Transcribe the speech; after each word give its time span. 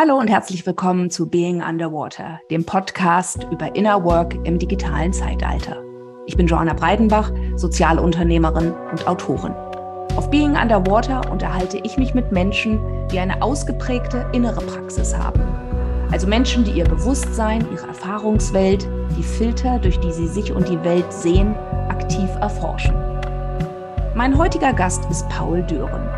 Hallo 0.00 0.16
und 0.16 0.28
herzlich 0.28 0.64
willkommen 0.64 1.10
zu 1.10 1.28
Being 1.28 1.60
Underwater, 1.60 2.40
dem 2.52 2.64
Podcast 2.64 3.48
über 3.50 3.74
Inner 3.74 4.04
Work 4.04 4.36
im 4.44 4.56
digitalen 4.56 5.12
Zeitalter. 5.12 5.82
Ich 6.26 6.36
bin 6.36 6.46
Joanna 6.46 6.72
Breidenbach, 6.72 7.32
Sozialunternehmerin 7.56 8.72
und 8.92 9.08
Autorin. 9.08 9.52
Auf 10.14 10.30
Being 10.30 10.56
Underwater 10.56 11.28
unterhalte 11.32 11.80
ich 11.82 11.96
mich 11.96 12.14
mit 12.14 12.30
Menschen, 12.30 12.78
die 13.10 13.18
eine 13.18 13.42
ausgeprägte 13.42 14.24
innere 14.32 14.60
Praxis 14.60 15.18
haben. 15.18 15.42
Also 16.12 16.28
Menschen, 16.28 16.62
die 16.62 16.78
ihr 16.78 16.84
Bewusstsein, 16.84 17.66
ihre 17.72 17.88
Erfahrungswelt, 17.88 18.88
die 19.18 19.24
Filter, 19.24 19.80
durch 19.80 19.98
die 19.98 20.12
sie 20.12 20.28
sich 20.28 20.52
und 20.52 20.68
die 20.68 20.80
Welt 20.84 21.12
sehen, 21.12 21.56
aktiv 21.88 22.30
erforschen. 22.40 22.94
Mein 24.14 24.38
heutiger 24.38 24.72
Gast 24.72 25.02
ist 25.10 25.28
Paul 25.28 25.60
Dören. 25.64 26.08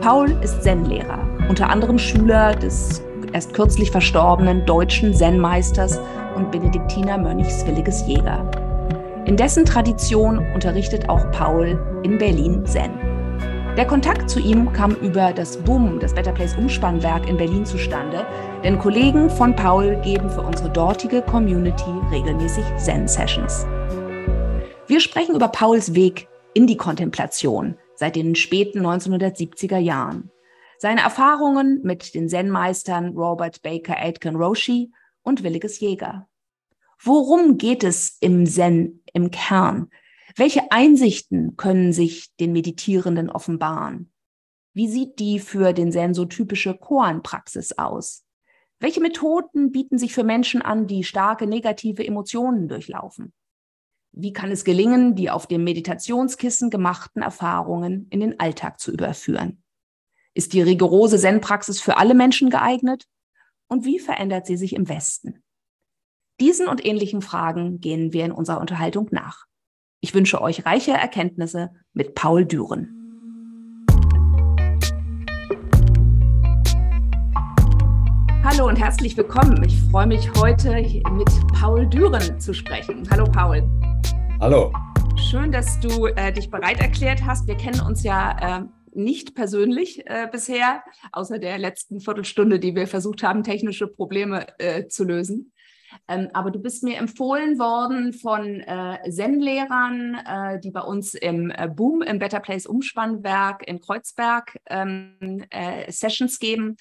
Paul 0.00 0.30
ist 0.42 0.62
Zen-Lehrer, 0.62 1.18
unter 1.50 1.68
anderem 1.68 1.98
Schüler 1.98 2.54
des 2.54 3.02
erst 3.32 3.54
kürzlich 3.54 3.90
verstorbenen 3.90 4.64
deutschen 4.66 5.14
Zen-Meisters 5.14 6.00
und 6.36 6.50
Benediktinermönchs 6.50 7.66
Williges 7.66 8.06
Jäger. 8.06 8.50
In 9.26 9.36
dessen 9.36 9.64
Tradition 9.64 10.38
unterrichtet 10.54 11.08
auch 11.08 11.30
Paul 11.32 11.78
in 12.02 12.18
Berlin 12.18 12.64
Zen. 12.64 12.90
Der 13.76 13.86
Kontakt 13.86 14.28
zu 14.28 14.40
ihm 14.40 14.72
kam 14.72 14.92
über 14.92 15.32
das 15.32 15.56
BUM, 15.58 16.00
das 16.00 16.12
Better 16.12 16.32
Place 16.32 16.56
Umspannwerk 16.56 17.28
in 17.28 17.36
Berlin 17.36 17.64
zustande, 17.64 18.26
denn 18.64 18.78
Kollegen 18.78 19.30
von 19.30 19.54
Paul 19.54 19.96
geben 20.02 20.28
für 20.30 20.42
unsere 20.42 20.70
dortige 20.70 21.22
Community 21.22 21.90
regelmäßig 22.10 22.64
Zen-Sessions. 22.76 23.66
Wir 24.88 25.00
sprechen 25.00 25.36
über 25.36 25.48
Pauls 25.48 25.94
Weg 25.94 26.26
in 26.54 26.66
die 26.66 26.76
Kontemplation 26.76 27.76
seit 27.94 28.16
den 28.16 28.34
späten 28.34 28.84
1970er 28.84 29.78
Jahren 29.78 30.30
seine 30.78 31.02
Erfahrungen 31.02 31.80
mit 31.82 32.14
den 32.14 32.28
Zen-Meistern 32.28 33.16
Robert 33.16 33.62
Baker 33.62 33.96
Aitken 33.98 34.36
Roshi 34.36 34.92
und 35.22 35.42
Williges 35.42 35.80
Jäger. 35.80 36.28
Worum 37.02 37.58
geht 37.58 37.84
es 37.84 38.16
im 38.20 38.46
Zen 38.46 39.02
im 39.12 39.30
Kern? 39.30 39.90
Welche 40.36 40.70
Einsichten 40.70 41.56
können 41.56 41.92
sich 41.92 42.34
den 42.36 42.52
Meditierenden 42.52 43.28
offenbaren? 43.28 44.12
Wie 44.72 44.88
sieht 44.88 45.18
die 45.18 45.40
für 45.40 45.72
den 45.72 45.90
Zen 45.90 46.14
so 46.14 46.24
typische 46.24 46.76
Koan-Praxis 46.76 47.72
aus? 47.72 48.24
Welche 48.78 49.00
Methoden 49.00 49.72
bieten 49.72 49.98
sich 49.98 50.14
für 50.14 50.22
Menschen 50.22 50.62
an, 50.62 50.86
die 50.86 51.02
starke 51.02 51.48
negative 51.48 52.06
Emotionen 52.06 52.68
durchlaufen? 52.68 53.32
Wie 54.12 54.32
kann 54.32 54.52
es 54.52 54.64
gelingen, 54.64 55.16
die 55.16 55.30
auf 55.30 55.48
dem 55.48 55.64
Meditationskissen 55.64 56.70
gemachten 56.70 57.22
Erfahrungen 57.22 58.06
in 58.10 58.20
den 58.20 58.38
Alltag 58.38 58.78
zu 58.78 58.92
überführen? 58.92 59.62
Ist 60.38 60.52
die 60.52 60.62
rigorose 60.62 61.18
Zen-Praxis 61.18 61.80
für 61.80 61.96
alle 61.96 62.14
Menschen 62.14 62.48
geeignet? 62.48 63.08
Und 63.66 63.84
wie 63.84 63.98
verändert 63.98 64.46
sie 64.46 64.56
sich 64.56 64.72
im 64.72 64.88
Westen? 64.88 65.42
Diesen 66.40 66.68
und 66.68 66.86
ähnlichen 66.86 67.22
Fragen 67.22 67.80
gehen 67.80 68.12
wir 68.12 68.24
in 68.24 68.30
unserer 68.30 68.60
Unterhaltung 68.60 69.08
nach. 69.10 69.46
Ich 70.00 70.14
wünsche 70.14 70.40
euch 70.40 70.64
reiche 70.64 70.92
Erkenntnisse 70.92 71.70
mit 71.92 72.14
Paul 72.14 72.44
Düren. 72.44 72.86
Hallo 78.44 78.68
und 78.68 78.76
herzlich 78.76 79.16
willkommen. 79.16 79.60
Ich 79.64 79.76
freue 79.90 80.06
mich 80.06 80.32
heute 80.34 80.70
mit 81.14 81.30
Paul 81.52 81.84
Düren 81.88 82.38
zu 82.38 82.54
sprechen. 82.54 83.02
Hallo 83.10 83.24
Paul. 83.24 83.68
Hallo. 84.38 84.72
Schön, 85.16 85.50
dass 85.50 85.80
du 85.80 86.06
äh, 86.06 86.32
dich 86.32 86.48
bereit 86.48 86.78
erklärt 86.80 87.26
hast. 87.26 87.48
Wir 87.48 87.56
kennen 87.56 87.80
uns 87.80 88.04
ja 88.04 88.60
äh, 88.60 88.64
nicht 88.98 89.34
persönlich 89.34 90.06
äh, 90.06 90.28
bisher, 90.30 90.82
außer 91.12 91.38
der 91.38 91.58
letzten 91.58 92.00
Viertelstunde, 92.00 92.58
die 92.58 92.74
wir 92.74 92.86
versucht 92.86 93.22
haben, 93.22 93.42
technische 93.42 93.86
Probleme 93.86 94.46
äh, 94.58 94.86
zu 94.88 95.04
lösen. 95.04 95.52
Ähm, 96.06 96.28
aber 96.32 96.50
du 96.50 96.58
bist 96.58 96.82
mir 96.82 96.98
empfohlen 96.98 97.58
worden 97.58 98.12
von 98.12 98.60
äh, 98.60 98.98
Zen-Lehrern, 99.10 100.14
äh, 100.14 100.60
die 100.60 100.70
bei 100.70 100.80
uns 100.80 101.14
im 101.14 101.50
äh, 101.50 101.68
Boom, 101.68 102.02
im 102.02 102.18
Better 102.18 102.40
Place 102.40 102.66
Umspannwerk 102.66 103.66
in 103.66 103.80
Kreuzberg 103.80 104.58
ähm, 104.68 105.44
äh, 105.50 105.90
Sessions 105.90 106.38
geben. 106.38 106.76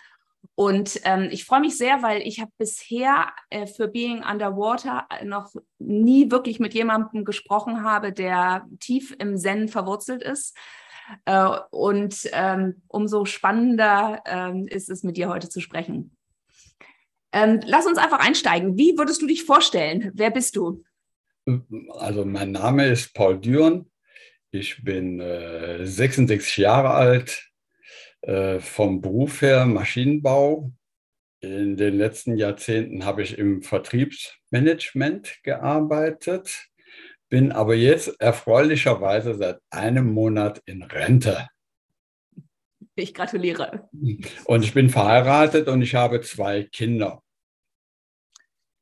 Und 0.56 1.02
ähm, 1.04 1.30
ich 1.32 1.46
freue 1.46 1.60
mich 1.60 1.78
sehr, 1.78 2.02
weil 2.02 2.22
ich 2.22 2.40
habe 2.40 2.52
bisher 2.58 3.28
äh, 3.50 3.68
für 3.68 3.88
Being 3.88 4.24
Underwater 4.24 5.08
noch 5.24 5.54
nie 5.78 6.32
wirklich 6.32 6.60
mit 6.60 6.74
jemandem 6.74 7.26
gesprochen 7.26 7.84
habe, 7.84 8.12
der 8.12 8.66
tief 8.80 9.16
im 9.20 9.38
Zen 9.38 9.68
verwurzelt 9.68 10.24
ist. 10.24 10.58
Äh, 11.26 11.50
und 11.72 12.30
ähm, 12.34 12.82
umso 12.88 13.26
spannender 13.26 14.22
ähm, 14.26 14.68
ist 14.68 14.90
es, 14.90 15.04
mit 15.04 15.18
dir 15.18 15.30
heute 15.30 15.50
zu 15.50 15.62
sprechen. 15.62 16.16
Ähm, 17.32 17.60
lass 17.66 17.86
uns 17.86 17.98
einfach 17.98 18.20
einsteigen. 18.20 18.78
Wie 18.78 18.98
würdest 18.98 19.22
du 19.22 19.28
dich 19.28 19.44
vorstellen? 19.44 20.12
Wer 20.14 20.32
bist 20.32 20.56
du? 20.56 20.84
Also 21.92 22.26
mein 22.26 22.52
Name 22.52 22.88
ist 22.88 23.14
Paul 23.14 23.40
Düren. 23.40 23.90
Ich 24.52 24.84
bin 24.84 25.20
äh, 25.20 25.86
66 25.86 26.58
Jahre 26.58 26.92
alt, 26.92 27.52
äh, 28.22 28.60
vom 28.60 29.02
Beruf 29.02 29.42
her 29.42 29.66
Maschinenbau. 29.66 30.72
In 31.40 31.78
den 31.78 31.98
letzten 31.98 32.36
Jahrzehnten 32.36 33.06
habe 33.06 33.22
ich 33.22 33.38
im 33.38 33.62
Vertriebsmanagement 33.62 35.44
gearbeitet 35.44 36.70
bin 37.30 37.52
aber 37.52 37.76
jetzt 37.76 38.20
erfreulicherweise 38.20 39.36
seit 39.36 39.60
einem 39.70 40.14
Monat 40.14 40.62
in 40.66 40.84
Rente. 40.84 41.48
Ich 42.96 43.14
gratuliere. 43.14 43.90
Und 44.46 44.64
ich 44.64 44.74
bin 44.74 44.90
verheiratet 44.90 45.68
und 45.68 45.82
ich 45.82 45.94
habe 45.94 46.22
zwei 46.22 46.64
Kinder. 46.64 47.22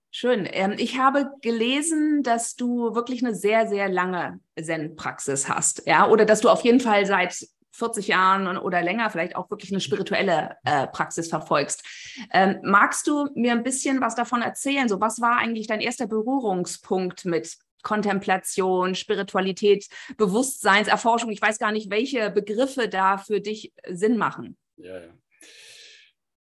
Schön. 0.10 0.48
Ähm, 0.50 0.76
ich 0.78 0.98
habe 0.98 1.30
gelesen, 1.42 2.24
dass 2.24 2.56
du 2.56 2.96
wirklich 2.96 3.22
eine 3.22 3.36
sehr, 3.36 3.68
sehr 3.68 3.90
lange 3.90 4.40
Zen-Praxis 4.58 5.50
hast, 5.50 5.84
ja, 5.86 6.08
oder 6.08 6.24
dass 6.24 6.40
du 6.40 6.48
auf 6.48 6.62
jeden 6.62 6.80
Fall 6.80 7.06
seit 7.06 7.46
40 7.76 8.08
Jahren 8.08 8.58
oder 8.58 8.82
länger 8.82 9.10
vielleicht 9.10 9.36
auch 9.36 9.50
wirklich 9.50 9.72
eine 9.72 9.82
spirituelle 9.82 10.56
äh, 10.64 10.88
Praxis 10.88 11.28
verfolgst. 11.28 11.84
Ähm, 12.32 12.60
magst 12.64 13.08
du 13.08 13.28
mir 13.36 13.52
ein 13.52 13.64
bisschen 13.64 14.00
was 14.00 14.16
davon 14.16 14.42
erzählen? 14.42 14.88
So, 14.88 15.02
was 15.02 15.20
war 15.20 15.38
eigentlich 15.38 15.68
dein 15.68 15.82
erster 15.82 16.08
Berührungspunkt 16.08 17.26
mit 17.26 17.58
Kontemplation, 17.86 18.96
Spiritualität, 18.96 19.88
Bewusstseinserforschung. 20.18 21.30
Ich 21.32 21.42
weiß 21.42 21.60
gar 21.60 21.72
nicht, 21.72 21.90
welche 21.90 22.32
Begriffe 22.32 22.90
da 22.90 23.18
für 23.18 23.40
dich 23.40 23.72
Sinn 23.88 24.18
machen. 24.18 24.58
Ja, 24.76 25.00
ja. 25.00 25.14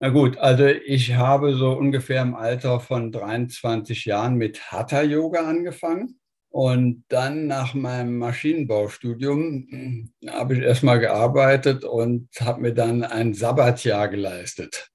Na 0.00 0.08
gut, 0.10 0.38
also 0.38 0.66
ich 0.66 1.14
habe 1.14 1.54
so 1.54 1.72
ungefähr 1.72 2.22
im 2.22 2.34
Alter 2.34 2.80
von 2.80 3.12
23 3.12 4.04
Jahren 4.04 4.36
mit 4.36 4.72
Hatha 4.72 5.02
Yoga 5.02 5.48
angefangen. 5.48 6.18
Und 6.50 7.04
dann 7.08 7.46
nach 7.46 7.74
meinem 7.74 8.16
Maschinenbaustudium 8.16 9.66
hm, 9.68 10.12
habe 10.30 10.54
ich 10.54 10.62
erstmal 10.62 10.98
gearbeitet 10.98 11.84
und 11.84 12.28
habe 12.40 12.62
mir 12.62 12.72
dann 12.72 13.04
ein 13.04 13.34
Sabbatjahr 13.34 14.08
geleistet. 14.08 14.90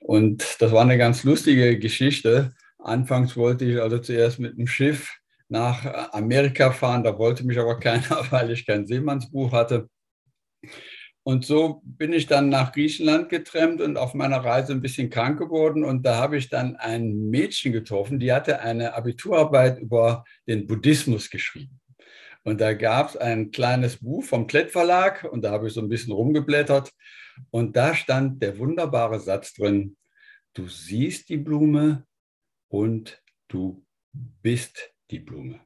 Und 0.00 0.56
das 0.60 0.72
war 0.72 0.82
eine 0.82 0.96
ganz 0.96 1.22
lustige 1.22 1.78
Geschichte. 1.78 2.54
Anfangs 2.78 3.36
wollte 3.36 3.66
ich 3.66 3.80
also 3.80 3.98
zuerst 3.98 4.38
mit 4.38 4.56
dem 4.56 4.66
Schiff 4.66 5.19
nach 5.50 6.12
Amerika 6.12 6.72
fahren. 6.72 7.04
Da 7.04 7.18
wollte 7.18 7.44
mich 7.44 7.58
aber 7.58 7.78
keiner, 7.80 8.26
weil 8.30 8.50
ich 8.50 8.66
kein 8.66 8.86
Seemannsbuch 8.86 9.52
hatte. 9.52 9.88
Und 11.22 11.44
so 11.44 11.82
bin 11.84 12.12
ich 12.12 12.26
dann 12.26 12.48
nach 12.48 12.72
Griechenland 12.72 13.28
getrennt 13.28 13.80
und 13.82 13.98
auf 13.98 14.14
meiner 14.14 14.38
Reise 14.38 14.72
ein 14.72 14.80
bisschen 14.80 15.10
krank 15.10 15.38
geworden. 15.38 15.84
Und 15.84 16.04
da 16.04 16.16
habe 16.16 16.38
ich 16.38 16.48
dann 16.48 16.76
ein 16.76 17.28
Mädchen 17.28 17.72
getroffen, 17.72 18.18
die 18.18 18.32
hatte 18.32 18.60
eine 18.60 18.94
Abiturarbeit 18.94 19.78
über 19.78 20.24
den 20.48 20.66
Buddhismus 20.66 21.28
geschrieben. 21.28 21.80
Und 22.42 22.60
da 22.60 22.72
gab 22.72 23.10
es 23.10 23.16
ein 23.18 23.50
kleines 23.50 23.98
Buch 23.98 24.24
vom 24.24 24.46
Klett 24.46 24.70
Verlag 24.70 25.28
und 25.30 25.42
da 25.42 25.50
habe 25.50 25.66
ich 25.66 25.74
so 25.74 25.82
ein 25.82 25.90
bisschen 25.90 26.12
rumgeblättert. 26.12 26.90
Und 27.50 27.76
da 27.76 27.94
stand 27.94 28.42
der 28.42 28.58
wunderbare 28.58 29.20
Satz 29.20 29.52
drin, 29.52 29.96
du 30.54 30.66
siehst 30.66 31.28
die 31.28 31.36
Blume 31.36 32.06
und 32.68 33.22
du 33.48 33.84
bist 34.42 34.90
die 35.10 35.18
Blume. 35.18 35.60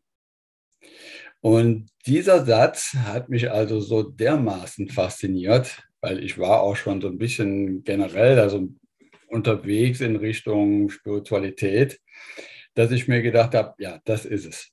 Und 1.41 1.91
dieser 2.07 2.45
Satz 2.45 2.95
hat 2.95 3.29
mich 3.29 3.51
also 3.51 3.81
so 3.81 4.03
dermaßen 4.03 4.89
fasziniert, 4.89 5.83
weil 6.01 6.23
ich 6.23 6.39
war 6.39 6.61
auch 6.63 6.77
schon 6.77 7.01
so 7.01 7.09
ein 7.09 7.19
bisschen 7.19 7.85
generell 7.85 8.39
also 8.39 8.69
unterwegs 9.29 10.01
in 10.01 10.17
Richtung 10.17 10.89
Spiritualität, 10.89 12.01
dass 12.75 12.91
ich 12.93 13.09
mir 13.09 13.23
gedacht 13.23 13.55
habe, 13.55 13.75
ja, 13.79 14.01
das 14.05 14.25
ist 14.25 14.47
es. 14.47 14.71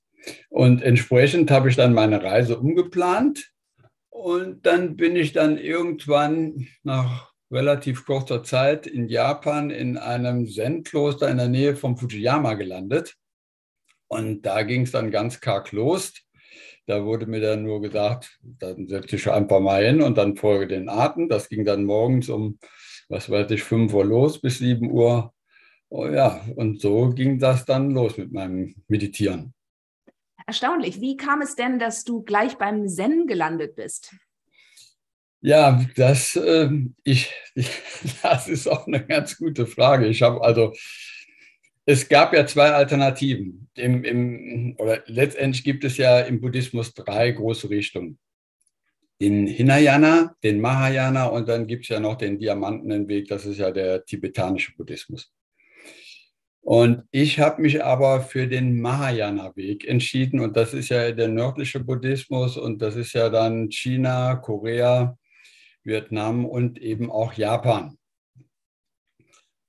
Und 0.48 0.82
entsprechend 0.82 1.50
habe 1.50 1.68
ich 1.68 1.76
dann 1.76 1.94
meine 1.94 2.22
Reise 2.22 2.58
umgeplant 2.58 3.52
und 4.08 4.64
dann 4.64 4.96
bin 4.96 5.16
ich 5.16 5.32
dann 5.32 5.58
irgendwann 5.58 6.68
nach 6.84 7.32
relativ 7.50 8.06
kurzer 8.06 8.42
Zeit 8.42 8.86
in 8.86 9.08
Japan 9.08 9.70
in 9.70 9.98
einem 9.98 10.46
Zen-Kloster 10.46 11.28
in 11.28 11.36
der 11.36 11.48
Nähe 11.48 11.76
von 11.76 11.96
Fujiyama 11.96 12.54
gelandet. 12.54 13.16
Und 14.12 14.42
da 14.42 14.62
ging 14.62 14.82
es 14.82 14.92
dann 14.92 15.10
ganz 15.10 15.40
karg 15.40 15.72
los. 15.72 16.12
Da 16.86 17.02
wurde 17.02 17.24
mir 17.24 17.40
dann 17.40 17.62
nur 17.62 17.80
gesagt, 17.80 18.38
dann 18.42 18.86
setze 18.86 19.16
ich 19.16 19.30
einfach 19.30 19.58
mal 19.58 19.82
hin 19.82 20.02
und 20.02 20.18
dann 20.18 20.36
folge 20.36 20.66
den 20.66 20.90
Atem. 20.90 21.30
Das 21.30 21.48
ging 21.48 21.64
dann 21.64 21.84
morgens 21.84 22.28
um, 22.28 22.58
was 23.08 23.30
weiß 23.30 23.50
ich, 23.52 23.62
5 23.62 23.94
Uhr 23.94 24.04
los 24.04 24.38
bis 24.38 24.58
7 24.58 24.90
Uhr. 24.90 25.32
Oh 25.88 26.06
ja, 26.06 26.44
und 26.56 26.78
so 26.78 27.08
ging 27.08 27.38
das 27.38 27.64
dann 27.64 27.92
los 27.92 28.18
mit 28.18 28.32
meinem 28.32 28.74
Meditieren. 28.86 29.54
Erstaunlich. 30.46 31.00
Wie 31.00 31.16
kam 31.16 31.40
es 31.40 31.54
denn, 31.54 31.78
dass 31.78 32.04
du 32.04 32.22
gleich 32.22 32.58
beim 32.58 32.86
Zen 32.88 33.26
gelandet 33.26 33.76
bist? 33.76 34.14
Ja, 35.40 35.82
das, 35.96 36.36
äh, 36.36 36.68
ich, 37.02 37.32
das 38.22 38.46
ist 38.48 38.68
auch 38.68 38.86
eine 38.86 39.06
ganz 39.06 39.38
gute 39.38 39.66
Frage. 39.66 40.06
Ich 40.06 40.20
habe 40.20 40.42
also, 40.42 40.74
es 41.84 42.08
gab 42.08 42.32
ja 42.32 42.46
zwei 42.46 42.70
Alternativen. 42.70 43.68
Im, 43.74 44.04
im, 44.04 44.76
oder 44.78 45.02
letztendlich 45.06 45.64
gibt 45.64 45.84
es 45.84 45.96
ja 45.96 46.20
im 46.20 46.40
Buddhismus 46.40 46.94
drei 46.94 47.30
große 47.30 47.70
Richtungen. 47.70 48.18
Den 49.20 49.46
Hinayana, 49.46 50.34
den 50.42 50.60
Mahayana 50.60 51.26
und 51.26 51.48
dann 51.48 51.66
gibt 51.66 51.84
es 51.84 51.88
ja 51.88 52.00
noch 52.00 52.16
den 52.16 52.38
Diamantenweg, 52.38 53.28
das 53.28 53.46
ist 53.46 53.58
ja 53.58 53.70
der 53.70 54.04
tibetanische 54.04 54.72
Buddhismus. 54.76 55.32
Und 56.64 57.02
ich 57.10 57.40
habe 57.40 57.60
mich 57.60 57.82
aber 57.84 58.20
für 58.20 58.46
den 58.46 58.80
Mahayana-Weg 58.80 59.86
entschieden. 59.86 60.38
Und 60.38 60.56
das 60.56 60.74
ist 60.74 60.90
ja 60.90 61.10
der 61.10 61.26
nördliche 61.26 61.80
Buddhismus 61.80 62.56
und 62.56 62.80
das 62.80 62.94
ist 62.94 63.12
ja 63.14 63.28
dann 63.30 63.68
China, 63.70 64.36
Korea, 64.36 65.18
Vietnam 65.82 66.44
und 66.46 66.78
eben 66.78 67.10
auch 67.10 67.32
Japan. 67.32 67.98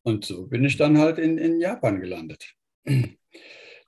Und 0.03 0.25
so 0.25 0.47
bin 0.47 0.65
ich 0.65 0.77
dann 0.77 0.97
halt 0.97 1.17
in, 1.17 1.37
in 1.37 1.59
Japan 1.59 1.99
gelandet. 1.99 2.53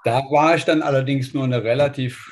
Da 0.04 0.22
war 0.30 0.56
ich 0.56 0.66
dann 0.66 0.82
allerdings 0.82 1.34
nur 1.34 1.44
eine 1.44 1.64
relativ 1.64 2.32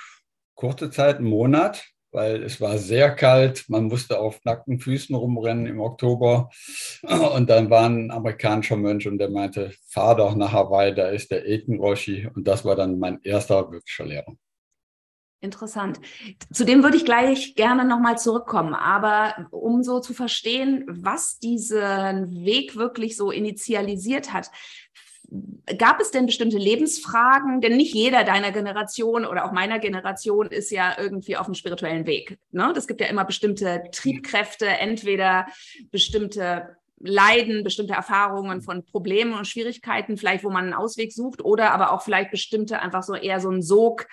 kurze 0.56 0.90
Zeit, 0.90 1.18
einen 1.18 1.28
Monat, 1.28 1.84
weil 2.12 2.44
es 2.44 2.62
war 2.62 2.78
sehr 2.78 3.14
kalt. 3.16 3.66
Man 3.68 3.86
musste 3.86 4.20
auf 4.20 4.40
nackten 4.46 4.80
Füßen 4.80 5.16
rumrennen 5.16 5.66
im 5.66 5.82
Oktober. 5.82 6.50
Und 7.36 7.50
dann 7.50 7.70
war 7.70 7.90
ein 7.90 8.12
amerikanischer 8.12 8.78
Mönch 8.78 9.08
und 9.08 9.18
der 9.18 9.30
meinte, 9.30 9.72
fahr 9.88 10.16
doch 10.16 10.36
nach 10.36 10.54
Hawaii, 10.54 10.94
da 10.94 11.10
ist 11.10 11.32
der 11.32 11.46
Eten 11.46 11.80
Roshi. 11.80 12.30
Und 12.34 12.48
das 12.48 12.64
war 12.64 12.76
dann 12.76 13.00
mein 13.00 13.20
erster 13.24 13.72
wirklicher 13.72 14.06
Lehrer. 14.06 14.34
Interessant. 15.44 16.00
Zu 16.54 16.64
dem 16.64 16.84
würde 16.84 16.96
ich 16.96 17.04
gleich 17.04 17.56
gerne 17.56 17.84
nochmal 17.84 18.18
zurückkommen. 18.18 18.74
Aber 18.74 19.50
um 19.52 19.84
so 19.84 20.00
zu 20.00 20.14
verstehen, 20.14 20.86
was 20.88 21.38
diesen 21.38 22.46
Weg 22.46 22.78
wirklich 22.78 23.18
so 23.18 23.30
initialisiert 23.30 24.32
hat, 24.32 24.50
gab 25.78 26.00
es 26.00 26.12
denn 26.12 26.28
bestimmte 26.28 26.58
Lebensfragen? 26.58 27.60
Denn 27.60 27.76
nicht 27.76 27.94
jeder 27.94 28.24
deiner 28.24 28.54
Generation 28.54 29.26
oder 29.26 29.44
auch 29.44 29.52
meiner 29.52 29.80
Generation 29.80 30.48
ist 30.48 30.72
ja 30.72 30.96
irgendwie 30.98 31.36
auf 31.36 31.48
dem 31.48 31.56
spirituellen 31.56 32.06
Weg. 32.06 32.40
Ne? 32.52 32.72
Das 32.74 32.88
gibt 32.88 33.02
ja 33.02 33.08
immer 33.08 33.26
bestimmte 33.26 33.84
Triebkräfte, 33.92 34.66
entweder 34.68 35.46
bestimmte 35.92 36.78
Leiden, 37.06 37.66
bestimmte 37.66 37.94
Erfahrungen 37.94 38.62
von 38.62 38.86
Problemen 38.86 39.34
und 39.34 39.46
Schwierigkeiten, 39.46 40.16
vielleicht 40.16 40.46
wo 40.46 40.50
man 40.50 40.64
einen 40.64 40.74
Ausweg 40.74 41.12
sucht, 41.12 41.44
oder 41.44 41.72
aber 41.72 41.92
auch 41.92 42.02
vielleicht 42.02 42.32
bestimmte 42.32 42.80
einfach 42.80 43.04
so 43.04 43.14
eher 43.14 43.42
so 43.42 43.50
ein 43.50 43.62
Sog, 43.62 44.08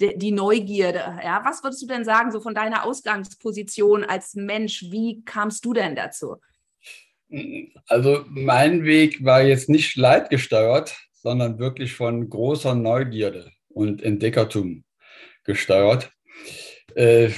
die 0.00 0.32
Neugierde. 0.32 1.18
Ja, 1.22 1.42
was 1.44 1.62
würdest 1.62 1.82
du 1.82 1.86
denn 1.86 2.04
sagen, 2.04 2.30
so 2.30 2.40
von 2.40 2.54
deiner 2.54 2.84
Ausgangsposition 2.84 4.04
als 4.04 4.34
Mensch, 4.34 4.84
wie 4.90 5.22
kamst 5.24 5.64
du 5.64 5.72
denn 5.72 5.94
dazu? 5.94 6.36
Also 7.86 8.24
mein 8.28 8.84
Weg 8.84 9.24
war 9.24 9.42
jetzt 9.42 9.68
nicht 9.68 9.96
leidgesteuert, 9.96 10.96
sondern 11.12 11.58
wirklich 11.58 11.94
von 11.94 12.28
großer 12.28 12.74
Neugierde 12.74 13.50
und 13.68 14.02
Entdeckertum 14.02 14.84
gesteuert. 15.44 16.12
Äh, 16.94 17.30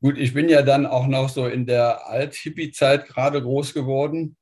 gut, 0.00 0.18
ich 0.18 0.34
bin 0.34 0.48
ja 0.48 0.62
dann 0.62 0.86
auch 0.86 1.06
noch 1.06 1.28
so 1.28 1.46
in 1.46 1.66
der 1.66 2.06
Alt-Hippie-Zeit 2.06 3.06
gerade 3.06 3.40
groß 3.40 3.72
geworden. 3.72 4.36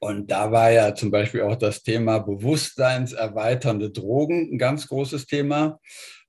Und 0.00 0.30
da 0.30 0.52
war 0.52 0.70
ja 0.70 0.94
zum 0.94 1.10
Beispiel 1.10 1.42
auch 1.42 1.56
das 1.56 1.82
Thema 1.82 2.18
bewusstseinserweiternde 2.18 3.90
Drogen 3.90 4.52
ein 4.52 4.58
ganz 4.58 4.86
großes 4.86 5.26
Thema. 5.26 5.80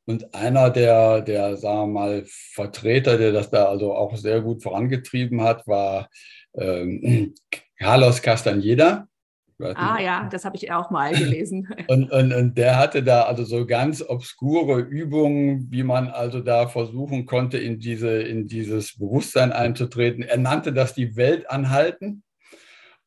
Und 0.09 0.33
einer 0.33 0.71
der, 0.71 1.21
der, 1.21 1.55
sagen 1.55 1.93
wir 1.93 1.99
mal, 1.99 2.23
Vertreter, 2.25 3.19
der 3.19 3.31
das 3.31 3.51
da 3.51 3.65
also 3.65 3.93
auch 3.93 4.17
sehr 4.17 4.41
gut 4.41 4.63
vorangetrieben 4.63 5.43
hat, 5.43 5.67
war 5.67 6.09
ähm, 6.57 7.35
Carlos 7.77 8.19
Castaneda. 8.19 9.07
Ah 9.59 10.01
ja, 10.01 10.27
das 10.31 10.45
habe 10.45 10.55
ich 10.55 10.71
auch 10.71 10.89
mal 10.89 11.13
gelesen. 11.13 11.67
und, 11.87 12.09
und, 12.11 12.33
und 12.33 12.57
der 12.57 12.79
hatte 12.79 13.03
da 13.03 13.25
also 13.25 13.43
so 13.43 13.67
ganz 13.67 14.01
obskure 14.01 14.79
Übungen, 14.79 15.67
wie 15.69 15.83
man 15.83 16.07
also 16.07 16.39
da 16.39 16.67
versuchen 16.67 17.27
konnte, 17.27 17.59
in, 17.59 17.77
diese, 17.77 18.09
in 18.23 18.47
dieses 18.47 18.97
Bewusstsein 18.97 19.51
einzutreten. 19.51 20.23
Er 20.23 20.37
nannte 20.37 20.73
das 20.73 20.95
die 20.95 21.17
Welt 21.17 21.47
anhalten. 21.51 22.23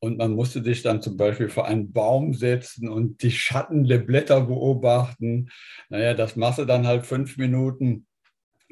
Und 0.02 0.18
man 0.18 0.32
musste 0.32 0.64
sich 0.64 0.82
dann 0.82 1.00
zum 1.00 1.16
Beispiel 1.16 1.48
vor 1.48 1.64
einen 1.66 1.92
Baum 1.92 2.34
setzen 2.34 2.88
und 2.88 3.22
die 3.22 3.30
Schatten 3.30 3.84
der 3.84 3.98
Blätter 3.98 4.40
beobachten. 4.40 5.48
Naja, 5.90 6.12
das 6.14 6.34
machst 6.34 6.58
du 6.58 6.64
dann 6.64 6.88
halt 6.88 7.06
fünf 7.06 7.36
Minuten 7.36 8.06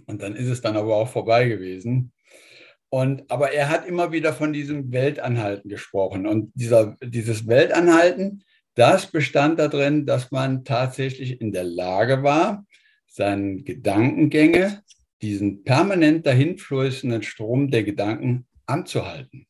und 0.07 0.23
dann 0.23 0.35
ist 0.35 0.49
es 0.49 0.61
dann 0.61 0.77
aber 0.77 0.97
auch 0.97 1.09
vorbei 1.09 1.47
gewesen. 1.47 2.13
Und, 2.89 3.31
aber 3.31 3.53
er 3.53 3.69
hat 3.69 3.87
immer 3.87 4.11
wieder 4.11 4.33
von 4.33 4.53
diesem 4.53 4.91
Weltanhalten 4.91 5.71
gesprochen. 5.71 6.27
Und 6.27 6.51
dieser, 6.55 6.97
dieses 7.01 7.47
Weltanhalten, 7.47 8.43
das 8.75 9.07
bestand 9.07 9.61
darin, 9.61 10.07
dass 10.07 10.33
man 10.33 10.65
tatsächlich 10.65 11.41
in 11.41 11.53
der 11.53 11.63
Lage 11.63 12.25
war, 12.25 12.67
seinen 13.07 13.65
Gedankengänge, 13.65 14.83
diesen 15.23 15.63
permanent 15.63 16.27
dahinfließenden 16.27 17.23
Strom 17.23 17.71
der 17.71 17.85
Gedanken 17.85 18.49
anzuhalten. 18.67 19.47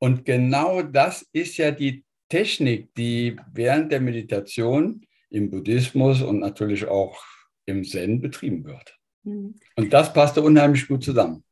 Und 0.00 0.24
genau 0.24 0.82
das 0.82 1.28
ist 1.32 1.58
ja 1.58 1.70
die 1.70 2.04
Technik, 2.28 2.94
die 2.94 3.36
während 3.52 3.92
der 3.92 4.00
Meditation 4.00 5.06
im 5.28 5.50
Buddhismus 5.50 6.22
und 6.22 6.40
natürlich 6.40 6.86
auch 6.86 7.22
im 7.66 7.84
Zen 7.84 8.20
betrieben 8.20 8.64
wird. 8.64 8.96
Mhm. 9.24 9.54
Und 9.76 9.92
das 9.92 10.12
passte 10.12 10.42
unheimlich 10.42 10.88
gut 10.88 11.04
zusammen. 11.04 11.44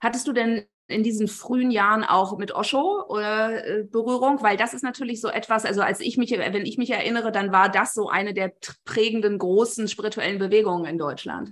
Hattest 0.00 0.26
du 0.28 0.32
denn 0.32 0.62
in 0.86 1.02
diesen 1.02 1.26
frühen 1.28 1.70
Jahren 1.70 2.04
auch 2.04 2.38
mit 2.38 2.52
Osho 2.52 3.04
oder 3.08 3.64
äh, 3.66 3.84
Berührung? 3.84 4.42
Weil 4.42 4.56
das 4.56 4.72
ist 4.72 4.82
natürlich 4.82 5.20
so 5.20 5.28
etwas, 5.28 5.64
also 5.64 5.82
als 5.82 6.00
ich 6.00 6.16
mich, 6.16 6.30
wenn 6.30 6.66
ich 6.66 6.78
mich 6.78 6.90
erinnere, 6.90 7.32
dann 7.32 7.52
war 7.52 7.70
das 7.70 7.92
so 7.94 8.08
eine 8.08 8.34
der 8.34 8.52
prägenden 8.84 9.38
großen 9.38 9.88
spirituellen 9.88 10.38
Bewegungen 10.38 10.84
in 10.86 10.98
Deutschland. 10.98 11.50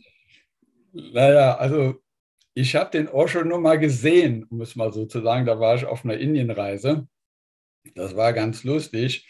Naja, 0.92 1.56
also 1.56 1.96
ich 2.58 2.74
habe 2.74 2.90
den 2.90 3.08
Osho 3.08 3.44
nur 3.44 3.60
mal 3.60 3.78
gesehen, 3.78 4.44
um 4.50 4.60
es 4.60 4.74
mal 4.74 4.92
so 4.92 5.06
zu 5.06 5.22
sagen. 5.22 5.46
Da 5.46 5.60
war 5.60 5.76
ich 5.76 5.84
auf 5.84 6.04
einer 6.04 6.16
Indienreise. 6.18 7.06
Das 7.94 8.16
war 8.16 8.32
ganz 8.32 8.64
lustig. 8.64 9.28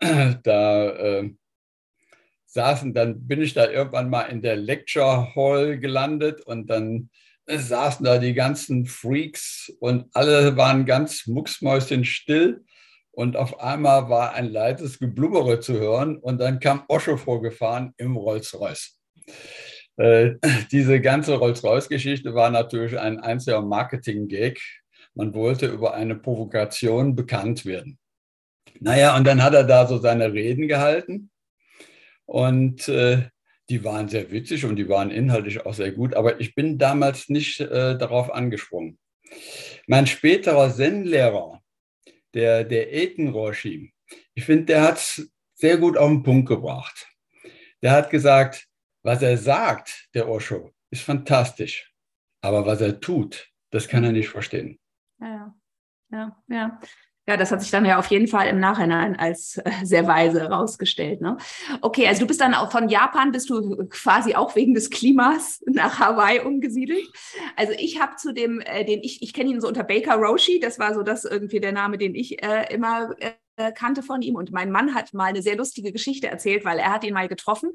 Da 0.42 0.90
äh, 0.90 1.30
saßen, 2.44 2.92
dann 2.92 3.26
bin 3.26 3.40
ich 3.40 3.54
da 3.54 3.70
irgendwann 3.70 4.10
mal 4.10 4.24
in 4.24 4.42
der 4.42 4.56
Lecture 4.56 5.34
Hall 5.34 5.78
gelandet 5.78 6.42
und 6.42 6.68
dann 6.68 7.08
es 7.46 7.68
saßen 7.68 8.04
da 8.04 8.18
die 8.18 8.34
ganzen 8.34 8.86
Freaks 8.86 9.72
und 9.80 10.06
alle 10.12 10.56
waren 10.56 10.84
ganz 10.84 11.26
mucksmäuschenstill. 11.26 12.64
Und 13.12 13.36
auf 13.36 13.60
einmal 13.60 14.10
war 14.10 14.34
ein 14.34 14.52
leises 14.52 14.98
Geblubbere 14.98 15.60
zu 15.60 15.74
hören 15.74 16.18
und 16.18 16.38
dann 16.38 16.60
kam 16.60 16.84
Osho 16.88 17.16
vorgefahren 17.16 17.94
im 17.96 18.16
Rolls-Royce. 18.16 19.00
Äh, 19.96 20.34
diese 20.72 21.00
ganze 21.00 21.34
Rolls-Royce-Geschichte 21.34 22.34
war 22.34 22.50
natürlich 22.50 22.98
ein 22.98 23.20
einziger 23.20 23.62
Marketing-Gag. 23.62 24.60
Man 25.14 25.34
wollte 25.34 25.66
über 25.66 25.94
eine 25.94 26.14
Provokation 26.14 27.14
bekannt 27.14 27.64
werden. 27.64 27.98
Naja, 28.80 29.16
und 29.16 29.26
dann 29.26 29.42
hat 29.42 29.54
er 29.54 29.64
da 29.64 29.86
so 29.86 29.98
seine 29.98 30.32
Reden 30.32 30.68
gehalten. 30.68 31.30
Und 32.26 32.88
äh, 32.88 33.28
die 33.68 33.82
waren 33.84 34.08
sehr 34.08 34.30
witzig 34.30 34.64
und 34.64 34.76
die 34.76 34.88
waren 34.88 35.10
inhaltlich 35.10 35.64
auch 35.64 35.74
sehr 35.74 35.92
gut, 35.92 36.14
aber 36.14 36.40
ich 36.40 36.54
bin 36.54 36.78
damals 36.78 37.28
nicht 37.28 37.60
äh, 37.60 37.96
darauf 37.98 38.32
angesprungen. 38.32 38.98
Mein 39.86 40.06
späterer 40.06 40.72
Zen-Lehrer, 40.72 41.62
der, 42.34 42.64
der 42.64 42.92
Eten 42.92 43.28
Roshi, 43.28 43.92
ich 44.34 44.44
finde, 44.44 44.66
der 44.66 44.82
hat 44.82 44.98
es 44.98 45.32
sehr 45.54 45.78
gut 45.78 45.96
auf 45.96 46.08
den 46.08 46.22
Punkt 46.22 46.48
gebracht. 46.48 47.08
Der 47.82 47.92
hat 47.92 48.10
gesagt, 48.10 48.68
was 49.06 49.22
er 49.22 49.38
sagt, 49.38 50.08
der 50.14 50.28
Osho, 50.28 50.72
ist 50.90 51.02
fantastisch, 51.02 51.94
aber 52.42 52.66
was 52.66 52.80
er 52.80 53.00
tut, 53.00 53.48
das 53.70 53.86
kann 53.86 54.02
er 54.02 54.10
nicht 54.10 54.28
verstehen. 54.28 54.80
Ja, 55.20 55.54
ja, 56.10 56.36
ja. 56.48 56.80
Ja, 57.28 57.36
das 57.36 57.50
hat 57.50 57.60
sich 57.60 57.72
dann 57.72 57.84
ja 57.84 57.98
auf 57.98 58.06
jeden 58.06 58.28
Fall 58.28 58.46
im 58.46 58.60
Nachhinein 58.60 59.16
als 59.16 59.56
äh, 59.56 59.70
sehr 59.82 60.06
weise 60.06 60.40
herausgestellt. 60.40 61.20
Ne? 61.20 61.36
Okay, 61.80 62.06
also 62.06 62.20
du 62.20 62.26
bist 62.28 62.40
dann 62.40 62.54
auch 62.54 62.70
von 62.70 62.88
Japan, 62.88 63.32
bist 63.32 63.50
du 63.50 63.88
quasi 63.88 64.36
auch 64.36 64.54
wegen 64.54 64.74
des 64.74 64.90
Klimas 64.90 65.60
nach 65.66 65.98
Hawaii 65.98 66.40
umgesiedelt. 66.40 67.08
Also 67.56 67.72
ich 67.78 68.00
habe 68.00 68.14
zu 68.14 68.32
dem, 68.32 68.60
äh, 68.60 68.84
den 68.84 69.02
ich, 69.02 69.22
ich 69.22 69.32
kenne 69.32 69.50
ihn 69.50 69.60
so 69.60 69.66
unter 69.66 69.82
Baker 69.82 70.14
Roshi, 70.14 70.60
das 70.60 70.78
war 70.78 70.94
so 70.94 71.02
das 71.02 71.24
irgendwie 71.24 71.58
der 71.58 71.72
Name, 71.72 71.98
den 71.98 72.14
ich 72.14 72.44
äh, 72.44 72.72
immer 72.72 73.10
äh, 73.18 73.32
kannte 73.74 74.02
von 74.02 74.22
ihm 74.22 74.36
und 74.36 74.52
mein 74.52 74.70
Mann 74.70 74.94
hat 74.94 75.14
mal 75.14 75.24
eine 75.24 75.42
sehr 75.42 75.56
lustige 75.56 75.92
Geschichte 75.92 76.28
erzählt, 76.28 76.64
weil 76.64 76.78
er 76.78 76.92
hat 76.92 77.04
ihn 77.04 77.14
mal 77.14 77.28
getroffen 77.28 77.72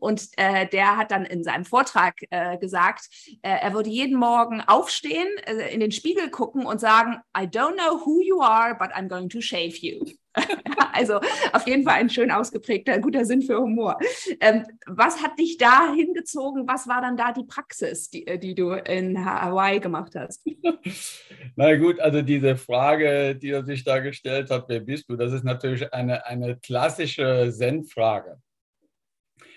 und 0.00 0.28
äh, 0.36 0.66
der 0.68 0.96
hat 0.96 1.10
dann 1.10 1.24
in 1.24 1.44
seinem 1.44 1.64
Vortrag 1.64 2.16
äh, 2.30 2.58
gesagt, 2.58 3.08
äh, 3.42 3.50
er 3.50 3.72
würde 3.74 3.90
jeden 3.90 4.18
Morgen 4.18 4.60
aufstehen, 4.60 5.28
äh, 5.46 5.72
in 5.72 5.80
den 5.80 5.92
Spiegel 5.92 6.30
gucken 6.30 6.66
und 6.66 6.80
sagen, 6.80 7.20
I 7.36 7.42
don't 7.42 7.74
know 7.74 8.04
who 8.04 8.20
you 8.20 8.40
are, 8.40 8.74
but 8.74 8.90
I'm 8.94 9.08
going 9.08 9.28
to 9.30 9.40
shave 9.40 9.76
you. 9.78 10.04
also 10.92 11.20
auf 11.52 11.66
jeden 11.66 11.84
Fall 11.84 11.94
ein 11.94 12.10
schön 12.10 12.30
ausgeprägter, 12.30 12.98
guter 12.98 13.24
Sinn 13.24 13.42
für 13.42 13.58
Humor. 13.58 13.98
Ähm, 14.40 14.64
was 14.86 15.22
hat 15.22 15.38
dich 15.38 15.58
da 15.58 15.92
hingezogen? 15.92 16.66
Was 16.66 16.88
war 16.88 17.00
dann 17.00 17.16
da 17.16 17.32
die 17.32 17.44
Praxis, 17.44 18.10
die, 18.10 18.26
äh, 18.26 18.38
die 18.38 18.54
du 18.54 18.72
in 18.72 19.24
Hawaii 19.24 19.80
gemacht 19.80 20.14
hast? 20.14 20.46
Na 21.56 21.76
gut, 21.76 22.00
also 22.00 22.22
diese 22.22 22.56
Frage, 22.56 23.34
die 23.36 23.50
er 23.50 23.64
sich 23.64 23.84
da 23.84 23.98
gestellt 23.98 24.50
hat, 24.50 24.64
wer 24.68 24.80
bist 24.80 25.08
du, 25.08 25.16
das 25.16 25.32
ist 25.32 25.44
natürlich 25.44 25.92
eine, 25.92 26.26
eine 26.26 26.56
klassische 26.56 27.52
Zen-Frage. 27.52 28.40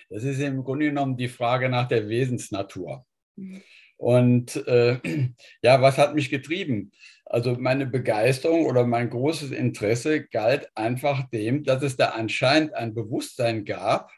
Das 0.09 0.23
ist 0.23 0.39
im 0.39 0.63
Grunde 0.63 0.87
genommen 0.87 1.17
die 1.17 1.29
Frage 1.29 1.69
nach 1.69 1.87
der 1.87 2.07
Wesensnatur. 2.09 3.05
Mhm. 3.35 3.61
Und 3.97 4.55
äh, 4.67 4.99
ja, 5.61 5.81
was 5.81 5.97
hat 5.97 6.15
mich 6.15 6.29
getrieben? 6.29 6.91
Also 7.25 7.55
meine 7.59 7.87
Begeisterung 7.87 8.65
oder 8.65 8.85
mein 8.85 9.09
großes 9.09 9.51
Interesse 9.51 10.25
galt 10.25 10.69
einfach 10.75 11.27
dem, 11.29 11.63
dass 11.63 11.81
es 11.81 11.97
da 11.97 12.09
anscheinend 12.09 12.73
ein 12.75 12.93
Bewusstsein 12.93 13.65
gab, 13.65 14.11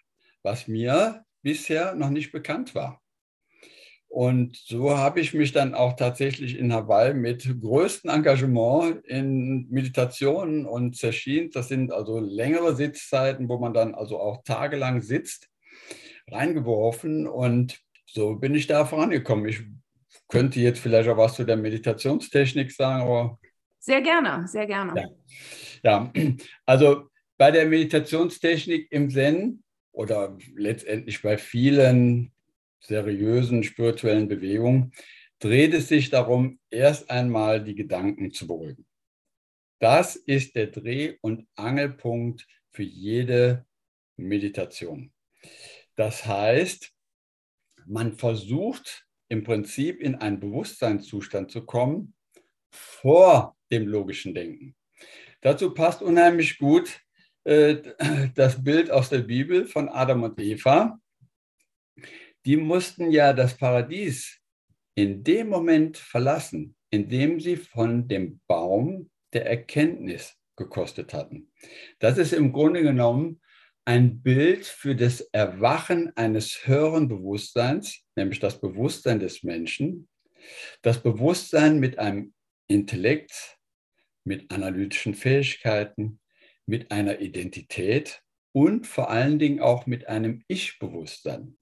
was 0.43 0.67
mir 0.67 1.23
bisher 1.41 1.95
noch 1.95 2.09
nicht 2.09 2.31
bekannt 2.31 2.75
war. 2.75 3.01
Und 4.09 4.55
so 4.55 4.97
habe 4.97 5.19
ich 5.19 5.33
mich 5.33 5.51
dann 5.51 5.75
auch 5.75 5.93
tatsächlich 5.93 6.57
in 6.57 6.73
Hawaii 6.73 7.13
mit 7.13 7.59
größtem 7.61 8.09
Engagement 8.09 9.05
in 9.05 9.67
Meditationen 9.69 10.65
und 10.65 10.95
Sessions, 10.95 11.53
das 11.53 11.67
sind 11.67 11.91
also 11.91 12.19
längere 12.19 12.75
Sitzzeiten, 12.75 13.49
wo 13.49 13.57
man 13.57 13.73
dann 13.73 13.95
also 13.95 14.19
auch 14.19 14.43
tagelang 14.43 15.01
sitzt, 15.01 15.49
reingeworfen. 16.29 17.27
Und 17.27 17.79
so 18.05 18.35
bin 18.35 18.55
ich 18.55 18.67
da 18.67 18.85
vorangekommen. 18.85 19.47
Ich 19.47 19.63
könnte 20.27 20.59
jetzt 20.59 20.79
vielleicht 20.79 21.09
auch 21.09 21.17
was 21.17 21.35
zu 21.35 21.43
der 21.43 21.57
Meditationstechnik 21.57 22.71
sagen, 22.71 23.03
aber. 23.03 23.39
Sehr 23.79 24.01
gerne, 24.01 24.47
sehr 24.47 24.65
gerne. 24.65 25.11
Ja, 25.83 26.11
ja. 26.13 26.29
also 26.65 27.09
bei 27.37 27.51
der 27.51 27.67
Meditationstechnik 27.67 28.91
im 28.91 29.09
Zen 29.09 29.63
oder 29.91 30.37
letztendlich 30.55 31.21
bei 31.21 31.37
vielen 31.37 32.31
seriösen 32.79 33.63
spirituellen 33.63 34.27
Bewegungen 34.27 34.91
dreht 35.39 35.73
es 35.73 35.87
sich 35.87 36.09
darum, 36.09 36.59
erst 36.69 37.09
einmal 37.09 37.63
die 37.63 37.75
Gedanken 37.75 38.31
zu 38.31 38.47
beruhigen. 38.47 38.85
Das 39.79 40.15
ist 40.15 40.55
der 40.55 40.67
Dreh- 40.67 41.17
und 41.21 41.47
Angelpunkt 41.55 42.47
für 42.71 42.83
jede 42.83 43.65
Meditation. 44.15 45.11
Das 45.95 46.25
heißt, 46.25 46.91
man 47.85 48.13
versucht 48.17 49.06
im 49.29 49.43
Prinzip 49.43 49.99
in 50.01 50.15
einen 50.15 50.39
Bewusstseinszustand 50.39 51.51
zu 51.51 51.65
kommen 51.65 52.13
vor 52.71 53.55
dem 53.71 53.87
logischen 53.87 54.33
Denken. 54.33 54.75
Dazu 55.41 55.73
passt 55.73 56.01
unheimlich 56.01 56.57
gut 56.57 57.01
äh, 57.43 57.77
das 58.35 58.63
Bild 58.63 58.91
aus 58.91 59.09
der 59.09 59.19
Bibel 59.19 59.65
von 59.65 59.89
Adam 59.89 60.23
und 60.23 60.39
Eva. 60.39 60.99
Die 62.45 62.57
mussten 62.57 63.11
ja 63.11 63.33
das 63.33 63.57
Paradies 63.57 64.39
in 64.95 65.23
dem 65.23 65.49
Moment 65.49 65.97
verlassen, 65.97 66.75
in 66.89 67.09
dem 67.09 67.39
sie 67.39 67.57
von 67.57 68.07
dem 68.07 68.39
Baum 68.47 69.09
der 69.33 69.45
Erkenntnis 69.45 70.35
gekostet 70.55 71.13
hatten. 71.13 71.51
Das 71.99 72.17
ist 72.17 72.33
im 72.33 72.51
Grunde 72.51 72.81
genommen 72.81 73.41
ein 73.87 74.21
Bild 74.21 74.65
für 74.65 74.97
das 74.97 75.21
Erwachen 75.31 76.11
eines 76.17 76.67
höheren 76.67 77.07
Bewusstseins, 77.07 78.03
nämlich 78.17 78.41
das 78.41 78.59
Bewusstsein 78.59 79.19
des 79.21 79.43
Menschen, 79.43 80.09
das 80.81 81.01
Bewusstsein 81.01 81.79
mit 81.79 81.97
einem 81.97 82.33
Intellekt, 82.67 83.57
mit 84.25 84.51
analytischen 84.51 85.15
Fähigkeiten, 85.15 86.19
mit 86.65 86.91
einer 86.91 87.21
Identität 87.21 88.21
und 88.51 88.85
vor 88.87 89.09
allen 89.09 89.39
Dingen 89.39 89.61
auch 89.61 89.85
mit 89.85 90.09
einem 90.09 90.43
Ich-Bewusstsein. 90.49 91.57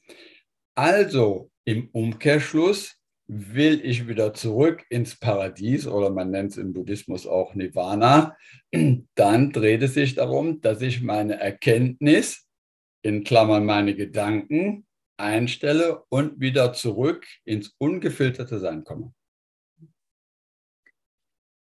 Also 0.74 1.51
im 1.63 1.89
Umkehrschluss 1.91 3.00
will 3.27 3.82
ich 3.84 4.08
wieder 4.08 4.34
zurück 4.34 4.86
ins 4.89 5.17
Paradies 5.17 5.88
oder 5.88 6.10
man 6.10 6.32
nennt 6.32 6.51
es 6.51 6.58
im 6.58 6.74
Buddhismus 6.74 7.25
auch 7.25 7.55
Nirvana, 7.55 8.38
dann 9.15 9.51
dreht 9.51 9.82
es 9.82 9.96
sich 9.96 10.15
darum, 10.15 10.62
dass 10.62 10.82
ich 10.82 11.01
meine 11.01 11.39
Erkenntnis, 11.39 12.48
in 13.01 13.24
Klammern 13.24 13.65
meine 13.65 13.96
Gedanken, 13.96 14.86
einstelle 15.17 16.03
und 16.10 16.39
wieder 16.39 16.74
zurück 16.74 17.25
ins 17.46 17.75
ungefilterte 17.77 18.60
Sein 18.60 18.84
komme. 18.84 19.13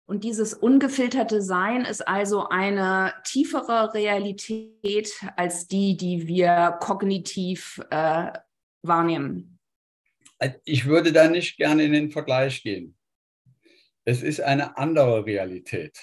Und 0.06 0.24
dieses 0.24 0.52
ungefilterte 0.52 1.40
Sein 1.40 1.84
ist 1.84 2.06
also 2.06 2.48
eine 2.48 3.14
tiefere 3.24 3.94
Realität 3.94 5.12
als 5.36 5.68
die, 5.68 5.96
die 5.96 6.26
wir 6.26 6.76
kognitiv 6.80 7.80
äh, 7.90 8.32
wahrnehmen. 8.82 9.51
Ich 10.64 10.86
würde 10.86 11.12
da 11.12 11.28
nicht 11.28 11.56
gerne 11.56 11.84
in 11.84 11.92
den 11.92 12.10
Vergleich 12.10 12.62
gehen. 12.62 12.96
Es 14.04 14.22
ist 14.22 14.40
eine 14.40 14.76
andere 14.76 15.24
Realität. 15.24 15.96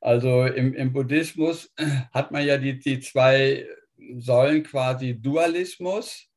Also 0.00 0.44
im, 0.44 0.74
im 0.74 0.92
Buddhismus 0.92 1.72
hat 2.12 2.30
man 2.30 2.46
ja 2.46 2.58
die, 2.58 2.78
die 2.78 3.00
zwei 3.00 3.66
Säulen 4.18 4.62
quasi 4.62 5.20
Dualismus 5.20 6.28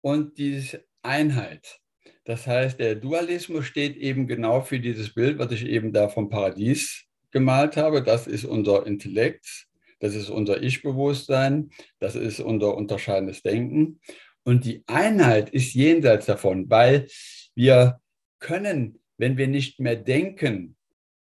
und 0.00 0.38
die 0.38 0.62
Einheit. 1.02 1.80
Das 2.24 2.46
heißt, 2.46 2.80
der 2.80 2.96
Dualismus 2.96 3.66
steht 3.66 3.96
eben 3.96 4.26
genau 4.26 4.60
für 4.60 4.80
dieses 4.80 5.14
Bild, 5.14 5.38
was 5.38 5.52
ich 5.52 5.64
eben 5.64 5.92
da 5.92 6.08
vom 6.08 6.28
Paradies 6.28 7.04
gemalt 7.30 7.76
habe. 7.76 8.02
Das 8.02 8.26
ist 8.26 8.44
unser 8.44 8.86
Intellekt, 8.86 9.68
das 10.00 10.14
ist 10.14 10.28
unser 10.28 10.62
Ich-Bewusstsein, 10.62 11.70
das 12.00 12.16
ist 12.16 12.40
unser 12.40 12.76
unterscheidendes 12.76 13.42
Denken. 13.42 14.00
Und 14.46 14.64
die 14.64 14.84
Einheit 14.86 15.50
ist 15.50 15.74
jenseits 15.74 16.26
davon, 16.26 16.70
weil 16.70 17.08
wir 17.56 18.00
können, 18.38 19.00
wenn 19.18 19.36
wir 19.36 19.48
nicht 19.48 19.80
mehr 19.80 19.96
denken, 19.96 20.76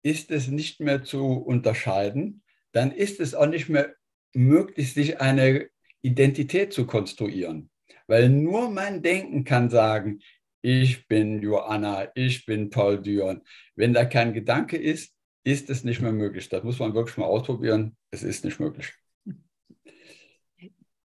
ist 0.03 0.31
es 0.31 0.47
nicht 0.47 0.79
mehr 0.79 1.03
zu 1.03 1.33
unterscheiden, 1.33 2.43
dann 2.71 2.91
ist 2.91 3.19
es 3.19 3.35
auch 3.35 3.47
nicht 3.47 3.67
mehr 3.67 3.93
möglich, 4.33 4.93
sich 4.93 5.19
eine 5.19 5.67
Identität 6.01 6.71
zu 6.71 6.85
konstruieren. 6.85 7.69
Weil 8.07 8.29
nur 8.29 8.69
mein 8.69 9.01
Denken 9.01 9.43
kann 9.43 9.69
sagen, 9.69 10.21
ich 10.61 11.05
bin 11.09 11.41
Joanna, 11.41 12.07
ich 12.15 12.45
bin 12.45 12.69
Paul 12.69 13.01
Düren. 13.01 13.41
Wenn 13.75 13.93
da 13.93 14.05
kein 14.05 14.33
Gedanke 14.33 14.77
ist, 14.77 15.13
ist 15.43 15.69
es 15.69 15.83
nicht 15.83 15.99
mehr 15.99 16.13
möglich. 16.13 16.47
Das 16.47 16.63
muss 16.63 16.79
man 16.79 16.93
wirklich 16.93 17.17
mal 17.17 17.25
ausprobieren. 17.25 17.97
Es 18.11 18.23
ist 18.23 18.45
nicht 18.45 18.61
möglich 18.61 18.93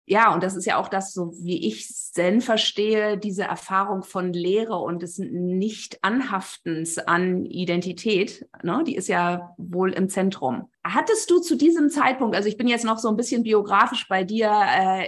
ja, 0.05 0.33
und 0.33 0.43
das 0.43 0.55
ist 0.55 0.65
ja 0.65 0.77
auch 0.77 0.89
das, 0.89 1.13
so 1.13 1.31
wie 1.41 1.67
ich 1.67 1.87
Zen 1.87 2.41
verstehe, 2.41 3.17
diese 3.17 3.43
Erfahrung 3.43 4.03
von 4.03 4.33
Lehre 4.33 4.75
und 4.75 5.01
des 5.01 5.17
Nicht-Anhaftens 5.17 6.97
an 6.97 7.45
Identität, 7.45 8.45
ne, 8.63 8.83
die 8.85 8.95
ist 8.95 9.07
ja 9.07 9.55
wohl 9.57 9.93
im 9.93 10.09
Zentrum. 10.09 10.69
Hattest 10.83 11.29
du 11.29 11.39
zu 11.39 11.55
diesem 11.55 11.89
Zeitpunkt, 11.89 12.35
also 12.35 12.49
ich 12.49 12.57
bin 12.57 12.67
jetzt 12.67 12.83
noch 12.83 12.97
so 12.97 13.07
ein 13.07 13.15
bisschen 13.15 13.43
biografisch 13.43 14.07
bei 14.09 14.25
dir 14.25 14.51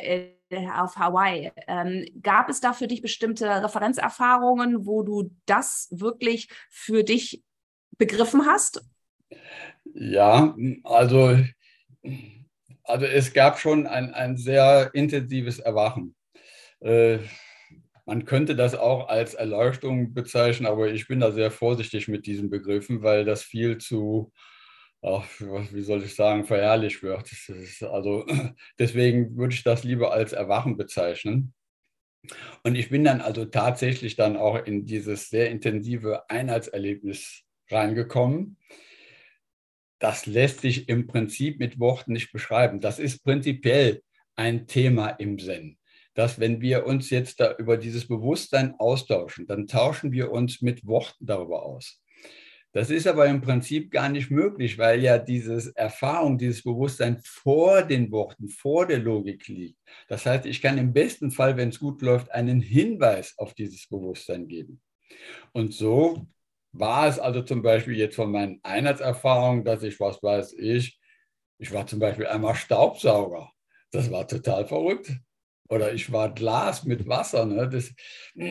äh, 0.01 0.29
auf 0.77 0.95
Hawaii, 0.95 1.51
ähm, 1.67 2.05
gab 2.21 2.49
es 2.49 2.61
da 2.61 2.71
für 2.71 2.87
dich 2.87 3.01
bestimmte 3.01 3.47
Referenzerfahrungen, 3.47 4.85
wo 4.85 5.03
du 5.03 5.31
das 5.45 5.89
wirklich 5.91 6.47
für 6.69 7.03
dich 7.03 7.43
begriffen 7.97 8.45
hast? 8.45 8.85
Ja, 9.93 10.55
also 10.83 11.37
also 12.85 13.05
es 13.05 13.33
gab 13.33 13.59
schon 13.59 13.87
ein, 13.87 14.13
ein 14.13 14.37
sehr 14.37 14.91
intensives 14.93 15.59
Erwachen. 15.59 16.15
Äh, 16.79 17.19
man 18.05 18.25
könnte 18.25 18.55
das 18.55 18.75
auch 18.75 19.07
als 19.07 19.33
Erleuchtung 19.33 20.13
bezeichnen, 20.13 20.67
aber 20.67 20.89
ich 20.89 21.07
bin 21.07 21.19
da 21.19 21.31
sehr 21.31 21.49
vorsichtig 21.49 22.07
mit 22.07 22.27
diesen 22.27 22.49
Begriffen, 22.49 23.01
weil 23.01 23.25
das 23.25 23.41
viel 23.41 23.79
zu, 23.79 24.31
ach, 25.01 25.25
wie 25.39 25.81
soll 25.81 26.03
ich 26.03 26.13
sagen, 26.15 26.45
verherrlicht 26.45 27.01
wird. 27.01 27.31
also 27.81 28.25
deswegen 28.79 29.35
würde 29.37 29.55
ich 29.55 29.63
das 29.63 29.83
lieber 29.83 30.13
als 30.13 30.33
Erwachen 30.33 30.77
bezeichnen. 30.77 31.53
Und 32.63 32.75
ich 32.75 32.89
bin 32.89 33.03
dann 33.03 33.21
also 33.21 33.45
tatsächlich 33.45 34.15
dann 34.15 34.37
auch 34.37 34.63
in 34.65 34.85
dieses 34.85 35.29
sehr 35.29 35.49
intensive 35.49 36.29
Einheitserlebnis 36.29 37.43
reingekommen 37.69 38.57
das 40.05 40.27
lässt 40.27 40.61
sich 40.61 40.87
im 40.87 41.07
Prinzip 41.07 41.57
mit 41.57 41.79
Worten 41.79 42.13
nicht 42.13 42.31
beschreiben. 42.31 42.79
Das 42.79 42.99
ist 42.99 43.23
prinzipiell 43.23 44.03
ein 44.35 44.67
Thema 44.67 45.07
im 45.07 45.39
Zen. 45.39 45.79
Dass 46.13 46.39
wenn 46.39 46.61
wir 46.61 46.85
uns 46.85 47.09
jetzt 47.09 47.39
da 47.39 47.55
über 47.55 47.75
dieses 47.75 48.07
Bewusstsein 48.07 48.75
austauschen, 48.77 49.47
dann 49.47 49.65
tauschen 49.65 50.11
wir 50.11 50.31
uns 50.31 50.61
mit 50.61 50.85
Worten 50.85 51.25
darüber 51.25 51.65
aus. 51.65 52.03
Das 52.71 52.91
ist 52.91 53.07
aber 53.07 53.25
im 53.25 53.41
Prinzip 53.41 53.89
gar 53.89 54.09
nicht 54.09 54.29
möglich, 54.29 54.77
weil 54.77 55.01
ja 55.01 55.17
diese 55.17 55.71
Erfahrung, 55.75 56.37
dieses 56.37 56.61
Bewusstsein 56.61 57.19
vor 57.23 57.81
den 57.81 58.11
Worten, 58.11 58.47
vor 58.47 58.85
der 58.85 58.99
Logik 58.99 59.47
liegt. 59.47 59.79
Das 60.07 60.27
heißt, 60.27 60.45
ich 60.45 60.61
kann 60.61 60.77
im 60.77 60.93
besten 60.93 61.31
Fall, 61.31 61.57
wenn 61.57 61.69
es 61.69 61.79
gut 61.79 62.03
läuft, 62.03 62.31
einen 62.31 62.61
Hinweis 62.61 63.33
auf 63.39 63.55
dieses 63.55 63.87
Bewusstsein 63.87 64.47
geben. 64.47 64.79
Und 65.51 65.73
so 65.73 66.27
war 66.79 67.07
es 67.07 67.19
also 67.19 67.41
zum 67.41 67.61
Beispiel 67.61 67.95
jetzt 67.95 68.15
von 68.15 68.31
meinen 68.31 68.59
Einheitserfahrungen, 68.63 69.63
dass 69.63 69.83
ich, 69.83 69.99
was 69.99 70.21
weiß 70.21 70.53
ich, 70.53 70.99
ich 71.57 71.73
war 71.73 71.87
zum 71.87 71.99
Beispiel 71.99 72.27
einmal 72.27 72.55
Staubsauger. 72.55 73.49
Das 73.91 74.11
war 74.11 74.27
total 74.27 74.65
verrückt. 74.65 75.11
Oder 75.67 75.93
ich 75.93 76.11
war 76.11 76.31
Glas 76.31 76.83
mit 76.83 77.07
Wasser. 77.07 77.45
Ne? 77.45 77.67
Das, 77.67 77.91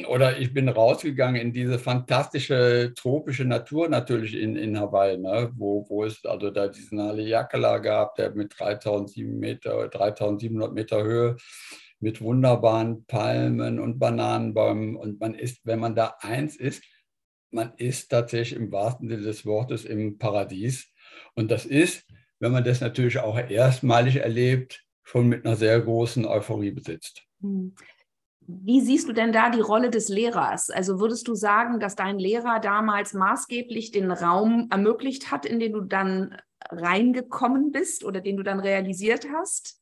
oder 0.09 0.39
ich 0.39 0.53
bin 0.53 0.69
rausgegangen 0.69 1.41
in 1.41 1.53
diese 1.53 1.79
fantastische 1.79 2.93
tropische 2.97 3.45
Natur 3.45 3.89
natürlich 3.89 4.35
in, 4.35 4.57
in 4.57 4.79
Hawaii, 4.81 5.19
ne? 5.19 5.53
wo, 5.55 5.87
wo 5.89 6.05
es 6.05 6.25
also 6.25 6.51
da 6.51 6.67
diesen 6.67 7.01
Haleakala 7.01 7.79
gab, 7.79 8.17
der 8.17 8.35
mit 8.35 8.59
3700 8.59 9.39
Meter, 9.39 9.89
3700 9.89 10.73
Meter 10.73 11.05
Höhe 11.05 11.37
mit 12.01 12.21
wunderbaren 12.21 13.07
Palmen 13.07 13.79
und 13.79 14.01
Bananenbäumen. 14.01 14.97
Und 14.97 15.21
man 15.21 15.35
ist, 15.35 15.61
wenn 15.65 15.79
man 15.79 15.95
da 15.95 16.17
eins 16.21 16.57
ist, 16.57 16.83
man 17.55 17.73
ist 17.77 18.09
tatsächlich 18.09 18.59
im 18.59 18.73
wahrsten 18.73 19.09
Sinne 19.09 19.23
des 19.23 19.47
Wortes 19.47 19.85
im 19.85 20.19
Paradies. 20.19 20.93
Und 21.35 21.51
das 21.51 21.65
ist, 21.65 22.05
wenn 22.41 22.53
man 22.53 22.65
das 22.65 22.81
natürlich 22.81 23.19
auch 23.19 23.39
erstmalig 23.39 24.17
erlebt, 24.17 24.85
schon 25.05 25.29
mit 25.29 25.47
einer 25.47 25.57
sehr 25.57 25.81
großen 25.81 26.27
Euphorie 26.27 26.73
besitzt. 26.73 27.23
Hm. 27.41 27.75
Wie 28.47 28.83
siehst 28.83 29.09
du 29.09 29.15
denn 29.15 29.33
da 29.33 29.49
die 29.49 29.61
Rolle 29.61 29.89
des 29.89 30.11
Lehrers? 30.11 30.69
Also 30.69 31.01
würdest 31.01 31.27
du 31.29 31.35
sagen, 31.35 31.81
dass 31.81 31.97
dein 31.97 32.19
Lehrer 32.19 32.61
damals 32.61 33.15
maßgeblich 33.15 33.91
den 33.91 34.11
Raum 34.11 34.69
ermöglicht 34.71 35.31
hat, 35.31 35.47
in 35.47 35.61
den 35.61 35.73
du 35.73 35.81
dann 35.81 36.37
reingekommen 36.69 37.73
bist 37.73 38.05
oder 38.05 38.21
den 38.21 38.37
du 38.37 38.43
dann 38.43 38.61
realisiert 38.61 39.27
hast? 39.33 39.81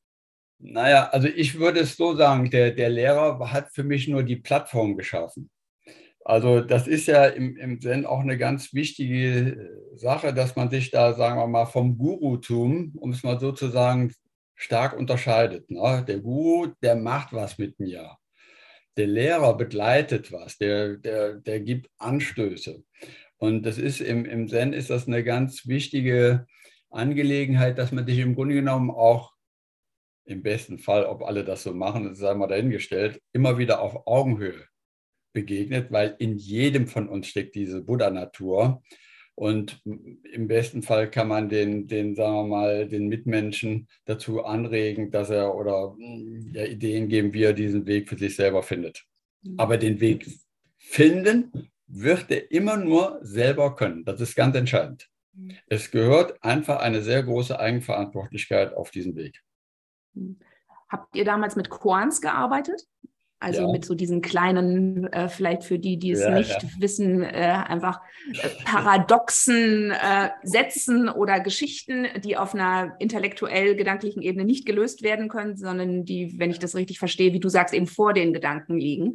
Naja, 0.61 1.09
also 1.09 1.26
ich 1.26 1.59
würde 1.59 1.81
es 1.81 1.97
so 1.97 2.14
sagen, 2.14 2.50
der, 2.50 2.71
der 2.71 2.88
Lehrer 2.88 3.52
hat 3.52 3.73
für 3.73 3.83
mich 3.83 4.07
nur 4.07 4.23
die 4.23 4.37
Plattform 4.37 4.97
geschaffen. 4.97 5.50
Also 6.25 6.61
das 6.61 6.87
ist 6.87 7.07
ja 7.07 7.26
im, 7.26 7.57
im 7.57 7.81
Zen 7.81 8.07
auch 8.07 8.21
eine 8.21 8.38
ganz 8.38 8.73
wichtige 8.75 9.81
Sache, 9.97 10.33
dass 10.33 10.55
man 10.57 10.71
sich 10.71 10.91
da, 10.91 11.14
sagen 11.14 11.38
wir 11.38 11.47
mal, 11.49 11.67
vom 11.67 11.99
Gurutum, 11.99 12.93
um 12.97 13.11
es 13.11 13.25
mal 13.25 13.41
so 13.41 13.52
zu 13.52 13.69
sagen, 13.69 14.12
stark 14.55 14.97
unterscheidet. 14.97 15.69
Ne? 15.71 16.05
Der 16.07 16.21
Guru, 16.21 16.69
der 16.83 16.95
macht 16.95 17.33
was 17.33 17.59
mit 17.59 17.81
mir. 17.81 18.17
Der 18.97 19.07
Lehrer 19.07 19.57
begleitet 19.57 20.31
was, 20.33 20.59
der, 20.59 20.97
der, 20.97 21.35
der 21.35 21.61
gibt 21.61 21.91
Anstöße. 21.99 22.85
Und 23.38 23.64
das 23.64 23.79
ist 23.79 24.00
im, 24.00 24.25
im 24.25 24.49
Zen 24.49 24.73
ist 24.73 24.91
das 24.91 25.09
eine 25.09 25.25
ganz 25.25 25.67
wichtige 25.67 26.47
Angelegenheit, 26.91 27.79
dass 27.79 27.91
man 27.91 28.07
sich 28.07 28.19
im 28.19 28.37
Grunde 28.37 28.55
genommen 28.55 28.91
auch 28.91 29.33
im 30.25 30.43
besten 30.43 30.79
Fall, 30.79 31.05
ob 31.05 31.23
alle 31.23 31.43
das 31.43 31.64
so 31.64 31.75
machen, 31.75 32.14
sei 32.14 32.33
mal 32.35 32.47
dahingestellt, 32.47 33.21
immer 33.33 33.59
wieder 33.59 33.81
auf 33.81 34.07
Augenhöhe 34.07 34.67
begegnet, 35.33 35.91
weil 35.91 36.17
in 36.19 36.37
jedem 36.37 36.87
von 36.87 37.09
uns 37.09 37.29
steckt 37.29 37.55
diese 37.55 37.83
Buddha-Natur. 37.83 38.83
Und 39.35 39.83
im 39.85 40.47
besten 40.47 40.83
Fall 40.83 41.11
kann 41.11 41.29
man 41.29 41.49
den, 41.49 41.87
den, 41.87 42.15
sagen 42.15 42.35
wir 42.35 42.47
mal, 42.47 42.89
den 42.89 43.09
Mitmenschen 43.09 43.89
dazu 44.05 44.45
anregen, 44.45 45.11
dass 45.11 45.31
er 45.31 45.55
oder 45.55 45.97
ja, 46.53 46.67
Ideen 46.67 47.09
geben, 47.09 47.33
wie 47.33 47.45
er 47.45 47.55
diesen 47.55 47.87
Weg 47.87 48.09
für 48.09 48.19
sich 48.19 48.37
selber 48.37 48.62
findet. 48.62 49.05
Mhm. 49.43 49.55
Aber 49.59 49.79
den 49.79 50.01
Weg 50.01 50.27
finden 50.79 51.71
wird 51.87 52.31
er 52.31 52.51
immer 52.51 52.77
nur 52.77 53.21
selber 53.23 53.75
können. 53.75 54.05
Das 54.05 54.21
ist 54.21 54.37
ganz 54.37 54.55
entscheidend. 54.55 55.09
Mhm. 55.33 55.57
Es 55.67 55.91
gehört 55.91 56.43
einfach 56.43 56.81
eine 56.81 57.03
sehr 57.03 57.23
große 57.23 57.59
Eigenverantwortlichkeit 57.59 58.75
auf 58.75 58.91
diesen 58.91 59.17
Weg. 59.17 59.43
Mhm. 60.12 60.39
Habt 60.89 61.17
ihr 61.17 61.25
damals 61.25 61.57
mit 61.57 61.71
Koans 61.71 62.21
gearbeitet? 62.21 62.83
Also 63.43 63.63
ja. 63.63 63.73
mit 63.73 63.85
so 63.85 63.97
diesen 63.97 64.23
kleinen, 64.23 65.13
äh, 65.13 65.29
vielleicht 65.29 65.65
für 65.65 65.77
die, 65.77 65.99
die 65.99 66.13
es 66.13 66.21
ja, 66.21 66.31
nicht 66.31 66.63
ja. 66.63 66.69
wissen, 66.79 67.25
äh, 67.25 67.65
einfach 67.67 68.01
äh, 68.41 68.49
paradoxen 68.65 69.91
äh, 69.91 70.31
Sätzen 70.45 71.09
oder 71.09 71.41
Geschichten, 71.41 72.07
die 72.25 72.37
auf 72.37 72.55
einer 72.55 72.95
intellektuell-gedanklichen 73.01 74.23
Ebene 74.23 74.45
nicht 74.45 74.65
gelöst 74.65 75.03
werden 75.03 75.29
können, 75.29 75.57
sondern 75.57 76.05
die, 76.05 76.38
wenn 76.38 76.53
ich 76.53 76.61
das 76.61 76.77
richtig 76.77 77.01
verstehe, 77.01 77.33
wie 77.33 77.40
du 77.40 77.49
sagst, 77.49 77.75
eben 77.75 77.88
vor 77.88 78.12
den 78.12 78.33
Gedanken 78.33 78.79
liegen. 78.79 79.14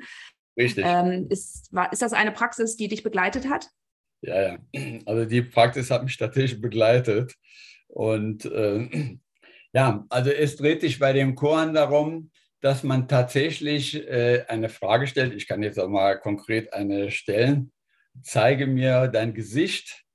Richtig. 0.58 0.84
Ähm, 0.86 1.28
ist, 1.30 1.74
war, 1.74 1.94
ist 1.94 2.02
das 2.02 2.12
eine 2.12 2.34
Praxis, 2.34 2.76
die 2.76 2.90
dich 2.90 3.04
begleitet 3.04 3.48
hat? 3.48 3.70
Ja, 4.20 4.42
ja. 4.42 4.58
Also 5.06 5.24
die 5.24 5.42
Praxis 5.42 5.90
hat 5.90 6.04
mich 6.04 6.18
tatsächlich 6.18 6.60
begleitet. 6.60 7.34
Und 7.88 8.44
äh, 8.44 8.90
ja, 9.72 10.06
also 10.10 10.32
es 10.32 10.58
dreht 10.58 10.82
sich 10.82 11.00
bei 11.00 11.14
dem 11.14 11.36
Koran 11.36 11.74
darum, 11.74 12.30
dass 12.62 12.84
man 12.84 13.08
tatsächlich 13.08 13.96
äh, 14.08 14.46
eine 14.48 14.70
Frage 14.70 15.08
stellt. 15.08 15.34
Ich 15.34 15.48
kann 15.48 15.64
jetzt 15.64 15.80
auch 15.80 15.90
mal 15.90 16.20
konkret 16.20 16.74
eine 16.74 17.12
stellen. 17.12 17.72
Zeige 18.24 18.66
mir 18.66 19.08
dein 19.08 19.34
Gesicht 19.34 20.06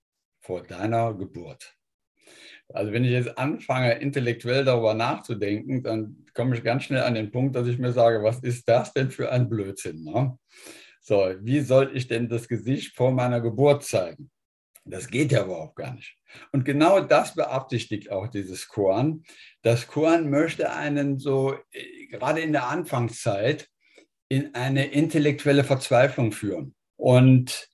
vor 0.41 0.63
deiner 0.63 1.15
Geburt. 1.15 1.77
Also 2.69 2.93
wenn 2.93 3.05
ich 3.05 3.13
jetzt 3.13 3.39
anfange, 3.39 3.95
intellektuell 3.95 4.65
darüber 4.65 4.95
nachzudenken, 4.95 5.83
dann 5.83 6.27
komme 6.35 6.57
ich 6.57 6.65
ganz 6.65 6.85
schnell 6.85 7.03
an 7.03 7.15
den 7.15 7.31
Punkt, 7.31 7.55
dass 7.55 7.69
ich 7.69 7.79
mir 7.79 7.93
sage, 7.93 8.23
was 8.23 8.41
ist 8.41 8.69
das 8.69 8.93
denn 8.93 9.11
für 9.11 9.31
ein 9.31 9.49
Blödsinn? 9.49 10.03
Ne? 10.03 10.37
So, 11.01 11.35
wie 11.41 11.61
soll 11.61 11.91
ich 11.95 12.09
denn 12.09 12.29
das 12.29 12.49
Gesicht 12.49 12.97
vor 12.97 13.13
meiner 13.13 13.41
Geburt 13.41 13.85
zeigen? 13.85 14.32
Das 14.85 15.09
geht 15.09 15.31
ja 15.31 15.45
überhaupt 15.45 15.77
gar 15.77 15.95
nicht. 15.95 16.17
Und 16.51 16.65
genau 16.65 17.01
das 17.01 17.35
beabsichtigt 17.35 18.11
auch 18.11 18.27
dieses 18.27 18.69
Korn. 18.69 19.25
Das 19.63 19.87
Korn 19.87 20.29
möchte 20.29 20.73
einen 20.73 21.19
so, 21.19 21.55
äh, 21.71 22.07
gerade 22.07 22.41
in 22.41 22.53
der 22.53 22.69
Anfangszeit, 22.69 23.69
in 24.29 24.55
eine 24.55 24.87
intellektuelle 24.87 25.63
Verzweiflung 25.63 26.33
führen. 26.33 26.75
Und 26.97 27.69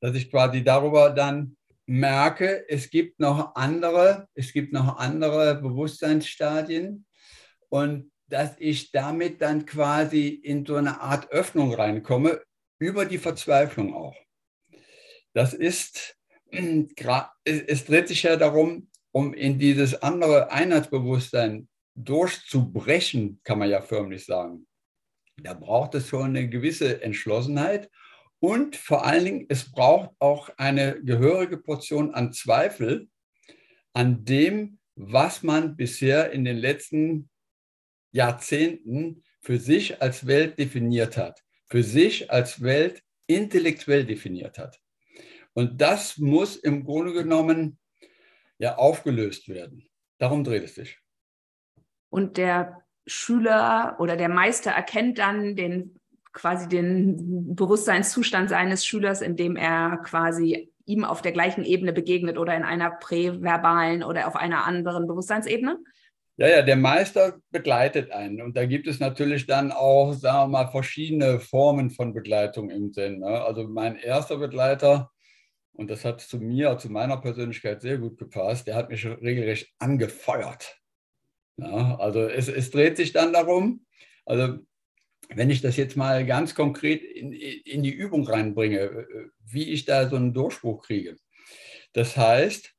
dass 0.00 0.14
ich 0.14 0.30
quasi 0.30 0.62
darüber 0.62 1.10
dann 1.10 1.56
merke, 1.86 2.68
es 2.68 2.90
gibt 2.90 3.18
noch 3.18 3.54
andere, 3.54 4.28
es 4.34 4.52
gibt 4.52 4.72
noch 4.72 4.98
andere 4.98 5.54
Bewusstseinsstadien 5.60 7.06
und 7.68 8.10
dass 8.28 8.56
ich 8.58 8.90
damit 8.90 9.40
dann 9.40 9.66
quasi 9.66 10.28
in 10.28 10.66
so 10.66 10.76
eine 10.76 11.00
Art 11.00 11.30
Öffnung 11.30 11.72
reinkomme, 11.72 12.42
über 12.78 13.04
die 13.04 13.18
Verzweiflung 13.18 13.94
auch. 13.94 14.16
Das 15.32 15.54
ist 15.54 16.16
es 17.44 17.84
dreht 17.84 18.08
sich 18.08 18.22
ja 18.22 18.36
darum, 18.36 18.88
um 19.12 19.34
in 19.34 19.58
dieses 19.58 20.02
andere 20.02 20.50
Einheitsbewusstsein 20.50 21.68
durchzubrechen, 21.94 23.40
kann 23.42 23.58
man 23.58 23.70
ja 23.70 23.80
förmlich 23.80 24.26
sagen. 24.26 24.66
Da 25.42 25.54
braucht 25.54 25.94
es 25.94 26.08
schon 26.08 26.36
eine 26.36 26.48
gewisse 26.48 27.02
Entschlossenheit 27.02 27.90
und 28.40 28.76
vor 28.76 29.04
allen 29.04 29.24
Dingen, 29.24 29.46
es 29.48 29.70
braucht 29.70 30.10
auch 30.18 30.50
eine 30.56 31.02
gehörige 31.02 31.56
Portion 31.56 32.14
an 32.14 32.32
Zweifel 32.32 33.08
an 33.92 34.24
dem, 34.24 34.78
was 34.94 35.42
man 35.42 35.76
bisher 35.76 36.30
in 36.32 36.44
den 36.44 36.58
letzten 36.58 37.30
Jahrzehnten 38.12 39.24
für 39.40 39.58
sich 39.58 40.02
als 40.02 40.26
Welt 40.26 40.58
definiert 40.58 41.16
hat, 41.16 41.42
für 41.66 41.82
sich 41.82 42.30
als 42.30 42.60
Welt 42.62 43.02
intellektuell 43.26 44.04
definiert 44.04 44.58
hat. 44.58 44.80
Und 45.56 45.80
das 45.80 46.18
muss 46.18 46.56
im 46.56 46.84
Grunde 46.84 47.14
genommen 47.14 47.78
ja 48.58 48.76
aufgelöst 48.76 49.48
werden. 49.48 49.88
Darum 50.18 50.44
dreht 50.44 50.64
es 50.64 50.74
sich. 50.74 50.98
Und 52.10 52.36
der 52.36 52.82
Schüler 53.06 53.96
oder 53.98 54.18
der 54.18 54.28
Meister 54.28 54.70
erkennt 54.70 55.18
dann 55.18 55.56
den 55.56 55.98
quasi 56.34 56.68
den 56.68 57.54
Bewusstseinszustand 57.56 58.50
seines 58.50 58.84
Schülers, 58.84 59.22
indem 59.22 59.56
er 59.56 59.96
quasi 60.04 60.70
ihm 60.84 61.04
auf 61.04 61.22
der 61.22 61.32
gleichen 61.32 61.64
Ebene 61.64 61.94
begegnet 61.94 62.36
oder 62.36 62.54
in 62.54 62.62
einer 62.62 62.90
präverbalen 62.90 64.02
oder 64.02 64.28
auf 64.28 64.36
einer 64.36 64.66
anderen 64.66 65.06
Bewusstseinsebene? 65.06 65.78
Ja, 66.36 66.48
ja, 66.48 66.60
der 66.60 66.76
Meister 66.76 67.38
begleitet 67.50 68.10
einen. 68.10 68.42
Und 68.42 68.58
da 68.58 68.66
gibt 68.66 68.86
es 68.88 69.00
natürlich 69.00 69.46
dann 69.46 69.72
auch, 69.72 70.12
sagen 70.12 70.50
wir 70.50 70.64
mal, 70.64 70.70
verschiedene 70.70 71.40
Formen 71.40 71.88
von 71.88 72.12
Begleitung 72.12 72.68
im 72.68 72.92
Sinn. 72.92 73.20
Ne? 73.20 73.42
Also 73.42 73.66
mein 73.66 73.96
erster 73.96 74.36
Begleiter, 74.36 75.10
und 75.76 75.88
das 75.88 76.04
hat 76.04 76.20
zu 76.20 76.38
mir, 76.38 76.78
zu 76.78 76.90
meiner 76.90 77.18
Persönlichkeit 77.18 77.82
sehr 77.82 77.98
gut 77.98 78.18
gepasst. 78.18 78.66
Der 78.66 78.74
hat 78.74 78.88
mich 78.88 79.04
regelrecht 79.04 79.72
angefeuert. 79.78 80.80
Ja, 81.58 81.96
also 81.96 82.20
es, 82.28 82.48
es 82.48 82.70
dreht 82.70 82.96
sich 82.96 83.12
dann 83.12 83.32
darum, 83.32 83.86
also 84.24 84.58
wenn 85.34 85.50
ich 85.50 85.60
das 85.60 85.76
jetzt 85.76 85.96
mal 85.96 86.24
ganz 86.24 86.54
konkret 86.54 87.02
in, 87.02 87.32
in 87.32 87.82
die 87.82 87.92
Übung 87.92 88.26
reinbringe, 88.26 89.06
wie 89.44 89.70
ich 89.70 89.84
da 89.84 90.08
so 90.08 90.16
einen 90.16 90.34
Durchbruch 90.34 90.82
kriege. 90.86 91.16
Das 91.92 92.16
heißt, 92.16 92.74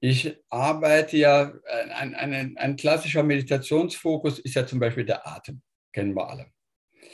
ich 0.00 0.36
arbeite 0.48 1.16
ja, 1.16 1.52
ein, 1.94 2.14
ein, 2.14 2.56
ein 2.56 2.76
klassischer 2.76 3.22
Meditationsfokus 3.22 4.38
ist 4.40 4.54
ja 4.54 4.66
zum 4.66 4.80
Beispiel 4.80 5.04
der 5.04 5.26
Atem, 5.26 5.62
kennen 5.92 6.14
wir 6.14 6.28
alle. 6.28 6.46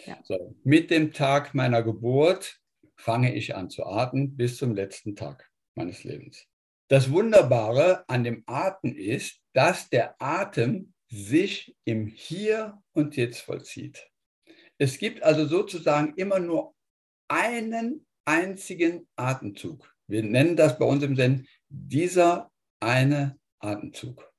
Ja. 0.07 0.19
So, 0.23 0.55
mit 0.65 0.91
dem 0.91 1.13
Tag 1.13 1.55
meiner 1.55 1.83
Geburt 1.83 2.61
fange 2.99 3.35
ich 3.35 3.55
an 3.55 3.71
zu 3.71 3.87
atmen 3.87 4.37
bis 4.37 4.57
zum 4.57 4.75
letzten 4.75 5.17
Tag 5.17 5.51
meines 5.75 6.05
Lebens. 6.05 6.47
Das 6.89 7.11
Wunderbare 7.11 8.05
an 8.09 8.25
dem 8.25 8.43
Atem 8.47 8.97
ist, 8.97 9.41
dass 9.53 9.89
der 9.89 10.21
Atem 10.21 10.93
sich 11.09 11.77
im 11.85 12.07
Hier 12.07 12.83
und 12.93 13.17
Jetzt 13.17 13.41
vollzieht. 13.41 14.11
Es 14.79 14.99
gibt 14.99 15.23
also 15.23 15.47
sozusagen 15.47 16.15
immer 16.17 16.39
nur 16.39 16.75
einen 17.29 18.07
einzigen 18.25 19.09
Atemzug. 19.17 19.95
Wir 20.07 20.23
nennen 20.23 20.57
das 20.57 20.79
bei 20.79 20.85
uns 20.85 21.03
im 21.03 21.17
Zen 21.17 21.47
dieser 21.69 22.51
eine 22.81 23.39
Atemzug. 23.59 24.33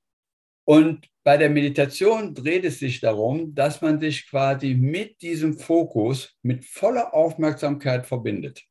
Und 0.70 1.10
bei 1.24 1.36
der 1.36 1.50
Meditation 1.50 2.36
dreht 2.36 2.64
es 2.64 2.78
sich 2.78 3.00
darum, 3.00 3.56
dass 3.56 3.82
man 3.82 4.00
sich 4.00 4.30
quasi 4.30 4.76
mit 4.76 5.20
diesem 5.20 5.58
Fokus 5.58 6.38
mit 6.44 6.64
voller 6.64 7.12
Aufmerksamkeit 7.12 8.06
verbindet. 8.06 8.62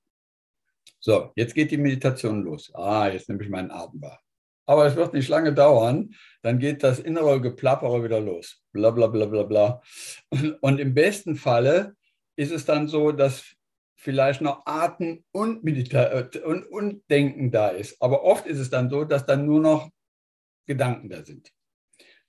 So, 1.01 1.33
jetzt 1.35 1.57
geht 1.57 1.73
die 1.73 1.77
Meditation 1.77 2.45
los. 2.45 2.73
Ah, 2.73 3.09
jetzt 3.09 3.29
nehme 3.29 3.43
ich 3.43 3.49
meinen 3.49 3.73
Atem 3.73 4.01
wahr. 4.01 4.21
Aber 4.65 4.87
es 4.87 4.95
wird 4.95 5.13
nicht 5.13 5.29
lange 5.29 5.53
dauern, 5.53 6.15
dann 6.43 6.61
geht 6.61 6.85
das 6.85 7.01
innere 7.01 7.41
Geplappere 7.41 8.05
wieder 8.05 8.21
los. 8.21 8.63
Bla 8.71 8.93
bla 8.93 9.09
bla 9.09 9.27
bla 9.27 9.43
bla. 9.43 9.83
Und 10.61 10.79
im 10.79 10.95
besten 10.95 11.35
Falle 11.35 11.97
ist 12.37 12.53
es 12.53 12.65
dann 12.65 12.87
so, 12.87 13.11
dass 13.11 13.57
vielleicht 13.97 14.41
noch 14.41 14.65
Atem 14.67 15.25
und, 15.33 15.65
Medita 15.65 16.17
und, 16.45 16.65
und 16.71 17.11
Denken 17.11 17.51
da 17.51 17.71
ist. 17.71 18.01
Aber 18.01 18.23
oft 18.23 18.47
ist 18.47 18.61
es 18.61 18.71
dann 18.71 18.89
so, 18.89 19.03
dass 19.03 19.27
dann 19.27 19.47
nur 19.47 19.61
noch 19.61 19.91
Gedanken 20.65 21.09
da 21.09 21.25
sind. 21.25 21.51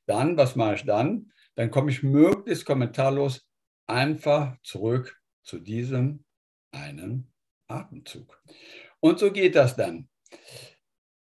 Dann, 0.10 0.38
was 0.38 0.56
mache 0.56 0.76
ich 0.76 0.86
dann? 0.86 1.32
Dann 1.54 1.70
komme 1.70 1.92
ich 1.92 2.02
möglichst 2.02 2.66
kommentarlos 2.66 3.48
einfach 3.86 4.58
zurück 4.64 5.16
zu 5.44 5.60
diesem 5.60 6.24
einen 6.72 7.32
Atemzug. 7.68 8.42
Und 9.00 9.20
so 9.20 9.32
geht 9.32 9.56
das 9.56 9.76
dann. 9.76 10.10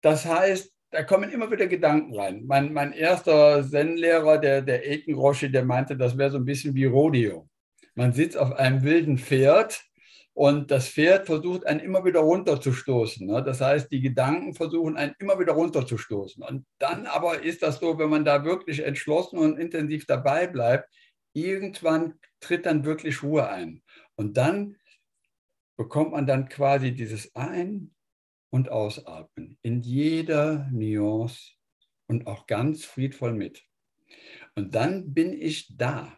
Das 0.02 0.26
heißt, 0.26 0.70
da 0.90 1.02
kommen 1.02 1.30
immer 1.30 1.50
wieder 1.50 1.66
Gedanken 1.66 2.14
rein. 2.14 2.44
Mein, 2.46 2.74
mein 2.74 2.92
erster 2.92 3.66
Zen-Lehrer, 3.66 4.38
der, 4.38 4.60
der 4.60 4.86
Eken 4.86 5.16
der 5.50 5.64
meinte, 5.64 5.96
das 5.96 6.18
wäre 6.18 6.30
so 6.30 6.36
ein 6.36 6.44
bisschen 6.44 6.74
wie 6.74 6.84
Rodeo. 6.84 7.48
Man 7.94 8.12
sitzt 8.12 8.36
auf 8.36 8.52
einem 8.52 8.82
wilden 8.82 9.16
Pferd 9.16 9.82
und 10.34 10.72
das 10.72 10.88
Pferd 10.88 11.26
versucht 11.26 11.64
einen 11.64 11.78
immer 11.78 12.04
wieder 12.04 12.20
runterzustoßen. 12.20 13.24
Ne? 13.26 13.42
Das 13.44 13.60
heißt, 13.60 13.90
die 13.92 14.00
Gedanken 14.00 14.54
versuchen 14.54 14.96
einen 14.96 15.14
immer 15.20 15.38
wieder 15.38 15.52
runterzustoßen. 15.52 16.42
Und 16.42 16.66
dann 16.78 17.06
aber 17.06 17.42
ist 17.42 17.62
das 17.62 17.78
so, 17.78 17.98
wenn 17.98 18.10
man 18.10 18.24
da 18.24 18.44
wirklich 18.44 18.80
entschlossen 18.80 19.38
und 19.38 19.58
intensiv 19.58 20.06
dabei 20.06 20.48
bleibt, 20.48 20.92
irgendwann 21.34 22.18
tritt 22.40 22.66
dann 22.66 22.84
wirklich 22.84 23.22
Ruhe 23.22 23.48
ein. 23.48 23.82
Und 24.16 24.36
dann 24.36 24.76
bekommt 25.76 26.10
man 26.10 26.26
dann 26.26 26.48
quasi 26.48 26.92
dieses 26.92 27.34
Ein- 27.36 27.94
und 28.50 28.70
Ausatmen 28.70 29.58
in 29.62 29.82
jeder 29.82 30.68
Nuance 30.72 31.52
und 32.08 32.26
auch 32.26 32.46
ganz 32.46 32.84
friedvoll 32.84 33.32
mit. 33.32 33.64
Und 34.56 34.74
dann 34.74 35.14
bin 35.14 35.32
ich 35.32 35.76
da. 35.76 36.16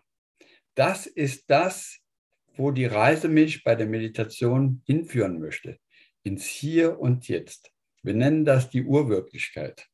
Das 0.74 1.06
ist 1.06 1.50
das, 1.50 1.98
wo 2.56 2.70
die 2.70 2.86
Reise 2.86 3.28
mich 3.28 3.62
bei 3.64 3.74
der 3.74 3.86
Meditation 3.86 4.82
hinführen 4.86 5.38
möchte. 5.38 5.78
Ins 6.22 6.44
Hier 6.44 6.98
und 6.98 7.28
Jetzt. 7.28 7.70
Wir 8.02 8.14
nennen 8.14 8.44
das 8.44 8.70
die 8.70 8.84
Urwirklichkeit. 8.84 9.86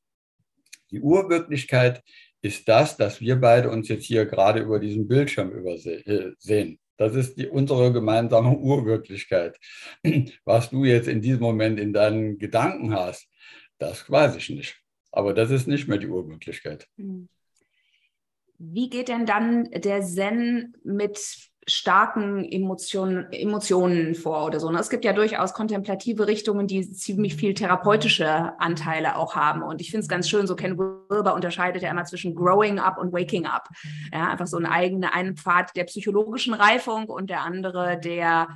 Die 0.90 1.00
Urwirklichkeit 1.00 2.02
ist 2.42 2.68
das, 2.68 2.96
dass 2.96 3.20
wir 3.20 3.36
beide 3.36 3.70
uns 3.70 3.88
jetzt 3.88 4.04
hier 4.04 4.26
gerade 4.26 4.60
über 4.60 4.78
diesen 4.78 5.08
Bildschirm 5.08 5.52
äh, 5.66 6.32
sehen. 6.38 6.78
Das 6.96 7.14
ist 7.14 7.36
die, 7.36 7.48
unsere 7.48 7.92
gemeinsame 7.92 8.50
Urwirklichkeit. 8.58 9.58
Was 10.44 10.70
du 10.70 10.84
jetzt 10.84 11.08
in 11.08 11.22
diesem 11.22 11.40
Moment 11.40 11.80
in 11.80 11.92
deinen 11.92 12.38
Gedanken 12.38 12.94
hast, 12.94 13.28
das 13.78 14.10
weiß 14.10 14.36
ich 14.36 14.50
nicht. 14.50 14.76
Aber 15.10 15.34
das 15.34 15.50
ist 15.50 15.66
nicht 15.66 15.88
mehr 15.88 15.98
die 15.98 16.08
Urwirklichkeit. 16.08 16.88
Hm. 16.96 17.28
Wie 18.58 18.88
geht 18.88 19.08
denn 19.08 19.26
dann 19.26 19.70
der 19.70 20.02
Zen 20.02 20.76
mit 20.84 21.18
starken 21.66 22.44
Emotionen, 22.44 23.32
Emotionen 23.32 24.14
vor 24.14 24.46
oder 24.46 24.58
so. 24.58 24.70
Ne? 24.70 24.78
Es 24.78 24.90
gibt 24.90 25.04
ja 25.04 25.12
durchaus 25.12 25.54
kontemplative 25.54 26.26
Richtungen, 26.26 26.66
die 26.66 26.90
ziemlich 26.90 27.36
viel 27.36 27.54
therapeutische 27.54 28.58
Anteile 28.60 29.16
auch 29.16 29.36
haben. 29.36 29.62
Und 29.62 29.80
ich 29.80 29.90
finde 29.90 30.02
es 30.02 30.08
ganz 30.08 30.28
schön, 30.28 30.46
so 30.46 30.56
Ken 30.56 30.76
Wilber 30.76 31.34
unterscheidet 31.34 31.82
ja 31.82 31.90
immer 31.90 32.04
zwischen 32.04 32.34
Growing 32.34 32.78
Up 32.78 32.98
und 32.98 33.12
Waking 33.12 33.46
Up. 33.46 33.68
Ja, 34.12 34.30
einfach 34.30 34.46
so 34.46 34.56
ein 34.56 34.66
eigener, 34.66 35.14
einen 35.14 35.36
Pfad 35.36 35.76
der 35.76 35.84
psychologischen 35.84 36.54
Reifung 36.54 37.06
und 37.06 37.30
der 37.30 37.42
andere 37.42 37.98
der 37.98 38.48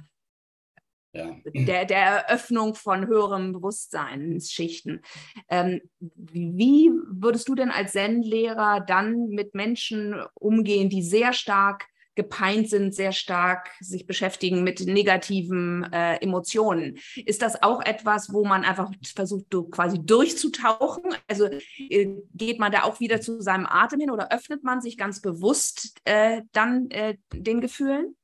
ja. 1.12 1.34
Der, 1.46 1.86
der 1.86 1.98
Eröffnung 1.98 2.74
von 2.74 3.06
höherem 3.06 3.54
Bewusstseinsschichten. 3.54 5.00
Ähm, 5.48 5.80
wie 5.98 6.90
würdest 7.08 7.48
du 7.48 7.54
denn 7.54 7.70
als 7.70 7.92
Zen-Lehrer 7.92 8.80
dann 8.80 9.28
mit 9.28 9.54
Menschen 9.54 10.14
umgehen, 10.34 10.90
die 10.90 11.02
sehr 11.02 11.32
stark 11.32 11.86
gepeint 12.16 12.68
sind, 12.68 12.94
sehr 12.94 13.12
stark 13.12 13.70
sich 13.80 14.06
beschäftigen 14.06 14.64
mit 14.64 14.80
negativen 14.80 15.84
äh, 15.92 16.16
Emotionen. 16.16 16.98
Ist 17.14 17.42
das 17.42 17.62
auch 17.62 17.82
etwas, 17.82 18.32
wo 18.32 18.44
man 18.44 18.64
einfach 18.64 18.90
versucht, 19.14 19.46
quasi 19.70 20.00
durchzutauchen? 20.02 21.04
Also 21.28 21.48
äh, 21.78 22.16
geht 22.34 22.58
man 22.58 22.72
da 22.72 22.82
auch 22.82 22.98
wieder 22.98 23.20
zu 23.20 23.40
seinem 23.40 23.66
Atem 23.66 24.00
hin 24.00 24.10
oder 24.10 24.32
öffnet 24.32 24.64
man 24.64 24.80
sich 24.80 24.96
ganz 24.96 25.20
bewusst 25.20 26.00
äh, 26.04 26.42
dann 26.52 26.90
äh, 26.90 27.16
den 27.32 27.60
Gefühlen? 27.60 28.16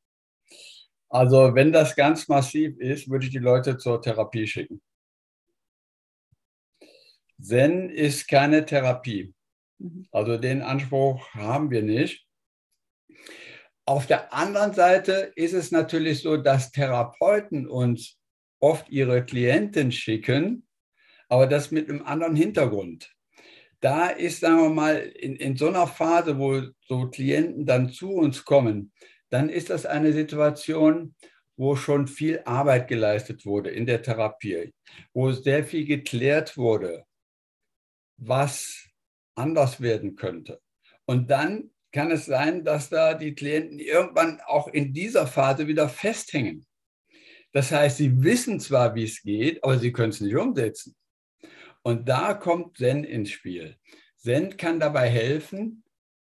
Also 1.09 1.55
wenn 1.55 1.73
das 1.73 1.95
ganz 1.95 2.27
massiv 2.29 2.79
ist, 2.79 3.11
würde 3.11 3.27
ich 3.27 3.33
die 3.33 3.39
Leute 3.39 3.77
zur 3.77 4.01
Therapie 4.01 4.47
schicken. 4.47 4.81
Zen 7.39 7.91
ist 7.91 8.29
keine 8.29 8.65
Therapie. 8.65 9.35
Mhm. 9.79 10.07
Also 10.11 10.39
den 10.39 10.63
Anspruch 10.63 11.29
haben 11.35 11.71
wir 11.71 11.83
nicht. 11.83 12.27
Auf 13.93 14.07
der 14.07 14.33
anderen 14.33 14.73
Seite 14.73 15.35
ist 15.37 15.53
es 15.53 15.71
natürlich 15.71 16.23
so, 16.23 16.39
dass 16.39 16.73
Therapeuten 16.73 17.69
uns 17.69 18.19
oft 18.59 18.89
ihre 18.89 19.23
Klienten 19.23 19.93
schicken, 19.93 20.67
aber 21.29 21.47
das 21.47 21.71
mit 21.71 21.91
einem 21.91 22.01
anderen 22.01 22.35
Hintergrund. 22.35 23.15
Da 23.81 24.07
ist, 24.07 24.41
sagen 24.41 24.63
wir 24.63 24.71
mal, 24.71 24.97
in, 24.97 25.37
in 25.37 25.59
so 25.59 25.69
einer 25.69 25.87
Phase, 25.87 26.39
wo 26.39 26.63
so 26.89 27.11
Klienten 27.11 27.67
dann 27.67 27.91
zu 27.91 28.13
uns 28.13 28.47
kommen, 28.47 28.93
dann 29.29 29.51
ist 29.51 29.69
das 29.69 29.85
eine 29.85 30.15
Situation, 30.15 31.15
wo 31.59 31.77
schon 31.77 32.07
viel 32.07 32.41
Arbeit 32.47 32.89
geleistet 32.89 33.45
wurde 33.45 33.69
in 33.69 33.85
der 33.85 34.01
Therapie, 34.01 34.73
wo 35.13 35.33
sehr 35.33 35.67
viel 35.67 35.85
geklärt 35.85 36.57
wurde, 36.57 37.05
was 38.17 38.89
anders 39.35 39.83
werden 39.83 40.17
könnte. 40.17 40.63
Und 41.05 41.31
dann 41.31 41.73
kann 41.93 42.11
es 42.11 42.27
sein, 42.27 42.65
dass 42.65 42.89
da 42.89 43.15
die 43.15 43.35
Klienten 43.35 43.79
irgendwann 43.79 44.41
auch 44.47 44.69
in 44.69 44.93
dieser 44.93 45.27
Phase 45.27 45.69
wieder 45.69 45.89
festhängen. 45.89 46.67
Das 47.53 47.71
heißt, 47.71 47.99
sie 47.99 48.23
wissen 48.23 48.59
zwar, 48.61 48.95
wie 48.95 49.05
es 49.05 49.23
geht, 49.23 49.63
aber 49.63 49.79
sie 49.79 49.93
können 49.93 50.11
es 50.11 50.21
nicht 50.21 50.37
umsetzen. 50.37 50.97
Und 51.83 52.09
da 52.09 52.35
kommt 52.35 52.79
Zen 52.79 53.05
ins 53.05 53.31
Spiel. 53.31 53.77
Zen 54.17 54.57
kann 54.57 54.81
dabei 54.81 55.09
helfen, 55.11 55.85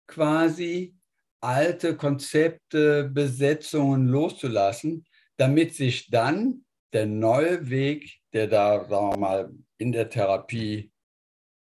quasi 0.07 0.95
alte 1.41 1.95
Konzepte, 1.95 3.09
Besetzungen 3.13 4.07
loszulassen, 4.07 5.05
damit 5.37 5.75
sich 5.75 6.09
dann 6.09 6.65
der 6.93 7.05
neue 7.05 7.69
Weg, 7.69 8.19
der 8.33 8.47
da, 8.47 8.87
sagen 8.89 9.11
wir 9.11 9.17
mal, 9.17 9.51
in 9.77 9.91
der 9.91 10.09
Therapie 10.09 10.91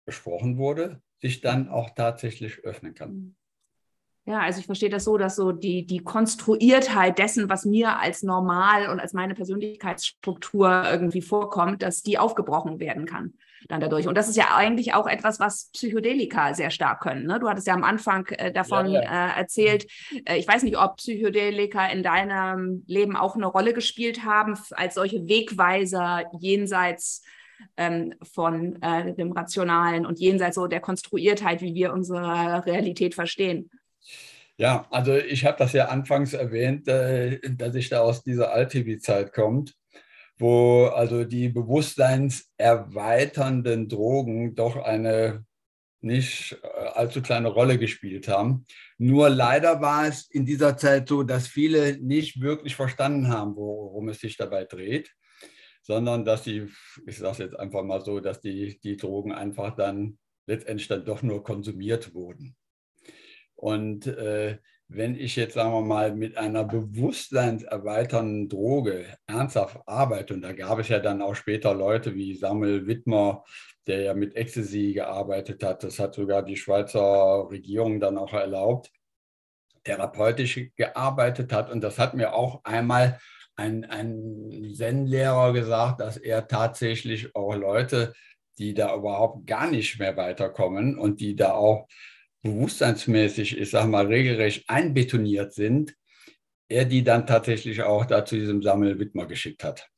besprochen 0.04 0.56
wurde, 0.56 1.02
sich 1.20 1.40
dann 1.40 1.68
auch 1.68 1.90
tatsächlich 1.90 2.64
öffnen 2.64 2.94
kann. 2.94 3.36
Ja, 4.28 4.40
also 4.40 4.60
ich 4.60 4.66
verstehe 4.66 4.90
das 4.90 5.04
so, 5.04 5.16
dass 5.16 5.36
so 5.36 5.52
die, 5.52 5.86
die 5.86 6.00
Konstruiertheit 6.00 7.18
dessen, 7.18 7.48
was 7.48 7.64
mir 7.64 7.98
als 7.98 8.22
normal 8.22 8.90
und 8.90 9.00
als 9.00 9.14
meine 9.14 9.34
Persönlichkeitsstruktur 9.34 10.84
irgendwie 10.84 11.22
vorkommt, 11.22 11.80
dass 11.80 12.02
die 12.02 12.18
aufgebrochen 12.18 12.78
werden 12.78 13.06
kann 13.06 13.32
dann 13.68 13.80
dadurch. 13.80 14.06
Und 14.06 14.16
das 14.16 14.28
ist 14.28 14.36
ja 14.36 14.54
eigentlich 14.54 14.92
auch 14.92 15.06
etwas, 15.06 15.40
was 15.40 15.70
Psychedelika 15.72 16.52
sehr 16.52 16.70
stark 16.70 17.00
können. 17.00 17.26
Ne? 17.26 17.40
Du 17.40 17.48
hattest 17.48 17.66
ja 17.66 17.72
am 17.72 17.84
Anfang 17.84 18.26
äh, 18.26 18.52
davon 18.52 18.88
ja, 18.88 19.02
ja. 19.02 19.28
Äh, 19.28 19.38
erzählt. 19.38 19.86
Äh, 20.26 20.36
ich 20.36 20.46
weiß 20.46 20.62
nicht, 20.62 20.78
ob 20.78 20.96
Psychedelika 20.96 21.86
in 21.86 22.02
deinem 22.02 22.84
Leben 22.86 23.16
auch 23.16 23.34
eine 23.34 23.46
Rolle 23.46 23.72
gespielt 23.72 24.24
haben, 24.24 24.58
als 24.72 24.94
solche 24.94 25.26
Wegweiser 25.26 26.24
jenseits 26.38 27.22
ähm, 27.78 28.14
von 28.22 28.80
äh, 28.82 29.14
dem 29.14 29.32
Rationalen 29.32 30.04
und 30.04 30.20
jenseits 30.20 30.56
so 30.56 30.66
der 30.66 30.80
Konstruiertheit, 30.80 31.62
wie 31.62 31.74
wir 31.74 31.94
unsere 31.94 32.66
Realität 32.66 33.14
verstehen. 33.14 33.70
Ja, 34.56 34.86
also 34.90 35.16
ich 35.16 35.44
habe 35.44 35.56
das 35.58 35.72
ja 35.72 35.86
anfangs 35.88 36.32
erwähnt, 36.32 36.88
äh, 36.88 37.38
dass 37.56 37.74
ich 37.76 37.88
da 37.88 38.00
aus 38.00 38.22
dieser 38.24 38.52
Altivi-Zeit 38.52 39.32
kommt, 39.32 39.76
wo 40.36 40.86
also 40.86 41.24
die 41.24 41.48
bewusstseinserweiternden 41.48 43.88
Drogen 43.88 44.54
doch 44.56 44.76
eine 44.76 45.44
nicht 46.00 46.56
äh, 46.62 46.66
allzu 46.94 47.22
kleine 47.22 47.48
Rolle 47.48 47.78
gespielt 47.78 48.28
haben. 48.28 48.66
Nur 48.98 49.28
leider 49.30 49.80
war 49.80 50.06
es 50.06 50.28
in 50.30 50.46
dieser 50.46 50.76
Zeit 50.76 51.08
so, 51.08 51.22
dass 51.22 51.48
viele 51.48 51.98
nicht 51.98 52.40
wirklich 52.40 52.76
verstanden 52.76 53.28
haben, 53.28 53.56
worum 53.56 54.08
es 54.08 54.20
sich 54.20 54.36
dabei 54.36 54.64
dreht. 54.64 55.12
sondern 55.82 56.24
dass 56.24 56.42
die, 56.42 56.68
ich 57.06 57.18
sage 57.18 57.32
es 57.32 57.38
jetzt 57.38 57.58
einfach 57.58 57.82
mal 57.82 58.04
so, 58.04 58.20
dass 58.20 58.40
die, 58.40 58.78
die 58.80 58.96
Drogen 58.96 59.32
einfach 59.32 59.74
dann 59.74 60.18
letztendlich 60.46 60.88
dann 60.88 61.04
doch 61.04 61.22
nur 61.22 61.42
konsumiert 61.42 62.14
wurden. 62.14 62.56
Und 63.58 64.06
äh, 64.06 64.58
wenn 64.86 65.16
ich 65.16 65.34
jetzt, 65.34 65.54
sagen 65.54 65.72
wir 65.72 65.82
mal, 65.82 66.14
mit 66.14 66.38
einer 66.38 66.64
bewusstseinserweiternden 66.64 68.48
Droge 68.48 69.04
ernsthaft 69.26 69.80
arbeite, 69.84 70.34
und 70.34 70.42
da 70.42 70.52
gab 70.52 70.78
es 70.78 70.88
ja 70.88 71.00
dann 71.00 71.20
auch 71.20 71.34
später 71.34 71.74
Leute 71.74 72.14
wie 72.14 72.36
Samuel 72.36 72.86
Wittmer, 72.86 73.44
der 73.88 74.02
ja 74.02 74.14
mit 74.14 74.36
Ecstasy 74.36 74.92
gearbeitet 74.92 75.64
hat, 75.64 75.82
das 75.82 75.98
hat 75.98 76.14
sogar 76.14 76.44
die 76.44 76.56
Schweizer 76.56 77.48
Regierung 77.50 77.98
dann 77.98 78.16
auch 78.16 78.32
erlaubt, 78.32 78.92
therapeutisch 79.82 80.70
gearbeitet 80.76 81.52
hat. 81.52 81.68
Und 81.68 81.82
das 81.82 81.98
hat 81.98 82.14
mir 82.14 82.34
auch 82.34 82.62
einmal 82.64 83.18
ein, 83.56 83.84
ein 83.86 84.72
Zen-Lehrer 84.72 85.52
gesagt, 85.52 86.00
dass 86.00 86.16
er 86.16 86.46
tatsächlich 86.46 87.34
auch 87.34 87.56
Leute, 87.56 88.12
die 88.58 88.72
da 88.72 88.94
überhaupt 88.94 89.48
gar 89.48 89.68
nicht 89.68 89.98
mehr 89.98 90.16
weiterkommen 90.16 90.96
und 90.96 91.20
die 91.20 91.34
da 91.34 91.54
auch 91.54 91.88
bewusstseinsmäßig, 92.42 93.58
ich 93.58 93.70
sage 93.70 93.88
mal, 93.88 94.06
regelrecht 94.06 94.68
einbetoniert 94.68 95.52
sind, 95.52 95.94
er 96.68 96.84
die 96.84 97.02
dann 97.02 97.26
tatsächlich 97.26 97.82
auch 97.82 98.04
da 98.04 98.24
zu 98.24 98.36
diesem 98.36 98.62
Sammelwidmer 98.62 99.26
geschickt 99.26 99.64
hat. 99.64 99.88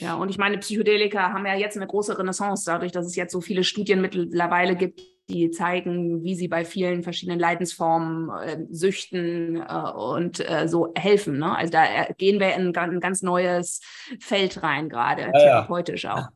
Ja, 0.00 0.14
und 0.14 0.30
ich 0.30 0.38
meine, 0.38 0.58
Psychedelika 0.58 1.32
haben 1.32 1.44
ja 1.46 1.54
jetzt 1.54 1.76
eine 1.76 1.86
große 1.86 2.18
Renaissance, 2.18 2.64
dadurch, 2.64 2.90
dass 2.90 3.06
es 3.06 3.16
jetzt 3.16 3.32
so 3.32 3.40
viele 3.40 3.64
Studien 3.64 4.00
mittlerweile 4.00 4.74
gibt, 4.74 5.00
die 5.28 5.50
zeigen, 5.50 6.24
wie 6.24 6.34
sie 6.34 6.48
bei 6.48 6.64
vielen 6.64 7.02
verschiedenen 7.02 7.38
Leidensformen, 7.38 8.30
äh, 8.30 8.58
Süchten 8.70 9.56
äh, 9.56 9.90
und 9.92 10.40
äh, 10.40 10.66
so 10.68 10.92
helfen. 10.96 11.38
Ne? 11.38 11.54
Also 11.54 11.72
da 11.72 11.84
äh, 11.84 12.14
gehen 12.16 12.40
wir 12.40 12.54
in 12.54 12.74
ein 12.76 13.00
ganz 13.00 13.22
neues 13.22 13.80
Feld 14.20 14.62
rein, 14.62 14.88
gerade 14.88 15.22
ja, 15.22 15.32
therapeutisch 15.32 16.06
auch. 16.06 16.28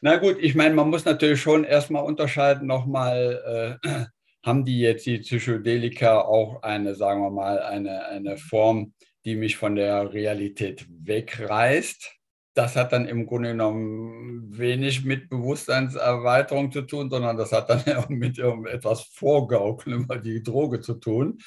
Na 0.00 0.16
gut, 0.16 0.36
ich 0.40 0.54
meine, 0.54 0.74
man 0.74 0.90
muss 0.90 1.04
natürlich 1.04 1.40
schon 1.40 1.64
erstmal 1.64 2.04
unterscheiden, 2.04 2.66
nochmal, 2.66 3.78
äh, 3.82 4.04
haben 4.42 4.64
die 4.64 4.80
jetzt 4.80 5.06
die 5.06 5.18
Psychedelika 5.18 6.20
auch 6.20 6.62
eine, 6.62 6.94
sagen 6.94 7.22
wir 7.22 7.30
mal, 7.30 7.60
eine, 7.60 8.06
eine 8.06 8.36
Form, 8.36 8.94
die 9.24 9.36
mich 9.36 9.56
von 9.56 9.74
der 9.74 10.12
Realität 10.12 10.86
wegreißt? 10.88 12.20
das 12.54 12.76
hat 12.76 12.92
dann 12.92 13.06
im 13.06 13.26
Grunde 13.26 13.50
genommen 13.50 14.56
wenig 14.56 15.04
mit 15.04 15.30
Bewusstseinserweiterung 15.30 16.72
zu 16.72 16.82
tun, 16.82 17.08
sondern 17.08 17.36
das 17.36 17.52
hat 17.52 17.70
dann 17.70 17.82
mit 18.08 18.38
etwas 18.38 19.02
Vorgaukeln 19.02 20.02
über 20.02 20.18
die 20.18 20.42
Droge 20.42 20.80
zu 20.80 20.94
tun. 20.94 21.38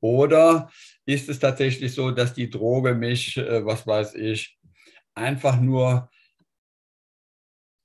Oder 0.00 0.70
ist 1.04 1.28
es 1.28 1.38
tatsächlich 1.38 1.94
so, 1.94 2.10
dass 2.10 2.34
die 2.34 2.50
Droge 2.50 2.94
mich, 2.94 3.36
äh, 3.36 3.64
was 3.64 3.86
weiß 3.86 4.14
ich, 4.14 4.58
einfach 5.14 5.60
nur 5.60 6.10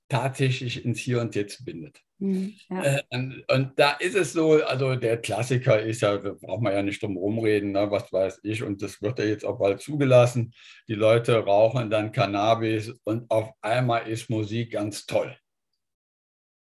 tatsächlich 0.08 0.84
ins 0.84 0.98
Hier 0.98 1.20
und 1.20 1.34
Jetzt 1.34 1.64
bindet? 1.64 2.02
Mhm, 2.22 2.54
ja. 2.70 2.82
Äh, 2.84 3.02
und, 3.10 3.44
und, 3.50 3.72
da 3.76 3.94
ist 3.94 4.14
es 4.14 4.32
so, 4.32 4.62
also 4.62 4.94
der 4.94 5.20
Klassiker 5.20 5.82
ist 5.82 6.02
ja, 6.02 6.16
da 6.18 6.34
braucht 6.34 6.62
man 6.62 6.72
ja 6.72 6.80
nicht 6.80 7.02
drum 7.02 7.16
rumreden, 7.16 7.72
ne, 7.72 7.90
was 7.90 8.12
weiß 8.12 8.42
ich, 8.44 8.62
und 8.62 8.80
das 8.80 9.02
wird 9.02 9.18
ja 9.18 9.24
jetzt 9.24 9.44
auch 9.44 9.58
bald 9.58 9.80
zugelassen. 9.80 10.54
Die 10.86 10.94
Leute 10.94 11.36
rauchen 11.38 11.90
dann 11.90 12.12
Cannabis 12.12 12.90
und 13.02 13.28
auf 13.28 13.50
einmal 13.60 14.06
ist 14.06 14.30
Musik 14.30 14.70
ganz 14.70 15.04
toll. 15.04 15.36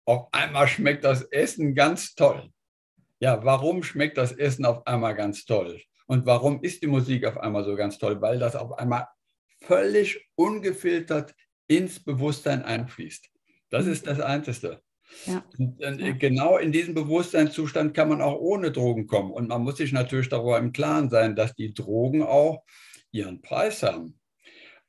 Auf 0.06 0.26
einmal 0.32 0.66
schmeckt 0.66 1.04
das 1.04 1.22
Essen 1.22 1.76
ganz 1.76 2.16
toll. 2.16 2.50
Ja, 3.20 3.44
warum 3.44 3.84
schmeckt 3.84 4.18
das 4.18 4.32
Essen 4.32 4.64
auf 4.64 4.84
einmal 4.88 5.14
ganz 5.14 5.44
toll? 5.44 5.80
Und 6.06 6.26
warum 6.26 6.64
ist 6.64 6.82
die 6.82 6.88
Musik 6.88 7.24
auf 7.26 7.38
einmal 7.38 7.62
so 7.62 7.76
ganz 7.76 7.96
toll? 7.98 8.20
Weil 8.20 8.40
das 8.40 8.56
auf 8.56 8.76
einmal 8.76 9.06
völlig 9.60 10.28
ungefiltert 10.34 11.32
ins 11.68 12.02
Bewusstsein 12.02 12.64
einfließt. 12.64 13.30
Das 13.70 13.86
ist 13.86 14.08
das 14.08 14.18
Einzige. 14.18 14.83
Ja. 15.26 15.44
Und, 15.58 15.80
ja. 15.80 16.12
Genau 16.12 16.56
in 16.58 16.72
diesem 16.72 16.94
Bewusstseinszustand 16.94 17.94
kann 17.94 18.08
man 18.08 18.22
auch 18.22 18.38
ohne 18.38 18.72
Drogen 18.72 19.06
kommen. 19.06 19.30
Und 19.30 19.48
man 19.48 19.62
muss 19.62 19.76
sich 19.76 19.92
natürlich 19.92 20.28
darüber 20.28 20.58
im 20.58 20.72
Klaren 20.72 21.10
sein, 21.10 21.36
dass 21.36 21.54
die 21.54 21.74
Drogen 21.74 22.22
auch 22.22 22.64
ihren 23.10 23.40
Preis 23.42 23.82
haben. 23.82 24.18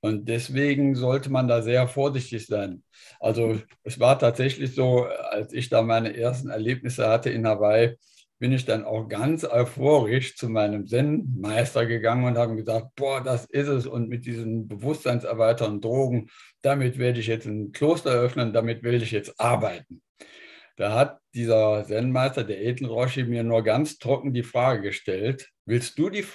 Und 0.01 0.29
deswegen 0.29 0.95
sollte 0.95 1.31
man 1.31 1.47
da 1.47 1.61
sehr 1.61 1.87
vorsichtig 1.87 2.45
sein. 2.45 2.83
Also 3.19 3.59
es 3.83 3.99
war 3.99 4.19
tatsächlich 4.19 4.75
so, 4.75 5.05
als 5.05 5.51
ich 5.51 5.69
da 5.69 5.81
meine 5.81 6.15
ersten 6.15 6.49
Erlebnisse 6.49 7.07
hatte 7.07 7.31
in 7.31 7.47
Hawaii, 7.47 7.95
bin 8.39 8.51
ich 8.51 8.65
dann 8.65 8.83
auch 8.83 9.07
ganz 9.07 9.43
euphorisch 9.43 10.35
zu 10.35 10.49
meinem 10.49 10.87
Zen-Meister 10.87 11.85
gegangen 11.85 12.25
und 12.25 12.37
habe 12.37 12.55
gesagt, 12.55 12.95
boah, 12.95 13.23
das 13.23 13.45
ist 13.45 13.67
es. 13.67 13.87
Und 13.87 14.09
mit 14.09 14.25
diesen 14.25 14.67
bewusstseinserweiternden 14.67 15.81
Drogen, 15.81 16.29
damit 16.61 16.97
werde 16.97 17.19
ich 17.19 17.27
jetzt 17.27 17.45
ein 17.45 17.71
Kloster 17.71 18.11
öffnen, 18.11 18.53
damit 18.53 18.83
will 18.83 19.01
ich 19.01 19.11
jetzt 19.11 19.39
arbeiten. 19.39 20.01
Da 20.75 20.93
hat 20.93 21.19
dieser 21.33 21.85
Zen-Meister, 21.85 22.43
der 22.43 22.61
Eten 22.61 22.85
Roshi, 22.85 23.23
mir 23.23 23.43
nur 23.43 23.63
ganz 23.63 23.97
trocken 23.97 24.33
die 24.33 24.43
Frage 24.43 24.81
gestellt, 24.81 25.49
willst 25.65 25.97
du 25.97 26.09
die 26.09 26.25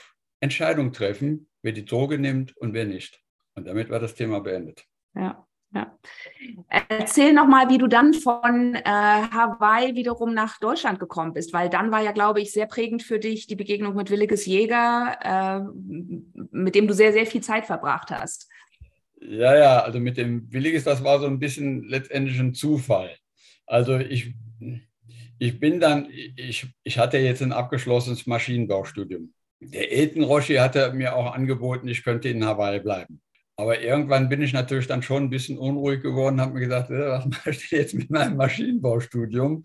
Entscheidung 0.41 0.93
treffen, 0.93 1.51
wer 1.63 1.73
die 1.73 1.85
Droge 1.85 2.19
nimmt 2.19 2.57
und 2.57 2.73
wer 2.73 2.87
nicht? 2.87 3.21
Und 3.55 3.67
damit 3.67 3.91
war 3.91 4.01
das 4.01 4.15
Thema 4.15 4.41
beendet. 4.41 4.87
Ja. 5.15 5.47
Ja. 5.73 5.97
Erzähl 6.89 7.33
nochmal, 7.33 7.69
wie 7.69 7.79
du 7.79 7.87
dann 7.87 8.13
von 8.13 8.75
äh, 8.75 8.83
Hawaii 8.85 9.95
wiederum 9.95 10.35
nach 10.35 10.59
Deutschland 10.59 10.99
gekommen 10.99 11.33
bist, 11.33 11.53
weil 11.53 11.69
dann 11.69 11.93
war 11.93 12.03
ja, 12.03 12.11
glaube 12.11 12.41
ich, 12.41 12.53
sehr 12.53 12.67
prägend 12.67 13.05
für 13.05 13.21
dich 13.21 13.47
die 13.47 13.55
Begegnung 13.55 13.95
mit 13.95 14.11
Williges 14.11 14.47
Jäger, 14.47 15.17
äh, 15.23 15.61
mit 16.51 16.75
dem 16.75 16.89
du 16.89 16.95
sehr, 16.95 17.13
sehr 17.13 17.27
viel 17.27 17.41
Zeit 17.41 17.67
verbracht 17.67 18.11
hast. 18.11 18.49
Ja, 19.21 19.57
ja, 19.57 19.81
also 19.81 20.01
mit 20.01 20.17
dem 20.17 20.53
Williges, 20.53 20.85
das 20.85 21.05
war 21.05 21.21
so 21.21 21.27
ein 21.27 21.39
bisschen 21.39 21.85
letztendlich 21.85 22.41
ein 22.41 22.55
Zufall. 22.55 23.15
Also 23.67 23.99
ich, 23.99 24.35
ich 25.39 25.61
bin 25.61 25.79
dann, 25.79 26.09
ich, 26.11 26.67
ich 26.83 26.99
hatte 26.99 27.19
jetzt 27.19 27.43
ein 27.43 27.53
abgeschlossenes 27.53 28.27
Maschinenbaustudium. 28.27 29.33
Der 29.61 29.93
Elton 29.93 30.25
Roshi 30.25 30.55
hatte 30.55 30.93
mir 30.95 31.15
auch 31.15 31.33
angeboten, 31.33 31.87
ich 31.87 32.03
könnte 32.03 32.29
in 32.29 32.45
Hawaii 32.45 32.81
bleiben. 32.81 33.21
Aber 33.61 33.79
irgendwann 33.83 34.31
bin 34.31 34.41
ich 34.41 34.55
natürlich 34.55 34.87
dann 34.87 35.03
schon 35.03 35.25
ein 35.25 35.31
bisschen 35.31 35.59
unruhig 35.59 36.01
geworden, 36.01 36.41
habe 36.41 36.55
mir 36.55 36.61
gedacht, 36.61 36.91
äh, 36.91 37.11
was 37.11 37.27
mache 37.27 37.51
ich 37.51 37.71
jetzt 37.71 37.95
mit 37.95 38.09
meinem 38.09 38.39
Maschinenbaustudium? 38.39 39.65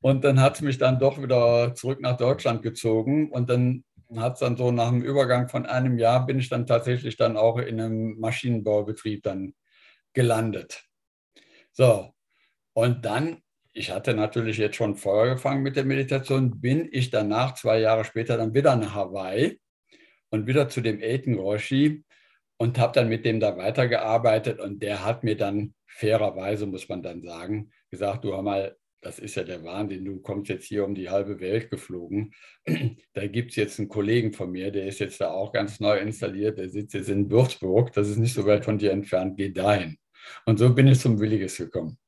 Und 0.00 0.24
dann 0.24 0.40
hat 0.40 0.56
es 0.56 0.62
mich 0.62 0.78
dann 0.78 0.98
doch 0.98 1.22
wieder 1.22 1.74
zurück 1.76 2.00
nach 2.00 2.16
Deutschland 2.16 2.62
gezogen. 2.62 3.30
Und 3.30 3.48
dann 3.48 3.84
hat 4.16 4.34
es 4.34 4.40
dann 4.40 4.56
so 4.56 4.72
nach 4.72 4.90
dem 4.90 5.02
Übergang 5.02 5.48
von 5.48 5.64
einem 5.64 5.96
Jahr 5.96 6.26
bin 6.26 6.40
ich 6.40 6.48
dann 6.48 6.66
tatsächlich 6.66 7.16
dann 7.16 7.36
auch 7.36 7.58
in 7.58 7.80
einem 7.80 8.18
Maschinenbaubetrieb 8.18 9.22
dann 9.22 9.54
gelandet. 10.12 10.82
So, 11.70 12.12
und 12.72 13.04
dann, 13.04 13.42
ich 13.72 13.92
hatte 13.92 14.14
natürlich 14.14 14.58
jetzt 14.58 14.74
schon 14.76 14.96
vorher 14.96 15.34
gefangen 15.34 15.62
mit 15.62 15.76
der 15.76 15.84
Meditation, 15.84 16.60
bin 16.60 16.88
ich 16.90 17.10
danach, 17.10 17.54
zwei 17.54 17.78
Jahre 17.78 18.04
später, 18.04 18.36
dann 18.36 18.54
wieder 18.54 18.74
nach 18.74 18.94
Hawaii 18.94 19.60
und 20.30 20.48
wieder 20.48 20.68
zu 20.68 20.80
dem 20.80 21.00
Aiden 21.00 21.38
Roshi 21.38 22.04
und 22.56 22.78
habe 22.78 22.92
dann 22.92 23.08
mit 23.08 23.24
dem 23.24 23.40
da 23.40 23.56
weitergearbeitet. 23.56 24.60
Und 24.60 24.82
der 24.82 25.04
hat 25.04 25.24
mir 25.24 25.36
dann 25.36 25.74
fairerweise, 25.86 26.66
muss 26.66 26.88
man 26.88 27.02
dann 27.02 27.22
sagen, 27.22 27.70
gesagt, 27.90 28.24
du 28.24 28.32
hör 28.32 28.42
mal, 28.42 28.76
das 29.00 29.18
ist 29.18 29.34
ja 29.34 29.44
der 29.44 29.62
Wahnsinn, 29.62 30.04
du 30.04 30.20
kommst 30.20 30.48
jetzt 30.48 30.64
hier 30.64 30.84
um 30.84 30.94
die 30.94 31.10
halbe 31.10 31.38
Welt 31.40 31.70
geflogen. 31.70 32.32
Da 33.12 33.26
gibt 33.26 33.50
es 33.50 33.56
jetzt 33.56 33.78
einen 33.78 33.88
Kollegen 33.88 34.32
von 34.32 34.50
mir, 34.50 34.72
der 34.72 34.86
ist 34.86 34.98
jetzt 34.98 35.20
da 35.20 35.30
auch 35.30 35.52
ganz 35.52 35.78
neu 35.78 35.98
installiert, 35.98 36.58
der 36.58 36.70
sitzt 36.70 36.94
jetzt 36.94 37.10
in 37.10 37.30
Würzburg, 37.30 37.92
das 37.92 38.08
ist 38.08 38.16
nicht 38.16 38.34
so 38.34 38.46
weit 38.46 38.64
von 38.64 38.78
dir 38.78 38.92
entfernt, 38.92 39.36
geh 39.36 39.52
dahin. 39.52 39.98
Und 40.46 40.58
so 40.58 40.74
bin 40.74 40.88
ich 40.88 41.00
zum 41.00 41.20
Williges 41.20 41.58
gekommen. 41.58 41.98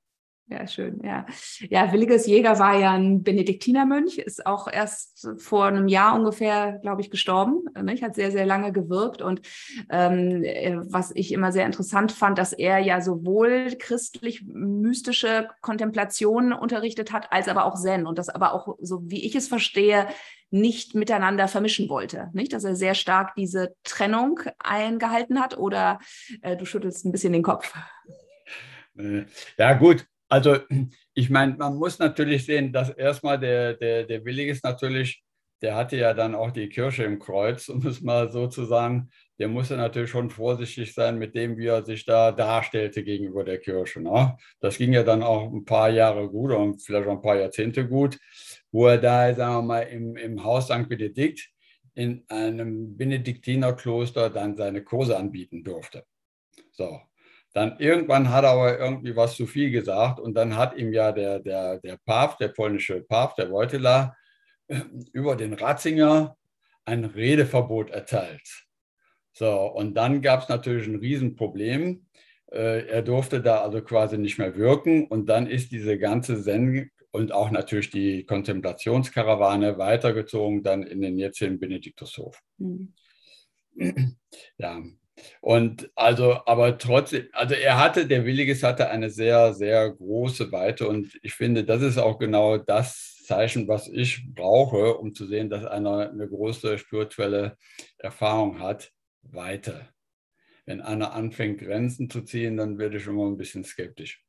Ja, 0.48 0.64
schön, 0.68 1.00
ja. 1.02 1.26
Ja, 1.70 1.92
Williges 1.92 2.24
Jäger 2.28 2.61
war 2.61 2.78
ja 2.78 2.92
ein 2.92 3.24
Benediktinermönch, 3.24 4.18
ist 4.18 4.46
auch 4.46 4.68
erst 4.68 5.28
vor 5.38 5.64
einem 5.64 5.88
Jahr 5.88 6.14
ungefähr, 6.14 6.78
glaube 6.82 7.00
ich, 7.00 7.11
gestorben. 7.11 7.64
Nicht? 7.82 8.04
Hat 8.04 8.14
sehr, 8.14 8.30
sehr 8.30 8.46
lange 8.46 8.70
gewirkt. 8.70 9.22
Und 9.22 9.40
ähm, 9.90 10.44
äh, 10.44 10.76
was 10.85 11.11
ich 11.16 11.32
immer 11.32 11.50
sehr 11.50 11.66
interessant 11.66 12.12
fand, 12.12 12.38
dass 12.38 12.52
er 12.52 12.78
ja 12.78 13.00
sowohl 13.00 13.74
christlich-mystische 13.76 15.48
Kontemplationen 15.62 16.52
unterrichtet 16.52 17.12
hat, 17.12 17.32
als 17.32 17.48
aber 17.48 17.64
auch 17.64 17.74
Zen. 17.74 18.06
Und 18.06 18.16
das 18.16 18.28
aber 18.28 18.54
auch, 18.54 18.76
so 18.80 19.00
wie 19.11 19.26
ich 19.26 19.35
es 19.35 19.48
verstehe, 19.48 20.06
nicht 20.50 20.94
miteinander 20.94 21.48
vermischen 21.48 21.88
wollte. 21.88 22.30
Nicht, 22.35 22.52
dass 22.52 22.62
er 22.62 22.76
sehr 22.76 22.94
stark 22.94 23.35
diese 23.35 23.74
Trennung 23.82 24.38
eingehalten 24.61 25.40
hat. 25.40 25.59
Oder 25.59 25.98
äh, 26.42 26.56
du 26.56 26.64
schüttelst 26.64 27.04
ein 27.04 27.11
bisschen 27.11 27.32
den 27.32 27.42
Kopf. 27.42 27.74
Äh, 28.96 29.24
ja, 29.59 29.72
gut. 29.74 30.06
Also 30.28 30.58
ich 31.14 31.30
meine, 31.30 31.54
man 31.56 31.76
muss 31.76 31.98
natürlich 31.98 32.44
sehen, 32.46 32.72
dass 32.72 32.90
erstmal 32.90 33.38
der, 33.38 33.74
der, 33.74 34.04
der 34.04 34.24
Willig 34.24 34.48
ist 34.48 34.64
natürlich, 34.64 35.22
der 35.62 35.74
hatte 35.74 35.96
ja 35.96 36.12
dann 36.12 36.34
auch 36.34 36.50
die 36.50 36.68
Kirche 36.68 37.04
im 37.04 37.18
Kreuz, 37.18 37.68
um 37.68 37.86
es 37.86 38.02
mal 38.02 38.30
so 38.30 38.46
zu 38.46 38.64
sagen. 38.66 39.10
Der 39.38 39.48
musste 39.48 39.76
natürlich 39.76 40.10
schon 40.10 40.30
vorsichtig 40.30 40.94
sein 40.94 41.18
mit 41.18 41.34
dem, 41.34 41.56
wie 41.56 41.66
er 41.66 41.84
sich 41.84 42.04
da 42.04 42.32
darstellte 42.32 43.04
gegenüber 43.04 43.44
der 43.44 43.58
Kirche. 43.58 44.00
Ne? 44.00 44.36
Das 44.60 44.78
ging 44.78 44.92
ja 44.92 45.02
dann 45.02 45.22
auch 45.22 45.52
ein 45.52 45.64
paar 45.64 45.90
Jahre 45.90 46.28
gut 46.28 46.52
und 46.52 46.82
vielleicht 46.82 47.06
auch 47.06 47.12
ein 47.12 47.22
paar 47.22 47.36
Jahrzehnte 47.36 47.86
gut, 47.86 48.18
wo 48.70 48.86
er 48.86 48.98
da, 48.98 49.34
sagen 49.34 49.54
wir 49.54 49.62
mal, 49.62 49.80
im, 49.82 50.16
im 50.16 50.44
Haus 50.44 50.66
St. 50.66 50.88
Benedikt 50.88 51.50
in 51.94 52.24
einem 52.28 52.96
Benediktinerkloster 52.96 54.28
dann 54.28 54.56
seine 54.56 54.84
Kurse 54.84 55.16
anbieten 55.16 55.64
durfte. 55.64 56.04
So, 56.72 57.00
Dann 57.56 57.78
irgendwann 57.78 58.28
hat 58.28 58.44
er 58.44 58.50
aber 58.50 58.78
irgendwie 58.78 59.16
was 59.16 59.34
zu 59.34 59.46
viel 59.46 59.70
gesagt 59.70 60.20
und 60.20 60.34
dann 60.34 60.58
hat 60.58 60.76
ihm 60.76 60.92
ja 60.92 61.10
der, 61.10 61.40
der, 61.40 61.78
der 61.78 61.96
Papst, 62.04 62.38
der 62.38 62.48
polnische 62.48 63.00
Papst, 63.00 63.38
der 63.38 63.50
Wojtyla, 63.50 64.14
über 65.14 65.36
den 65.36 65.54
Ratzinger 65.54 66.36
ein 66.84 67.06
Redeverbot 67.06 67.88
erteilt. 67.88 68.66
So, 69.32 69.72
und 69.72 69.94
dann 69.94 70.20
gab 70.20 70.42
es 70.42 70.50
natürlich 70.50 70.86
ein 70.86 70.96
Riesenproblem. 70.96 72.04
Äh, 72.52 72.88
er 72.88 73.00
durfte 73.00 73.40
da 73.40 73.62
also 73.62 73.80
quasi 73.80 74.18
nicht 74.18 74.36
mehr 74.36 74.54
wirken 74.56 75.06
und 75.06 75.24
dann 75.30 75.46
ist 75.46 75.72
diese 75.72 75.96
ganze 75.96 76.42
Zen 76.42 76.90
und 77.10 77.32
auch 77.32 77.50
natürlich 77.50 77.88
die 77.88 78.26
Kontemplationskarawane 78.26 79.78
weitergezogen 79.78 80.62
dann 80.62 80.82
in 80.82 81.00
den 81.00 81.18
jetzigen 81.18 81.58
Benediktushof. 81.58 82.38
Mhm. 82.58 82.92
Ja, 84.58 84.82
und 85.40 85.90
also, 85.94 86.44
aber 86.46 86.79
trotzdem, 86.79 87.26
also 87.33 87.55
er 87.55 87.79
hatte, 87.79 88.07
der 88.07 88.24
Williges 88.24 88.62
hatte 88.62 88.90
eine 88.90 89.11
sehr, 89.11 89.55
sehr 89.55 89.90
große 89.90 90.52
Weite 90.52 90.88
und 90.88 91.18
ich 91.22 91.35
finde, 91.35 91.64
das 91.64 91.83
ist 91.83 91.98
auch 91.98 92.18
genau 92.18 92.59
das 92.59 93.22
Zeichen, 93.24 93.68
was 93.68 93.88
ich 93.88 94.24
brauche, 94.35 94.96
um 94.98 95.14
zu 95.14 95.26
sehen, 95.26 95.50
dass 95.50 95.64
einer 95.64 96.11
eine 96.11 96.29
große 96.29 96.79
spirituelle 96.79 97.57
Erfahrung 97.98 98.61
hat, 98.61 98.92
Weite. 99.22 99.88
Wenn 100.66 100.81
einer 100.81 101.12
anfängt, 101.12 101.61
Grenzen 101.61 102.11
zu 102.11 102.22
ziehen, 102.22 102.57
dann 102.57 102.79
werde 102.79 102.98
ich 102.98 103.07
immer 103.07 103.26
ein 103.26 103.37
bisschen 103.37 103.64
skeptisch. 103.64 104.25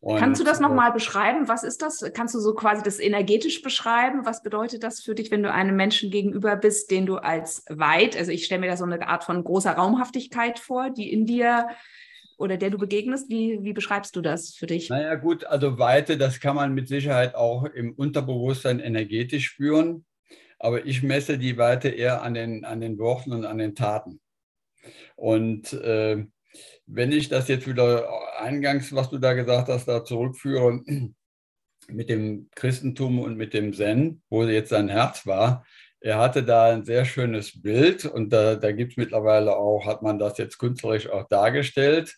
Und 0.00 0.18
Kannst 0.18 0.40
du 0.40 0.44
das 0.44 0.60
nochmal 0.60 0.92
beschreiben? 0.92 1.48
Was 1.48 1.64
ist 1.64 1.82
das? 1.82 2.04
Kannst 2.14 2.34
du 2.34 2.38
so 2.38 2.54
quasi 2.54 2.82
das 2.84 3.00
energetisch 3.00 3.62
beschreiben? 3.62 4.24
Was 4.24 4.42
bedeutet 4.42 4.84
das 4.84 5.00
für 5.00 5.14
dich, 5.14 5.32
wenn 5.32 5.42
du 5.42 5.52
einem 5.52 5.74
Menschen 5.74 6.10
gegenüber 6.10 6.54
bist, 6.54 6.92
den 6.92 7.04
du 7.04 7.16
als 7.16 7.64
weit, 7.68 8.16
also 8.16 8.30
ich 8.30 8.44
stelle 8.44 8.60
mir 8.60 8.68
da 8.68 8.76
so 8.76 8.84
eine 8.84 9.08
Art 9.08 9.24
von 9.24 9.42
großer 9.42 9.72
Raumhaftigkeit 9.72 10.60
vor, 10.60 10.90
die 10.90 11.12
in 11.12 11.26
dir 11.26 11.68
oder 12.38 12.56
der 12.56 12.70
du 12.70 12.78
begegnest? 12.78 13.28
Wie, 13.28 13.58
wie 13.62 13.72
beschreibst 13.72 14.14
du 14.14 14.20
das 14.20 14.54
für 14.54 14.68
dich? 14.68 14.88
Naja, 14.88 15.16
gut, 15.16 15.44
also 15.44 15.80
Weite, 15.80 16.16
das 16.16 16.38
kann 16.38 16.54
man 16.54 16.74
mit 16.74 16.86
Sicherheit 16.86 17.34
auch 17.34 17.64
im 17.64 17.92
Unterbewusstsein 17.92 18.78
energetisch 18.78 19.46
spüren. 19.46 20.04
Aber 20.60 20.86
ich 20.86 21.02
messe 21.02 21.38
die 21.38 21.56
Weite 21.56 21.88
eher 21.88 22.22
an 22.22 22.34
den, 22.34 22.64
an 22.64 22.80
den 22.80 22.98
Worten 22.98 23.32
und 23.32 23.44
an 23.44 23.58
den 23.58 23.74
Taten. 23.74 24.20
Und 25.16 25.72
äh, 25.72 26.24
wenn 26.88 27.12
ich 27.12 27.28
das 27.28 27.48
jetzt 27.48 27.68
wieder 27.68 28.08
eingangs, 28.40 28.94
was 28.94 29.10
du 29.10 29.18
da 29.18 29.34
gesagt 29.34 29.68
hast, 29.68 29.86
da 29.86 30.04
zurückführe 30.04 30.82
mit 31.88 32.08
dem 32.08 32.48
Christentum 32.54 33.20
und 33.20 33.36
mit 33.36 33.54
dem 33.54 33.72
Zen, 33.72 34.22
wo 34.30 34.44
jetzt 34.44 34.70
sein 34.70 34.88
Herz 34.88 35.26
war, 35.26 35.64
er 36.00 36.18
hatte 36.18 36.44
da 36.44 36.72
ein 36.72 36.84
sehr 36.84 37.04
schönes 37.04 37.60
Bild 37.60 38.04
und 38.04 38.32
da, 38.32 38.54
da 38.54 38.72
gibt 38.72 38.92
es 38.92 38.96
mittlerweile 38.96 39.56
auch, 39.56 39.86
hat 39.86 40.02
man 40.02 40.18
das 40.18 40.38
jetzt 40.38 40.58
künstlerisch 40.58 41.08
auch 41.08 41.26
dargestellt. 41.28 42.16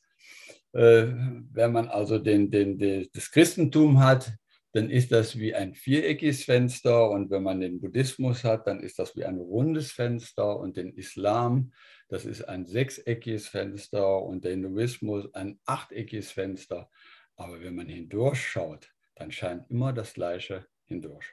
Äh, 0.73 1.07
wenn 1.53 1.73
man 1.73 1.89
also 1.89 2.19
den, 2.19 2.51
den, 2.51 2.79
den, 2.79 3.09
das 3.13 3.31
Christentum 3.31 4.01
hat, 4.01 4.33
dann 4.73 4.89
ist 4.89 5.11
das 5.11 5.37
wie 5.39 5.55
ein 5.55 5.75
viereckiges 5.75 6.45
Fenster 6.45 7.11
und 7.11 7.31
wenn 7.31 7.43
man 7.43 7.61
den 7.61 7.81
Buddhismus 7.81 8.45
hat, 8.45 8.67
dann 8.67 8.81
ist 8.81 8.99
das 8.99 9.17
wie 9.17 9.25
ein 9.25 9.39
rundes 9.39 9.91
Fenster 9.91 10.59
und 10.59 10.77
den 10.77 10.93
Islam, 10.95 11.73
das 12.11 12.25
ist 12.25 12.43
ein 12.43 12.67
sechseckiges 12.67 13.47
Fenster 13.47 14.21
und 14.23 14.45
der 14.45 14.51
Hinduismus 14.51 15.33
ein 15.33 15.61
achteckiges 15.65 16.33
Fenster. 16.33 16.91
Aber 17.37 17.61
wenn 17.63 17.77
man 17.77 17.89
hindurchschaut, 17.89 18.91
dann 19.15 19.31
scheint 19.31 19.71
immer 19.71 19.93
das 19.93 20.13
Gleiche 20.13 20.67
hindurch. 20.87 21.27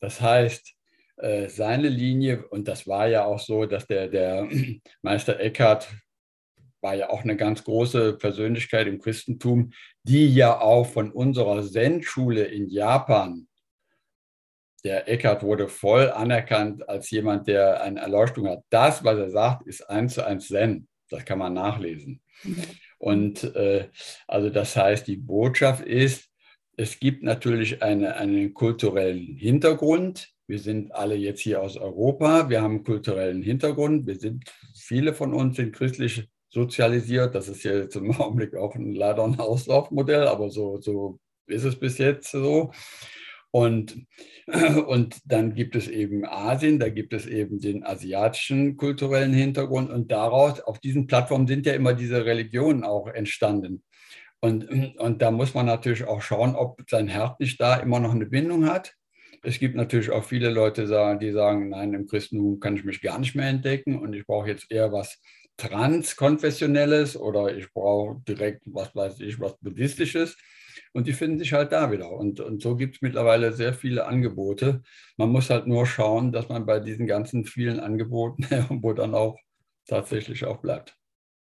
Das 0.00 0.20
heißt, 0.20 0.74
äh, 1.18 1.48
seine 1.48 1.88
Linie, 1.88 2.48
und 2.48 2.66
das 2.66 2.86
war 2.88 3.06
ja 3.08 3.26
auch 3.26 3.38
so, 3.38 3.66
dass 3.66 3.86
der, 3.86 4.08
der 4.08 4.48
Meister 5.02 5.38
Eckhart 5.38 5.88
war 6.80 6.94
ja 6.94 7.10
auch 7.10 7.22
eine 7.22 7.36
ganz 7.36 7.62
große 7.62 8.14
Persönlichkeit 8.14 8.86
im 8.86 9.00
Christentum, 9.00 9.72
die 10.02 10.34
ja 10.34 10.60
auch 10.60 10.84
von 10.84 11.12
unserer 11.12 11.62
Zen-Schule 11.62 12.44
in 12.44 12.68
Japan, 12.68 13.46
der 14.84 15.08
Eckhart 15.08 15.42
wurde 15.42 15.68
voll 15.68 16.10
anerkannt 16.10 16.88
als 16.88 17.10
jemand, 17.10 17.46
der 17.46 17.82
eine 17.82 18.00
Erleuchtung 18.00 18.48
hat. 18.48 18.64
Das, 18.70 19.04
was 19.04 19.18
er 19.18 19.30
sagt, 19.30 19.66
ist 19.66 19.88
eins 19.88 20.14
zu 20.14 20.26
eins 20.26 20.48
Zen. 20.48 20.88
Das 21.08 21.24
kann 21.24 21.38
man 21.38 21.54
nachlesen. 21.54 22.20
Und 22.98 23.44
äh, 23.54 23.88
also 24.26 24.50
das 24.50 24.76
heißt, 24.76 25.06
die 25.06 25.16
Botschaft 25.16 25.84
ist, 25.84 26.28
es 26.76 26.98
gibt 26.98 27.22
natürlich 27.22 27.82
eine, 27.82 28.16
einen 28.16 28.54
kulturellen 28.54 29.36
Hintergrund. 29.36 30.30
Wir 30.46 30.58
sind 30.58 30.92
alle 30.94 31.14
jetzt 31.14 31.40
hier 31.40 31.62
aus 31.62 31.76
Europa. 31.76 32.48
Wir 32.48 32.62
haben 32.62 32.76
einen 32.76 32.84
kulturellen 32.84 33.42
Hintergrund. 33.42 34.06
Wir 34.06 34.16
sind, 34.16 34.44
viele 34.74 35.14
von 35.14 35.34
uns 35.34 35.56
sind 35.56 35.74
christlich 35.74 36.28
sozialisiert. 36.48 37.34
Das 37.34 37.48
ist 37.48 37.62
ja 37.62 37.72
jetzt 37.72 37.96
im 37.96 38.10
Augenblick 38.20 38.54
auch 38.54 38.74
ein, 38.74 38.94
leider 38.94 39.24
ein 39.24 39.38
Auslaufmodell, 39.38 40.26
aber 40.26 40.50
so, 40.50 40.80
so 40.80 41.18
ist 41.46 41.64
es 41.64 41.78
bis 41.78 41.98
jetzt 41.98 42.30
so. 42.30 42.72
Und, 43.52 44.06
und 44.86 45.20
dann 45.26 45.54
gibt 45.54 45.76
es 45.76 45.86
eben 45.86 46.24
Asien, 46.24 46.80
da 46.80 46.88
gibt 46.88 47.12
es 47.12 47.26
eben 47.26 47.60
den 47.60 47.84
asiatischen 47.84 48.76
kulturellen 48.76 49.34
Hintergrund 49.34 49.90
und 49.90 50.10
daraus, 50.10 50.60
auf 50.60 50.80
diesen 50.80 51.06
Plattformen 51.06 51.46
sind 51.46 51.66
ja 51.66 51.74
immer 51.74 51.92
diese 51.92 52.24
Religionen 52.24 52.82
auch 52.82 53.06
entstanden. 53.08 53.84
Und, 54.40 54.68
und 54.98 55.22
da 55.22 55.30
muss 55.30 55.54
man 55.54 55.66
natürlich 55.66 56.04
auch 56.04 56.22
schauen, 56.22 56.56
ob 56.56 56.82
sein 56.90 57.08
Herz 57.08 57.38
nicht 57.38 57.60
da 57.60 57.76
immer 57.76 58.00
noch 58.00 58.12
eine 58.12 58.26
Bindung 58.26 58.66
hat. 58.66 58.94
Es 59.44 59.58
gibt 59.58 59.74
natürlich 59.74 60.10
auch 60.10 60.24
viele 60.24 60.50
Leute, 60.50 60.86
die 61.20 61.32
sagen, 61.32 61.68
nein, 61.68 61.94
im 61.94 62.06
Christentum 62.06 62.58
kann 62.58 62.76
ich 62.76 62.84
mich 62.84 63.02
gar 63.02 63.18
nicht 63.18 63.34
mehr 63.34 63.48
entdecken 63.48 63.98
und 63.98 64.14
ich 64.14 64.24
brauche 64.24 64.48
jetzt 64.48 64.70
eher 64.70 64.92
was 64.92 65.20
transkonfessionelles 65.58 67.16
oder 67.16 67.54
ich 67.54 67.70
brauche 67.72 68.22
direkt, 68.26 68.62
was 68.66 68.94
weiß 68.94 69.20
ich, 69.20 69.38
was 69.40 69.58
buddhistisches. 69.58 70.38
Und 70.92 71.06
die 71.06 71.12
finden 71.12 71.38
sich 71.38 71.52
halt 71.52 71.72
da 71.72 71.90
wieder. 71.90 72.10
Und, 72.10 72.40
und 72.40 72.62
so 72.62 72.76
gibt 72.76 72.96
es 72.96 73.02
mittlerweile 73.02 73.52
sehr 73.52 73.72
viele 73.72 74.06
Angebote. 74.06 74.82
Man 75.16 75.30
muss 75.30 75.48
halt 75.48 75.66
nur 75.66 75.86
schauen, 75.86 76.32
dass 76.32 76.48
man 76.48 76.66
bei 76.66 76.80
diesen 76.80 77.06
ganzen 77.06 77.44
vielen 77.44 77.80
Angeboten 77.80 78.46
irgendwo 78.50 78.92
dann 78.92 79.14
auch 79.14 79.38
tatsächlich 79.86 80.44
auch 80.44 80.58
bleibt. 80.58 80.96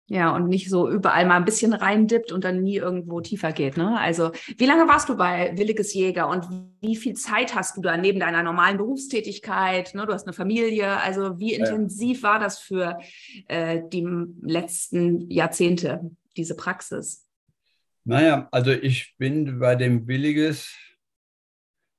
Ja, 0.10 0.34
und 0.34 0.48
nicht 0.48 0.70
so 0.70 0.90
überall 0.90 1.26
mal 1.26 1.36
ein 1.36 1.44
bisschen 1.44 1.74
reindippt 1.74 2.32
und 2.32 2.46
dann 2.46 2.64
nie 2.64 2.78
irgendwo 2.78 3.20
tiefer 3.20 3.52
geht. 3.52 3.76
Ne? 3.76 4.00
Also, 4.00 4.32
wie 4.58 4.66
lange 4.66 4.88
warst 4.88 5.10
du 5.10 5.18
bei 5.18 5.52
Williges 5.58 5.94
Jäger 5.94 6.30
und 6.30 6.48
wie 6.80 6.96
viel 6.96 7.16
Zeit 7.16 7.54
hast 7.54 7.76
du 7.76 7.82
da 7.82 7.98
neben 7.98 8.22
deiner 8.22 8.42
normalen 8.42 8.78
Berufstätigkeit? 8.78 9.94
Ne? 9.96 10.06
Du 10.06 10.14
hast 10.14 10.26
eine 10.26 10.32
Familie. 10.32 11.02
Also, 11.02 11.40
wie 11.40 11.56
intensiv 11.56 12.22
ja. 12.22 12.30
war 12.30 12.40
das 12.40 12.58
für 12.58 12.98
äh, 13.50 13.82
die 13.92 14.08
letzten 14.42 15.30
Jahrzehnte, 15.30 16.10
diese 16.38 16.56
Praxis? 16.56 17.27
Naja, 18.10 18.48
also 18.54 18.72
ich 18.72 19.16
bin 19.18 19.60
bei 19.60 19.76
dem 19.76 20.08
Williges, 20.08 20.74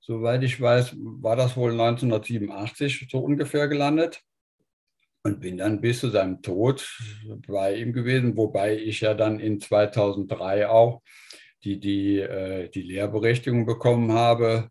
soweit 0.01 0.43
ich 0.43 0.59
weiß, 0.59 0.97
war 0.97 1.37
das 1.37 1.55
wohl 1.55 1.73
1987 1.73 3.09
so 3.11 3.19
ungefähr 3.19 3.69
gelandet 3.69 4.23
und 5.23 5.41
bin 5.41 5.59
dann 5.59 5.83
bis 5.83 6.01
zu 6.01 6.09
seinem 6.09 6.41
Tod 6.41 6.99
bei 7.47 7.75
ihm 7.75 7.93
gewesen, 7.93 8.39
wobei 8.39 8.79
ich 8.79 9.03
ja 9.03 9.13
dann 9.13 9.39
in 9.39 9.61
2003 9.61 10.71
auch 10.71 11.03
die, 11.63 11.79
die, 11.79 12.21
äh, 12.21 12.71
die 12.71 12.85
Lehrberechtigung 12.85 13.67
bekommen 13.67 14.13
habe. 14.13 14.71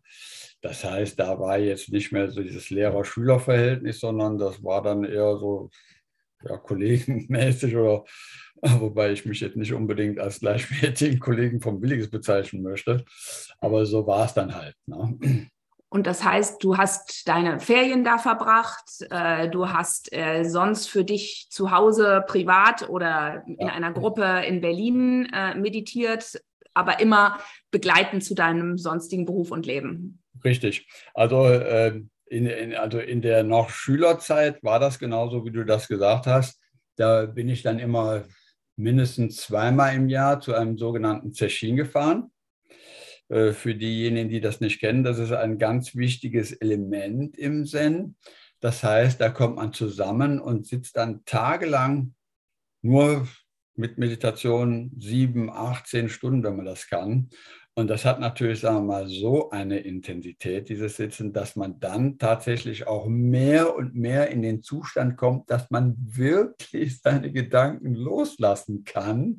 Das 0.60 0.82
heißt, 0.82 1.20
da 1.20 1.38
war 1.38 1.56
jetzt 1.56 1.92
nicht 1.92 2.10
mehr 2.10 2.32
so 2.32 2.42
dieses 2.42 2.70
Lehrer-Schüler-Verhältnis, 2.70 4.00
sondern 4.00 4.38
das 4.38 4.64
war 4.64 4.82
dann 4.82 5.04
eher 5.04 5.36
so 5.36 5.70
ja, 6.44 6.56
kollegenmäßig 6.56 7.76
oder 7.76 8.04
wobei 8.80 9.12
ich 9.12 9.24
mich 9.24 9.40
jetzt 9.40 9.56
nicht 9.56 9.72
unbedingt 9.72 10.18
als 10.18 10.40
gleichwertigen 10.40 11.20
Kollegen 11.20 11.60
vom 11.60 11.80
Billiges 11.80 12.10
bezeichnen 12.10 12.62
möchte. 12.62 13.04
Aber 13.60 13.86
so 13.86 14.06
war 14.06 14.26
es 14.26 14.34
dann 14.34 14.54
halt. 14.54 14.74
Ne? 14.86 15.48
Und 15.90 16.06
das 16.06 16.22
heißt, 16.22 16.62
du 16.62 16.76
hast 16.76 17.26
deine 17.28 17.60
Ferien 17.60 18.04
da 18.04 18.18
verbracht, 18.18 19.06
äh, 19.10 19.48
du 19.48 19.70
hast 19.70 20.12
äh, 20.12 20.44
sonst 20.44 20.88
für 20.88 21.02
dich 21.02 21.46
zu 21.50 21.70
Hause 21.70 22.24
privat 22.26 22.88
oder 22.88 23.42
in 23.46 23.56
ja. 23.58 23.72
einer 23.72 23.92
Gruppe 23.92 24.42
in 24.46 24.60
Berlin 24.60 25.28
äh, 25.32 25.54
meditiert, 25.54 26.42
aber 26.74 27.00
immer 27.00 27.38
begleitend 27.70 28.22
zu 28.22 28.34
deinem 28.34 28.76
sonstigen 28.76 29.24
Beruf 29.24 29.50
und 29.50 29.64
Leben. 29.64 30.22
Richtig. 30.44 30.86
Also, 31.14 31.48
ähm, 31.48 32.10
in, 32.30 32.46
in, 32.46 32.74
also 32.74 32.98
in 32.98 33.22
der 33.22 33.42
noch 33.42 33.70
Schülerzeit 33.70 34.62
war 34.62 34.78
das 34.78 34.98
genauso, 34.98 35.44
wie 35.44 35.50
du 35.50 35.64
das 35.64 35.88
gesagt 35.88 36.26
hast. 36.26 36.60
Da 36.96 37.26
bin 37.26 37.48
ich 37.48 37.62
dann 37.62 37.78
immer 37.78 38.24
mindestens 38.76 39.38
zweimal 39.38 39.94
im 39.94 40.08
Jahr 40.08 40.40
zu 40.40 40.54
einem 40.54 40.78
sogenannten 40.78 41.32
Zechin 41.32 41.76
gefahren. 41.76 42.30
Äh, 43.28 43.52
für 43.52 43.74
diejenigen, 43.74 44.28
die 44.28 44.40
das 44.40 44.60
nicht 44.60 44.80
kennen, 44.80 45.04
das 45.04 45.18
ist 45.18 45.32
ein 45.32 45.58
ganz 45.58 45.94
wichtiges 45.94 46.52
Element 46.52 47.36
im 47.36 47.66
Zen. 47.66 48.16
Das 48.60 48.82
heißt, 48.82 49.20
da 49.20 49.28
kommt 49.28 49.56
man 49.56 49.72
zusammen 49.72 50.40
und 50.40 50.66
sitzt 50.66 50.96
dann 50.96 51.24
tagelang 51.24 52.14
nur 52.82 53.28
mit 53.74 53.98
Meditation 53.98 54.90
sieben, 54.98 55.50
acht, 55.50 55.86
zehn 55.86 56.08
Stunden, 56.08 56.42
wenn 56.42 56.56
man 56.56 56.66
das 56.66 56.88
kann. 56.88 57.30
Und 57.78 57.86
das 57.86 58.04
hat 58.04 58.18
natürlich, 58.18 58.58
sagen 58.58 58.78
wir 58.78 58.94
mal, 58.94 59.06
so 59.06 59.50
eine 59.50 59.78
Intensität, 59.78 60.68
dieses 60.68 60.96
Sitzen, 60.96 61.32
dass 61.32 61.54
man 61.54 61.78
dann 61.78 62.18
tatsächlich 62.18 62.88
auch 62.88 63.06
mehr 63.06 63.76
und 63.76 63.94
mehr 63.94 64.30
in 64.30 64.42
den 64.42 64.64
Zustand 64.64 65.16
kommt, 65.16 65.48
dass 65.48 65.70
man 65.70 65.94
wirklich 65.96 67.00
seine 67.00 67.30
Gedanken 67.30 67.94
loslassen 67.94 68.82
kann 68.82 69.38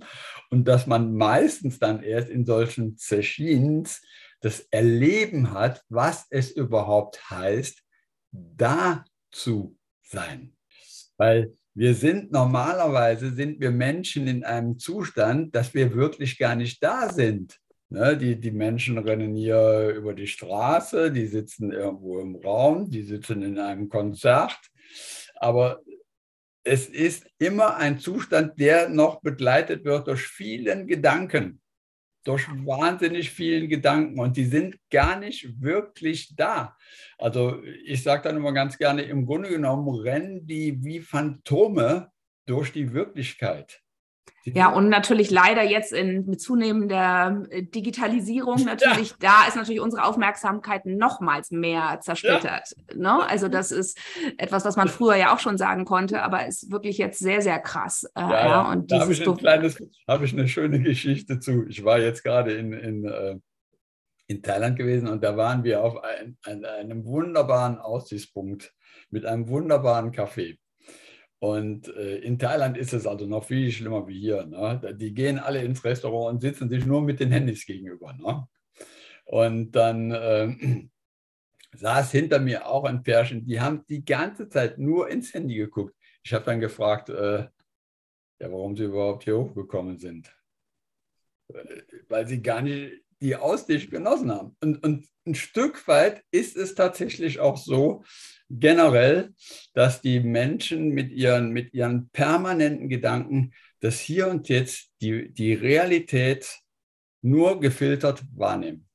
und 0.51 0.69
dass 0.69 0.87
man 0.87 1.13
meistens 1.15 1.79
dann 1.79 2.01
erst 2.01 2.29
in 2.29 2.45
solchen 2.45 2.95
Sessions 2.95 4.01
das 4.39 4.61
Erleben 4.71 5.51
hat, 5.51 5.83
was 5.89 6.25
es 6.29 6.49
überhaupt 6.51 7.29
heißt, 7.29 7.83
da 8.31 9.03
zu 9.31 9.77
sein. 10.01 10.55
Weil 11.17 11.57
wir 11.73 11.93
sind 11.93 12.31
normalerweise, 12.31 13.33
sind 13.33 13.59
wir 13.59 13.71
Menschen 13.71 14.27
in 14.27 14.45
einem 14.45 14.79
Zustand, 14.79 15.53
dass 15.53 15.73
wir 15.73 15.93
wirklich 15.93 16.37
gar 16.37 16.55
nicht 16.55 16.81
da 16.81 17.11
sind. 17.11 17.59
Ne, 17.91 18.15
die, 18.15 18.39
die 18.39 18.51
Menschen 18.51 18.99
rennen 18.99 19.35
hier 19.35 19.95
über 19.95 20.13
die 20.13 20.27
Straße, 20.27 21.11
die 21.11 21.25
sitzen 21.25 21.71
irgendwo 21.71 22.19
im 22.19 22.35
Raum, 22.35 22.91
die 22.91 23.01
sitzen 23.01 23.41
in 23.41 23.57
einem 23.57 23.89
Konzert. 23.89 24.59
Aber 25.35 25.81
es 26.63 26.87
ist 26.87 27.25
immer 27.39 27.77
ein 27.77 27.97
Zustand, 27.97 28.59
der 28.59 28.89
noch 28.89 29.21
begleitet 29.21 29.85
wird 29.85 30.07
durch 30.07 30.27
vielen 30.27 30.85
Gedanken, 30.85 31.61
durch 32.25 32.47
wahnsinnig 32.63 33.31
vielen 33.31 33.69
Gedanken. 33.69 34.19
Und 34.19 34.37
die 34.37 34.45
sind 34.45 34.77
gar 34.91 35.17
nicht 35.17 35.59
wirklich 35.59 36.35
da. 36.35 36.77
Also 37.17 37.63
ich 37.85 38.03
sage 38.03 38.21
dann 38.21 38.37
immer 38.37 38.53
ganz 38.53 38.77
gerne, 38.77 39.01
im 39.01 39.25
Grunde 39.25 39.49
genommen 39.49 39.89
rennen 39.95 40.45
die 40.45 40.77
wie 40.83 40.99
Phantome 40.99 42.11
durch 42.45 42.71
die 42.71 42.93
Wirklichkeit. 42.93 43.81
Ja, 44.43 44.69
und 44.69 44.89
natürlich 44.89 45.31
leider 45.31 45.63
jetzt 45.63 45.93
in, 45.93 46.25
mit 46.25 46.41
zunehmender 46.41 47.43
äh, 47.49 47.63
Digitalisierung 47.63 48.63
natürlich, 48.65 49.11
ja. 49.11 49.15
da 49.19 49.47
ist 49.47 49.55
natürlich 49.55 49.81
unsere 49.81 50.05
Aufmerksamkeit 50.05 50.85
nochmals 50.85 51.51
mehr 51.51 51.99
zersplittert. 52.01 52.75
Ja. 52.91 52.97
Ne? 52.97 53.29
Also 53.29 53.47
das 53.47 53.71
ist 53.71 53.97
etwas, 54.37 54.65
was 54.65 54.75
man 54.75 54.87
früher 54.87 55.15
ja 55.15 55.33
auch 55.33 55.39
schon 55.39 55.57
sagen 55.57 55.85
konnte, 55.85 56.23
aber 56.23 56.47
ist 56.47 56.71
wirklich 56.71 56.97
jetzt 56.97 57.19
sehr, 57.19 57.41
sehr 57.41 57.59
krass. 57.59 58.03
Äh, 58.15 58.21
ja, 58.21 58.47
ja. 58.47 58.71
Und 58.71 58.91
da 58.91 59.01
habe 59.01 59.13
ich, 59.13 59.27
ein 59.27 59.37
kleines, 59.37 59.81
habe 60.07 60.25
ich 60.25 60.33
eine 60.33 60.47
schöne 60.47 60.79
Geschichte 60.81 61.39
zu. 61.39 61.65
Ich 61.67 61.83
war 61.83 61.99
jetzt 61.99 62.23
gerade 62.23 62.53
in, 62.53 62.73
in, 62.73 63.05
äh, 63.05 63.35
in 64.27 64.41
Thailand 64.41 64.77
gewesen 64.77 65.07
und 65.07 65.23
da 65.23 65.37
waren 65.37 65.63
wir 65.63 65.83
auf 65.83 66.03
ein, 66.03 66.37
ein, 66.43 66.65
einem 66.65 67.05
wunderbaren 67.05 67.77
Aussichtspunkt 67.77 68.73
mit 69.09 69.25
einem 69.25 69.49
wunderbaren 69.49 70.11
Café. 70.11 70.57
Und 71.39 71.87
äh, 71.95 72.17
in 72.17 72.37
Thailand 72.37 72.77
ist 72.77 72.93
es 72.93 73.07
also 73.07 73.25
noch 73.25 73.45
viel 73.45 73.71
schlimmer 73.71 74.07
wie 74.07 74.19
hier. 74.19 74.45
Ne? 74.45 74.95
Die 74.99 75.13
gehen 75.13 75.39
alle 75.39 75.63
ins 75.63 75.83
Restaurant 75.85 76.35
und 76.35 76.41
sitzen 76.41 76.69
sich 76.69 76.85
nur 76.85 77.01
mit 77.01 77.21
den 77.21 77.31
Handys 77.31 77.65
gegenüber. 77.65 78.13
Ne? 78.13 78.47
Und 79.25 79.71
dann 79.71 80.11
äh, 80.11 80.87
saß 81.77 82.11
hinter 82.11 82.39
mir 82.39 82.67
auch 82.67 82.83
ein 82.83 83.03
Pärchen, 83.03 83.45
die 83.45 83.61
haben 83.61 83.85
die 83.87 84.03
ganze 84.03 84.49
Zeit 84.49 84.79
nur 84.79 85.09
ins 85.09 85.33
Handy 85.33 85.55
geguckt. 85.55 85.95
Ich 86.23 86.33
habe 86.33 86.43
dann 86.43 86.59
gefragt, 86.59 87.09
äh, 87.09 87.47
ja, 88.39 88.51
warum 88.51 88.75
sie 88.75 88.85
überhaupt 88.85 89.23
hier 89.23 89.37
hochgekommen 89.37 89.97
sind. 89.97 90.35
Äh, 91.53 91.83
weil 92.09 92.27
sie 92.27 92.41
gar 92.41 92.61
nicht 92.61 93.01
die 93.21 93.35
Aussicht 93.35 93.91
genossen 93.91 94.31
haben. 94.31 94.55
Und, 94.61 94.83
und 94.83 95.07
ein 95.25 95.35
Stück 95.35 95.87
weit 95.87 96.23
ist 96.31 96.55
es 96.55 96.75
tatsächlich 96.75 97.39
auch 97.39 97.57
so, 97.57 98.03
generell, 98.49 99.33
dass 99.73 100.01
die 100.01 100.19
Menschen 100.19 100.89
mit 100.89 101.11
ihren, 101.11 101.51
mit 101.51 101.73
ihren 101.73 102.09
permanenten 102.09 102.89
Gedanken 102.89 103.51
das 103.79 103.99
Hier 103.99 104.27
und 104.27 104.49
Jetzt, 104.49 104.91
die, 105.01 105.31
die 105.31 105.53
Realität 105.53 106.59
nur 107.21 107.59
gefiltert 107.59 108.23
wahrnehmen. 108.35 108.87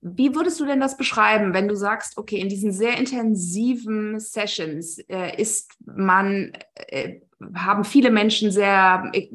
Wie 0.00 0.34
würdest 0.34 0.60
du 0.60 0.66
denn 0.66 0.78
das 0.78 0.96
beschreiben, 0.96 1.52
wenn 1.52 1.68
du 1.68 1.74
sagst, 1.74 2.16
okay, 2.16 2.36
in 2.36 2.48
diesen 2.48 2.70
sehr 2.70 2.96
intensiven 2.96 4.20
Sessions 4.20 4.98
äh, 5.08 5.40
ist 5.40 5.72
man, 5.84 6.52
äh, 6.74 7.20
haben 7.54 7.84
viele 7.84 8.10
Menschen 8.10 8.52
sehr 8.52 9.10
äh, 9.12 9.28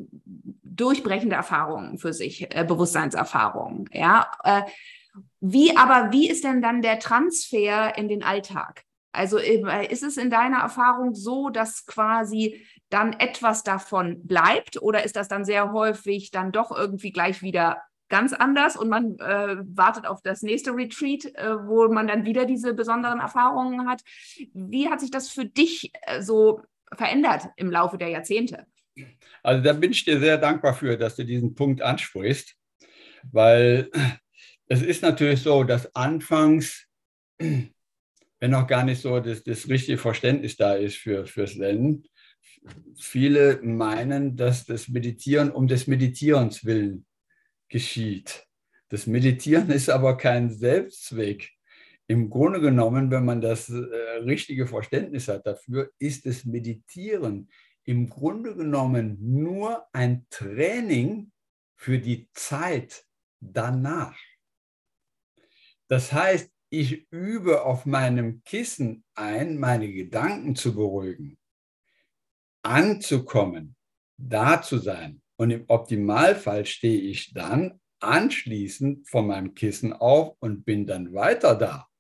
durchbrechende 0.76 1.36
Erfahrungen 1.36 1.98
für 1.98 2.14
sich, 2.14 2.56
äh, 2.56 2.64
Bewusstseinserfahrungen, 2.64 3.90
ja? 3.94 4.32
Äh, 4.44 4.64
wie 5.42 5.76
aber, 5.76 6.12
wie 6.12 6.30
ist 6.30 6.44
denn 6.44 6.62
dann 6.62 6.82
der 6.82 7.00
Transfer 7.00 7.98
in 7.98 8.08
den 8.08 8.24
Alltag? 8.24 8.84
Also 9.12 9.38
äh, 9.38 9.88
ist 9.88 10.04
es 10.04 10.18
in 10.18 10.30
deiner 10.30 10.60
Erfahrung 10.60 11.14
so, 11.14 11.50
dass 11.50 11.86
quasi 11.86 12.66
dann 12.90 13.14
etwas 13.14 13.64
davon 13.64 14.26
bleibt 14.26 14.82
oder 14.82 15.04
ist 15.04 15.16
das 15.16 15.28
dann 15.28 15.46
sehr 15.46 15.74
häufig 15.74 16.32
dann 16.32 16.52
doch 16.52 16.72
irgendwie 16.72 17.12
gleich 17.12 17.42
wieder 17.42 17.82
ganz 18.10 18.34
anders 18.34 18.76
und 18.76 18.90
man 18.90 19.18
äh, 19.20 19.58
wartet 19.76 20.06
auf 20.06 20.22
das 20.22 20.42
nächste 20.42 20.76
Retreat, 20.76 21.26
äh, 21.36 21.66
wo 21.66 21.88
man 21.88 22.08
dann 22.08 22.26
wieder 22.26 22.46
diese 22.46 22.74
besonderen 22.74 23.20
Erfahrungen 23.20 23.90
hat? 23.90 24.02
Wie 24.54 24.90
hat 24.90 25.00
sich 25.00 25.12
das 25.12 25.30
für 25.30 25.46
dich 25.46 25.92
äh, 26.04 26.22
so 26.22 26.62
verändert 26.94 27.48
im 27.56 27.72
Laufe 27.72 27.98
der 27.98 28.10
Jahrzehnte? 28.10 28.66
Also 29.44 29.64
da 29.64 29.74
bin 29.74 29.92
ich 29.92 30.04
dir 30.04 30.20
sehr 30.20 30.38
dankbar 30.38 30.74
für, 30.74 30.98
dass 30.98 31.16
du 31.16 31.26
diesen 31.26 31.56
Punkt 31.56 31.82
ansprichst, 31.82 32.56
weil 33.32 33.90
es 34.68 34.82
ist 34.82 35.02
natürlich 35.02 35.42
so, 35.42 35.64
dass 35.64 35.94
anfangs, 35.96 36.88
wenn 37.38 37.72
noch 38.52 38.68
gar 38.68 38.84
nicht 38.84 39.02
so 39.02 39.20
das, 39.20 39.44
das 39.44 39.68
richtige 39.68 39.98
Verständnis 39.98 40.56
da 40.58 40.76
ist 40.76 40.98
für, 40.98 41.26
fürs 41.26 41.56
Zen, 41.56 42.04
viele 42.98 43.60
meinen, 43.64 44.36
dass 44.36 44.66
das 44.66 44.88
Meditieren 44.88 45.52
um 45.52 45.68
des 45.68 45.88
Meditierens 45.88 46.66
willen 46.66 47.06
geschieht. 47.70 48.46
Das 48.90 49.08
Meditieren 49.08 49.70
ist 49.72 49.90
aber 49.90 50.18
kein 50.18 50.52
Selbstzweck. 50.52 51.50
Im 52.08 52.30
Grunde 52.30 52.60
genommen, 52.60 53.10
wenn 53.10 53.24
man 53.24 53.40
das 53.40 53.70
äh, 53.70 53.76
richtige 54.24 54.68
Verständnis 54.68 55.30
hat 55.30 55.48
dafür, 55.48 55.90
ist 55.98 56.26
das 56.26 56.44
Meditieren 56.44 57.50
im 57.86 58.10
Grunde 58.10 58.56
genommen 58.56 59.18
nur 59.20 59.88
ein 59.94 60.26
Training 60.30 61.32
für 61.76 62.00
die 62.00 62.30
Zeit 62.34 63.06
danach. 63.40 64.20
Das 65.88 66.14
heißt, 66.14 66.52
ich 66.70 67.12
übe 67.12 67.64
auf 67.66 67.86
meinem 67.86 68.44
Kissen 68.44 69.04
ein, 69.14 69.58
meine 69.58 69.92
Gedanken 69.92 70.56
zu 70.56 70.74
beruhigen, 70.74 71.38
anzukommen, 72.64 73.76
da 74.18 74.62
zu 74.62 74.78
sein. 74.78 75.22
Und 75.38 75.52
im 75.52 75.66
Optimalfall 75.68 76.66
stehe 76.66 77.02
ich 77.02 77.34
dann 77.34 77.82
anschließend 78.00 79.10
von 79.10 79.28
meinem 79.28 79.54
Kissen 79.54 79.92
auf 79.92 80.36
und 80.40 80.64
bin 80.64 80.86
dann 80.86 81.14
weiter 81.14 81.56
da. 81.56 81.91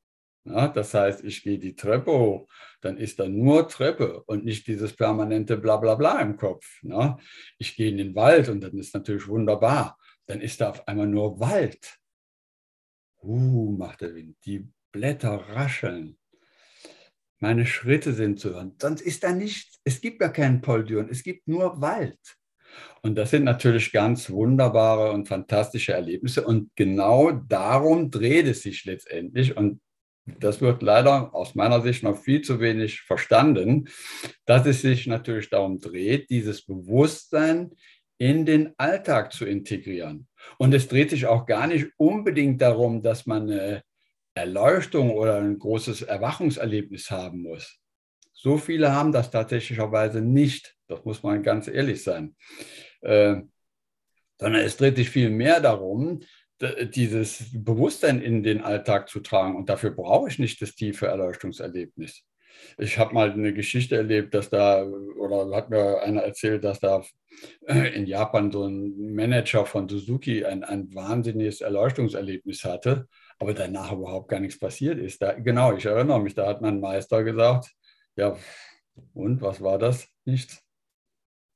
Ja, 0.43 0.67
das 0.67 0.93
heißt, 0.93 1.23
ich 1.23 1.43
gehe 1.43 1.59
die 1.59 1.75
Treppe 1.75 2.11
hoch, 2.11 2.47
dann 2.81 2.97
ist 2.97 3.19
da 3.19 3.27
nur 3.27 3.67
Treppe 3.67 4.23
und 4.23 4.43
nicht 4.43 4.65
dieses 4.65 4.95
permanente 4.95 5.55
Blablabla 5.55 6.19
im 6.21 6.35
Kopf. 6.35 6.65
Ne? 6.81 7.17
Ich 7.59 7.75
gehe 7.75 7.89
in 7.89 7.97
den 7.97 8.15
Wald 8.15 8.49
und 8.49 8.61
dann 8.61 8.77
ist 8.77 8.93
natürlich 8.95 9.27
wunderbar. 9.27 9.99
Dann 10.25 10.41
ist 10.41 10.61
da 10.61 10.71
auf 10.71 10.87
einmal 10.87 11.07
nur 11.07 11.39
Wald. 11.39 11.99
Uh, 13.21 13.77
macht 13.77 14.01
der 14.01 14.15
Wind. 14.15 14.35
Die 14.45 14.67
Blätter 14.91 15.35
rascheln. 15.49 16.17
Meine 17.39 17.67
Schritte 17.67 18.13
sind 18.13 18.39
zu 18.39 18.51
hören. 18.51 18.75
Sonst 18.81 19.01
ist 19.01 19.23
da 19.23 19.33
nichts. 19.33 19.79
Es 19.83 20.01
gibt 20.01 20.19
gar 20.19 20.31
keinen 20.31 20.61
Poldüren. 20.61 21.09
Es 21.09 21.21
gibt 21.21 21.47
nur 21.47 21.81
Wald. 21.81 22.19
Und 23.01 23.15
das 23.15 23.31
sind 23.31 23.43
natürlich 23.43 23.91
ganz 23.91 24.29
wunderbare 24.29 25.11
und 25.11 25.27
fantastische 25.27 25.93
Erlebnisse. 25.93 26.45
Und 26.45 26.71
genau 26.75 27.31
darum 27.31 28.09
dreht 28.09 28.47
es 28.47 28.63
sich 28.63 28.85
letztendlich. 28.85 29.55
Und 29.55 29.81
das 30.26 30.61
wird 30.61 30.82
leider 30.82 31.34
aus 31.34 31.55
meiner 31.55 31.82
Sicht 31.82 32.03
noch 32.03 32.17
viel 32.17 32.41
zu 32.41 32.59
wenig 32.59 33.01
verstanden, 33.01 33.89
dass 34.45 34.65
es 34.65 34.82
sich 34.82 35.07
natürlich 35.07 35.49
darum 35.49 35.80
dreht, 35.80 36.30
dieses 36.30 36.65
Bewusstsein 36.65 37.72
in 38.17 38.45
den 38.45 38.74
Alltag 38.78 39.34
zu 39.34 39.45
integrieren. 39.45 40.28
Und 40.59 40.74
es 40.74 40.88
dreht 40.88 41.09
sich 41.09 41.26
auch 41.26 41.45
gar 41.47 41.65
nicht 41.67 41.88
unbedingt 41.97 42.61
darum, 42.61 43.01
dass 43.01 43.26
man 43.26 43.49
eine 43.49 43.84
Erleuchtung 44.36 45.11
oder 45.11 45.38
ein 45.38 45.57
großes 45.57 46.03
Erwachungserlebnis 46.03 47.09
haben 47.09 47.41
muss. 47.41 47.80
So 48.32 48.57
viele 48.57 48.91
haben 48.93 49.11
das 49.11 49.32
tatsächlicherweise 49.32 50.22
nicht. 50.22 50.76
Das 50.88 51.03
muss 51.03 51.24
man 51.24 51.43
ganz 51.43 51.67
ehrlich 51.67 52.03
sein. 52.03 52.36
Äh, 53.01 53.41
sondern 54.39 54.61
es 54.61 54.78
dreht 54.78 54.97
sich 54.97 55.09
viel 55.09 55.30
mehr 55.30 55.59
darum, 55.59 56.22
dieses 56.62 57.45
Bewusstsein 57.53 58.22
in 58.22 58.43
den 58.43 58.62
Alltag 58.62 59.09
zu 59.09 59.20
tragen. 59.20 59.55
Und 59.55 59.70
dafür 59.70 59.91
brauche 59.91 60.30
ich 60.30 60.39
nicht 60.39 60.62
das 60.62 60.76
tiefe 60.76 61.07
Erleuchtungserlebnis. 61.07 62.24
Ich 62.78 62.97
habe 62.97 63.14
mal 63.14 63.32
eine 63.32 63.53
Geschichte 63.53 63.95
erlebt, 63.95 64.34
dass 64.34 64.49
da, 64.49 64.84
oder 64.84 65.55
hat 65.55 65.70
mir 65.70 66.01
einer 66.01 66.22
erzählt, 66.22 66.64
dass 66.64 66.80
da 66.80 67.03
in 67.68 68.05
Japan 68.05 68.51
so 68.51 68.66
ein 68.66 69.14
Manager 69.14 69.66
von 69.66 69.88
Suzuki 69.88 70.45
ein, 70.45 70.64
ein 70.64 70.93
wahnsinniges 70.93 71.62
Erleuchtungserlebnis 71.62 72.64
hatte, 72.66 73.07
aber 73.39 73.53
danach 73.53 73.91
überhaupt 73.91 74.30
gar 74.30 74.39
nichts 74.39 74.59
passiert 74.59 74.99
ist. 74.99 75.22
Da, 75.22 75.34
genau, 75.34 75.76
ich 75.76 75.86
erinnere 75.86 76.22
mich, 76.22 76.36
da 76.36 76.47
hat 76.47 76.62
mein 76.62 76.80
Meister 76.80 77.24
gesagt, 77.24 77.72
ja, 78.16 78.38
und 79.14 79.41
was 79.41 79.62
war 79.62 79.80
das? 79.80 80.07
Nichts. 80.26 80.62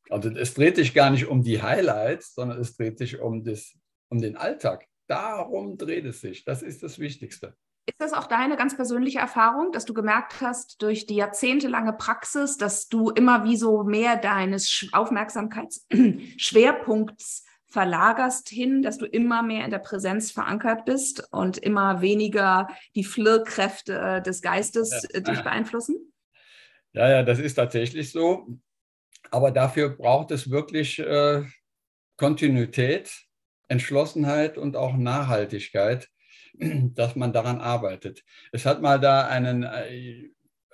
Also 0.09 0.29
es 0.29 0.53
dreht 0.53 0.75
sich 0.75 0.93
gar 0.93 1.09
nicht 1.09 1.25
um 1.25 1.43
die 1.43 1.61
Highlights, 1.61 2.33
sondern 2.35 2.59
es 2.59 2.75
dreht 2.77 2.97
sich 2.97 3.19
um 3.19 3.43
das, 3.43 3.73
um 4.09 4.21
den 4.21 4.37
Alltag. 4.37 4.85
Darum 5.07 5.77
dreht 5.77 6.05
es 6.05 6.21
sich. 6.21 6.45
Das 6.45 6.61
ist 6.61 6.83
das 6.83 6.99
Wichtigste. 6.99 7.57
Ist 7.87 8.01
das 8.01 8.13
auch 8.13 8.25
deine 8.25 8.57
ganz 8.57 8.75
persönliche 8.75 9.19
Erfahrung, 9.19 9.71
dass 9.71 9.85
du 9.85 9.93
gemerkt 9.93 10.41
hast 10.41 10.81
durch 10.81 11.05
die 11.05 11.13
jahrzehntelange 11.15 11.93
Praxis, 11.93 12.57
dass 12.57 12.87
du 12.87 13.11
immer 13.11 13.43
wie 13.43 13.57
so 13.57 13.83
mehr 13.83 14.17
deines 14.17 14.87
Aufmerksamkeitsschwerpunkts 14.91 17.45
verlagerst 17.67 18.49
hin, 18.49 18.81
dass 18.81 18.97
du 18.97 19.05
immer 19.05 19.43
mehr 19.43 19.65
in 19.65 19.71
der 19.71 19.79
Präsenz 19.79 20.31
verankert 20.31 20.85
bist 20.85 21.27
und 21.31 21.59
immer 21.59 22.01
weniger 22.01 22.67
die 22.95 23.03
Flirrkräfte 23.03 24.23
des 24.25 24.41
Geistes 24.41 25.07
ja. 25.13 25.19
dich 25.19 25.43
beeinflussen? 25.43 26.11
Ja, 26.93 27.09
ja, 27.09 27.23
das 27.23 27.39
ist 27.39 27.55
tatsächlich 27.55 28.11
so. 28.11 28.47
Aber 29.29 29.51
dafür 29.51 29.89
braucht 29.89 30.31
es 30.31 30.49
wirklich 30.49 30.97
äh, 30.99 31.43
Kontinuität, 32.17 33.24
Entschlossenheit 33.67 34.57
und 34.57 34.75
auch 34.75 34.95
Nachhaltigkeit 34.95 36.09
dass 36.95 37.15
man 37.15 37.33
daran 37.33 37.59
arbeitet. 37.59 38.23
Es 38.51 38.65
hat 38.65 38.81
mal 38.81 38.99
da 38.99 39.27
einen, 39.27 39.63
äh, 39.63 40.29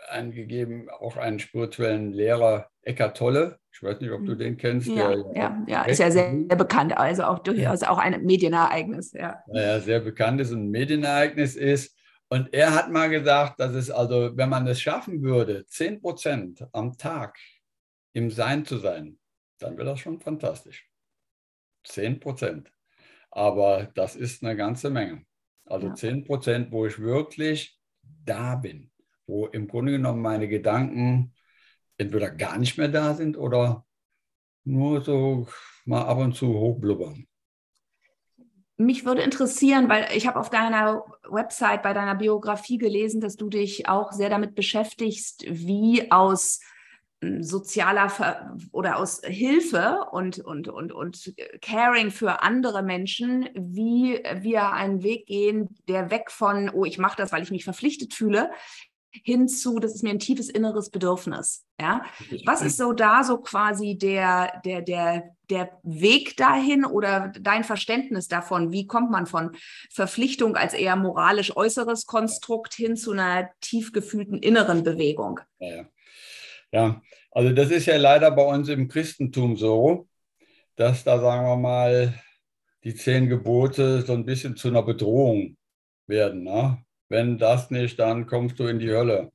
einen 0.10 0.32
gegeben, 0.32 0.90
auch 0.90 1.18
einen 1.18 1.40
spirituellen 1.40 2.12
Lehrer, 2.12 2.70
Eckart 2.82 3.18
Tolle. 3.18 3.60
Ich 3.72 3.82
weiß 3.82 4.00
nicht, 4.02 4.12
ob 4.12 4.26
du 4.26 4.34
mhm. 4.34 4.40
den 4.40 4.58
kennst. 4.58 4.88
Ja, 4.88 5.10
der, 5.10 5.26
ja, 5.36 5.64
ja, 5.68 5.84
ist 5.84 6.00
ja 6.00 6.12
sehr, 6.12 6.32
sehr, 6.32 6.56
bekannt, 6.56 6.98
also 6.98 7.24
auch 7.24 7.40
durchaus 7.40 7.84
auch 7.84 7.98
ein 7.98 8.24
Medienereignis. 8.24 9.14
Ja. 9.14 9.42
ja, 9.48 9.80
sehr 9.80 10.00
bekannt 10.00 10.42
ist, 10.42 10.52
ein 10.52 10.70
Medienereignis 10.70 11.56
ist. 11.56 11.96
Und 12.28 12.54
er 12.54 12.74
hat 12.74 12.92
mal 12.92 13.10
gesagt, 13.10 13.60
dass 13.60 13.74
es 13.74 13.92
also, 13.92 14.36
wenn 14.36 14.50
man 14.50 14.66
es 14.68 14.82
schaffen 14.82 15.22
würde, 15.22 15.66
10 15.66 16.02
Prozent 16.02 16.66
am 16.72 16.98
Tag 16.98 17.38
im 18.14 18.32
Sein 18.32 18.66
zu 18.66 18.78
sein, 18.78 19.20
dann 19.60 19.78
wäre 19.78 19.90
das 19.90 20.00
schon 20.00 20.20
fantastisch. 20.20 20.90
10 21.84 22.20
Prozent. 22.20 22.72
Aber 23.32 23.90
das 23.96 24.16
ist 24.16 24.44
eine 24.44 24.56
ganze 24.56 24.90
Menge. 24.90 25.26
Also 25.66 25.88
ja. 25.88 25.96
10 25.96 26.26
Prozent, 26.26 26.72
wo 26.72 26.86
ich 26.86 27.00
wirklich 27.00 27.80
da 28.26 28.56
bin, 28.56 28.92
wo 29.26 29.48
im 29.48 29.68
Grunde 29.68 29.94
genommen 29.94 30.22
meine 30.22 30.48
Gedanken 30.48 31.34
entweder 31.98 32.30
gar 32.30 32.58
nicht 32.58 32.78
mehr 32.78 32.90
da 32.90 33.14
sind 33.14 33.38
oder 33.38 33.86
nur 34.64 35.02
so 35.02 35.48
mal 35.86 36.04
ab 36.04 36.18
und 36.18 36.36
zu 36.36 36.48
hochblubbern. 36.54 37.26
Mich 38.78 39.06
würde 39.06 39.22
interessieren, 39.22 39.90
weil 39.90 40.08
ich 40.16 40.26
habe 40.26 40.40
auf 40.40 40.50
deiner 40.50 41.06
Website, 41.30 41.84
bei 41.84 41.94
deiner 41.94 42.16
Biografie 42.16 42.80
gelesen, 42.80 43.22
dass 43.22 43.36
du 43.36 43.48
dich 43.48 43.88
auch 43.88 44.12
sehr 44.12 44.30
damit 44.30 44.56
beschäftigst, 44.56 45.46
wie 45.48 46.12
aus 46.12 46.60
sozialer 47.40 48.10
Ver 48.10 48.58
oder 48.72 48.98
aus 48.98 49.22
Hilfe 49.24 50.08
und, 50.12 50.40
und, 50.40 50.68
und, 50.68 50.92
und 50.92 51.34
Caring 51.62 52.10
für 52.10 52.42
andere 52.42 52.82
Menschen, 52.82 53.48
wie 53.54 54.20
wir 54.42 54.72
einen 54.72 55.04
Weg 55.04 55.28
gehen, 55.28 55.70
der 55.88 56.10
weg 56.10 56.32
von, 56.32 56.70
oh, 56.70 56.86
ich 56.86 56.98
mache 56.98 57.18
das, 57.18 57.32
weil 57.32 57.44
ich 57.44 57.52
mich 57.52 57.64
verpflichtet 57.64 58.14
fühle, 58.14 58.50
hinzu, 59.24 59.80
das 59.80 59.94
ist 59.94 60.04
mir 60.04 60.12
ein 60.12 60.20
tiefes 60.20 60.50
inneres 60.50 60.90
Bedürfnis. 60.90 61.66
Ja? 61.80 62.04
Was 62.46 62.62
ist 62.62 62.78
so 62.78 62.94
da 62.94 63.24
so 63.24 63.38
quasi 63.38 63.98
der, 63.98 64.62
der, 64.64 64.82
der, 64.82 65.36
der 65.50 65.80
Weg 65.84 66.38
dahin 66.38 66.86
oder 66.86 67.32
dein 67.40 67.64
Verständnis 67.64 68.30
davon? 68.30 68.72
Wie 68.72 68.88
kommt 68.88 69.12
man 69.12 69.26
von 69.26 69.52
Verpflichtung 69.92 70.56
als 70.56 70.74
eher 70.74 70.96
moralisch 70.96 71.56
äußeres 71.56 72.06
Konstrukt 72.06 72.74
hin 72.74 72.96
zu 72.96 73.12
einer 73.12 73.50
tief 73.60 73.92
gefühlten 73.92 74.40
inneren 74.40 74.84
Bewegung? 74.84 75.42
Ja, 75.60 75.76
ja. 75.76 75.86
Ja, 76.72 77.02
also 77.32 77.54
das 77.54 77.70
ist 77.70 77.86
ja 77.86 77.98
leider 77.98 78.32
bei 78.32 78.44
uns 78.44 78.70
im 78.70 78.88
Christentum 78.88 79.58
so, 79.58 80.08
dass 80.76 81.04
da, 81.04 81.20
sagen 81.20 81.46
wir 81.46 81.58
mal, 81.58 82.14
die 82.84 82.96
zehn 82.96 83.30
Gebote 83.30 84.02
so 84.02 84.14
ein 84.14 84.26
bisschen 84.26 84.56
zu 84.56 84.70
einer 84.70 84.84
Bedrohung 84.84 85.58
werden. 86.08 86.44
Ne? 86.44 86.84
Wenn 87.10 87.38
das 87.38 87.72
nicht, 87.72 88.00
dann 88.00 88.26
kommst 88.26 88.60
du 88.60 88.68
in 88.68 88.80
die 88.80 88.90
Hölle. 88.90 89.32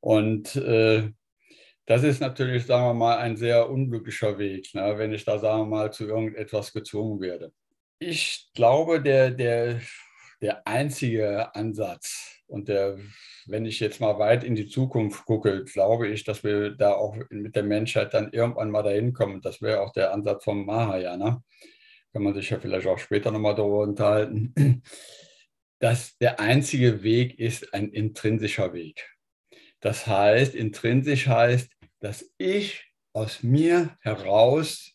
Und 0.00 0.56
äh, 0.56 1.10
das 1.86 2.02
ist 2.02 2.20
natürlich, 2.20 2.66
sagen 2.66 2.86
wir 2.86 2.94
mal, 2.94 3.18
ein 3.18 3.36
sehr 3.36 3.70
unglücklicher 3.70 4.38
Weg, 4.38 4.74
ne? 4.74 4.98
wenn 4.98 5.12
ich 5.12 5.24
da, 5.24 5.38
sagen 5.38 5.62
wir 5.62 5.76
mal, 5.76 5.92
zu 5.92 6.06
irgendetwas 6.06 6.72
gezwungen 6.72 7.20
werde. 7.20 7.52
Ich 7.98 8.50
glaube, 8.54 9.00
der, 9.00 9.30
der, 9.30 9.80
der 10.40 10.66
einzige 10.66 11.54
Ansatz 11.54 12.40
und 12.46 12.68
der 12.68 12.98
wenn 13.46 13.66
ich 13.66 13.80
jetzt 13.80 14.00
mal 14.00 14.18
weit 14.18 14.44
in 14.44 14.54
die 14.54 14.68
Zukunft 14.68 15.24
gucke, 15.24 15.64
glaube 15.64 16.08
ich, 16.08 16.24
dass 16.24 16.44
wir 16.44 16.70
da 16.70 16.92
auch 16.92 17.16
mit 17.30 17.56
der 17.56 17.62
Menschheit 17.62 18.14
dann 18.14 18.32
irgendwann 18.32 18.70
mal 18.70 18.82
dahin 18.82 19.12
kommen. 19.12 19.40
Das 19.40 19.62
wäre 19.62 19.80
auch 19.80 19.92
der 19.92 20.12
Ansatz 20.12 20.44
vom 20.44 20.64
Mahayana. 20.64 21.42
Kann 22.12 22.22
man 22.22 22.34
sich 22.34 22.50
ja 22.50 22.58
vielleicht 22.58 22.86
auch 22.86 22.98
später 22.98 23.30
nochmal 23.30 23.54
darüber 23.54 23.80
unterhalten. 23.80 24.82
Dass 25.78 26.16
der 26.18 26.38
einzige 26.38 27.02
Weg 27.02 27.38
ist 27.38 27.74
ein 27.74 27.88
intrinsischer 27.88 28.72
Weg. 28.72 29.16
Das 29.80 30.06
heißt, 30.06 30.54
intrinsisch 30.54 31.26
heißt, 31.26 31.72
dass 31.98 32.30
ich 32.38 32.92
aus 33.12 33.42
mir 33.42 33.96
heraus 34.00 34.92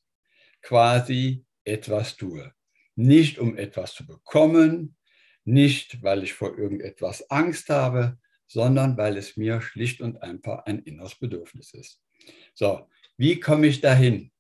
quasi 0.62 1.46
etwas 1.66 2.16
tue. 2.16 2.54
Nicht 2.96 3.38
um 3.38 3.58
etwas 3.58 3.94
zu 3.94 4.08
bekommen, 4.08 4.96
nicht 5.44 6.02
weil 6.04 6.24
ich 6.24 6.34
vor 6.34 6.58
irgendetwas 6.58 7.30
Angst 7.30 7.70
habe, 7.70 8.18
sondern 8.48 8.98
weil 8.98 9.18
es 9.18 9.38
mir 9.38 9.62
schlicht 9.62 10.02
und 10.02 10.22
einfach 10.22 10.66
ein 10.66 10.80
inneres 10.80 11.16
Bedürfnis 11.16 11.74
ist. 11.74 12.02
So, 12.54 12.88
wie 13.18 13.40
komme 13.40 13.68
ich 13.68 13.82
dahin? 13.82 14.32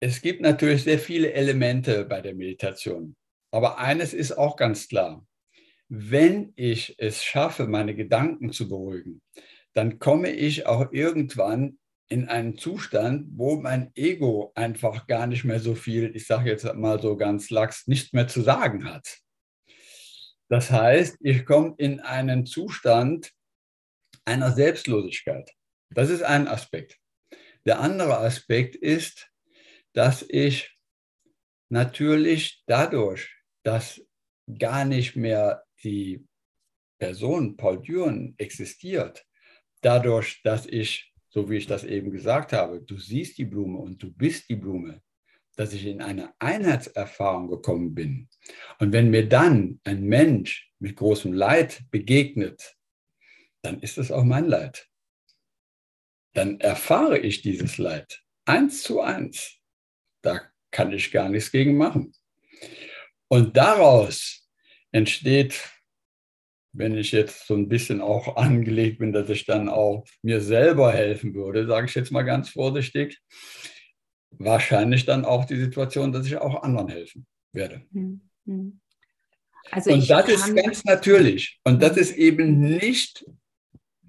Es 0.00 0.20
gibt 0.20 0.40
natürlich 0.40 0.84
sehr 0.84 0.98
viele 0.98 1.32
Elemente 1.32 2.04
bei 2.04 2.20
der 2.20 2.34
Meditation, 2.34 3.16
aber 3.50 3.78
eines 3.78 4.14
ist 4.14 4.32
auch 4.32 4.56
ganz 4.56 4.88
klar. 4.88 5.26
Wenn 5.88 6.52
ich 6.56 6.94
es 6.98 7.22
schaffe, 7.22 7.66
meine 7.66 7.94
Gedanken 7.94 8.52
zu 8.52 8.68
beruhigen, 8.68 9.22
dann 9.72 9.98
komme 9.98 10.30
ich 10.30 10.66
auch 10.66 10.92
irgendwann 10.92 11.78
in 12.08 12.28
einen 12.28 12.56
Zustand, 12.56 13.26
wo 13.36 13.56
mein 13.56 13.90
Ego 13.94 14.52
einfach 14.54 15.06
gar 15.06 15.26
nicht 15.26 15.44
mehr 15.44 15.60
so 15.60 15.74
viel, 15.74 16.14
ich 16.14 16.26
sage 16.26 16.50
jetzt 16.50 16.72
mal 16.74 17.00
so 17.00 17.16
ganz 17.16 17.50
lax, 17.50 17.86
nicht 17.86 18.14
mehr 18.14 18.28
zu 18.28 18.42
sagen 18.42 18.84
hat. 18.84 19.18
Das 20.48 20.70
heißt, 20.70 21.18
ich 21.20 21.44
komme 21.44 21.74
in 21.78 22.00
einen 22.00 22.46
Zustand, 22.46 23.32
einer 24.26 24.52
Selbstlosigkeit. 24.52 25.50
Das 25.90 26.10
ist 26.10 26.22
ein 26.22 26.48
Aspekt. 26.48 26.98
Der 27.64 27.80
andere 27.80 28.18
Aspekt 28.18 28.76
ist, 28.76 29.30
dass 29.92 30.24
ich 30.28 30.76
natürlich 31.68 32.62
dadurch, 32.66 33.34
dass 33.62 34.00
gar 34.58 34.84
nicht 34.84 35.16
mehr 35.16 35.64
die 35.82 36.26
Person 36.98 37.56
Paul 37.56 37.82
Düren 37.82 38.34
existiert, 38.38 39.26
dadurch, 39.80 40.40
dass 40.42 40.66
ich, 40.66 41.12
so 41.28 41.50
wie 41.50 41.56
ich 41.56 41.66
das 41.66 41.84
eben 41.84 42.10
gesagt 42.10 42.52
habe, 42.52 42.80
du 42.82 42.98
siehst 42.98 43.38
die 43.38 43.44
Blume 43.44 43.78
und 43.78 44.02
du 44.02 44.12
bist 44.12 44.48
die 44.48 44.56
Blume, 44.56 45.02
dass 45.56 45.72
ich 45.72 45.86
in 45.86 46.00
eine 46.00 46.34
Einheitserfahrung 46.38 47.48
gekommen 47.48 47.94
bin. 47.94 48.28
Und 48.78 48.92
wenn 48.92 49.10
mir 49.10 49.28
dann 49.28 49.80
ein 49.84 50.04
Mensch 50.04 50.70
mit 50.78 50.96
großem 50.96 51.32
Leid 51.32 51.82
begegnet, 51.90 52.76
dann 53.66 53.80
ist 53.80 53.98
es 53.98 54.12
auch 54.12 54.22
mein 54.22 54.46
Leid. 54.46 54.88
Dann 56.34 56.60
erfahre 56.60 57.18
ich 57.18 57.42
dieses 57.42 57.78
Leid 57.78 58.22
eins 58.44 58.82
zu 58.82 59.00
eins. 59.00 59.58
Da 60.22 60.40
kann 60.70 60.92
ich 60.92 61.10
gar 61.10 61.28
nichts 61.28 61.50
gegen 61.50 61.76
machen. 61.76 62.12
Und 63.28 63.56
daraus 63.56 64.48
entsteht, 64.92 65.68
wenn 66.72 66.96
ich 66.96 67.10
jetzt 67.10 67.46
so 67.46 67.54
ein 67.54 67.68
bisschen 67.68 68.00
auch 68.00 68.36
angelegt 68.36 68.98
bin, 68.98 69.12
dass 69.12 69.28
ich 69.30 69.46
dann 69.46 69.68
auch 69.68 70.06
mir 70.22 70.40
selber 70.40 70.92
helfen 70.92 71.34
würde, 71.34 71.66
sage 71.66 71.86
ich 71.86 71.94
jetzt 71.94 72.12
mal 72.12 72.22
ganz 72.22 72.50
vorsichtig, 72.50 73.20
wahrscheinlich 74.30 75.06
dann 75.06 75.24
auch 75.24 75.44
die 75.44 75.58
Situation, 75.58 76.12
dass 76.12 76.26
ich 76.26 76.36
auch 76.36 76.62
anderen 76.62 76.88
helfen 76.88 77.26
werde. 77.52 77.84
Mhm. 77.90 78.80
Also 79.72 79.92
und 79.92 80.08
das 80.08 80.28
ist 80.28 80.54
ganz 80.54 80.84
natürlich. 80.84 81.58
Und 81.64 81.82
das 81.82 81.96
ist 81.96 82.16
eben 82.16 82.60
nicht 82.60 83.24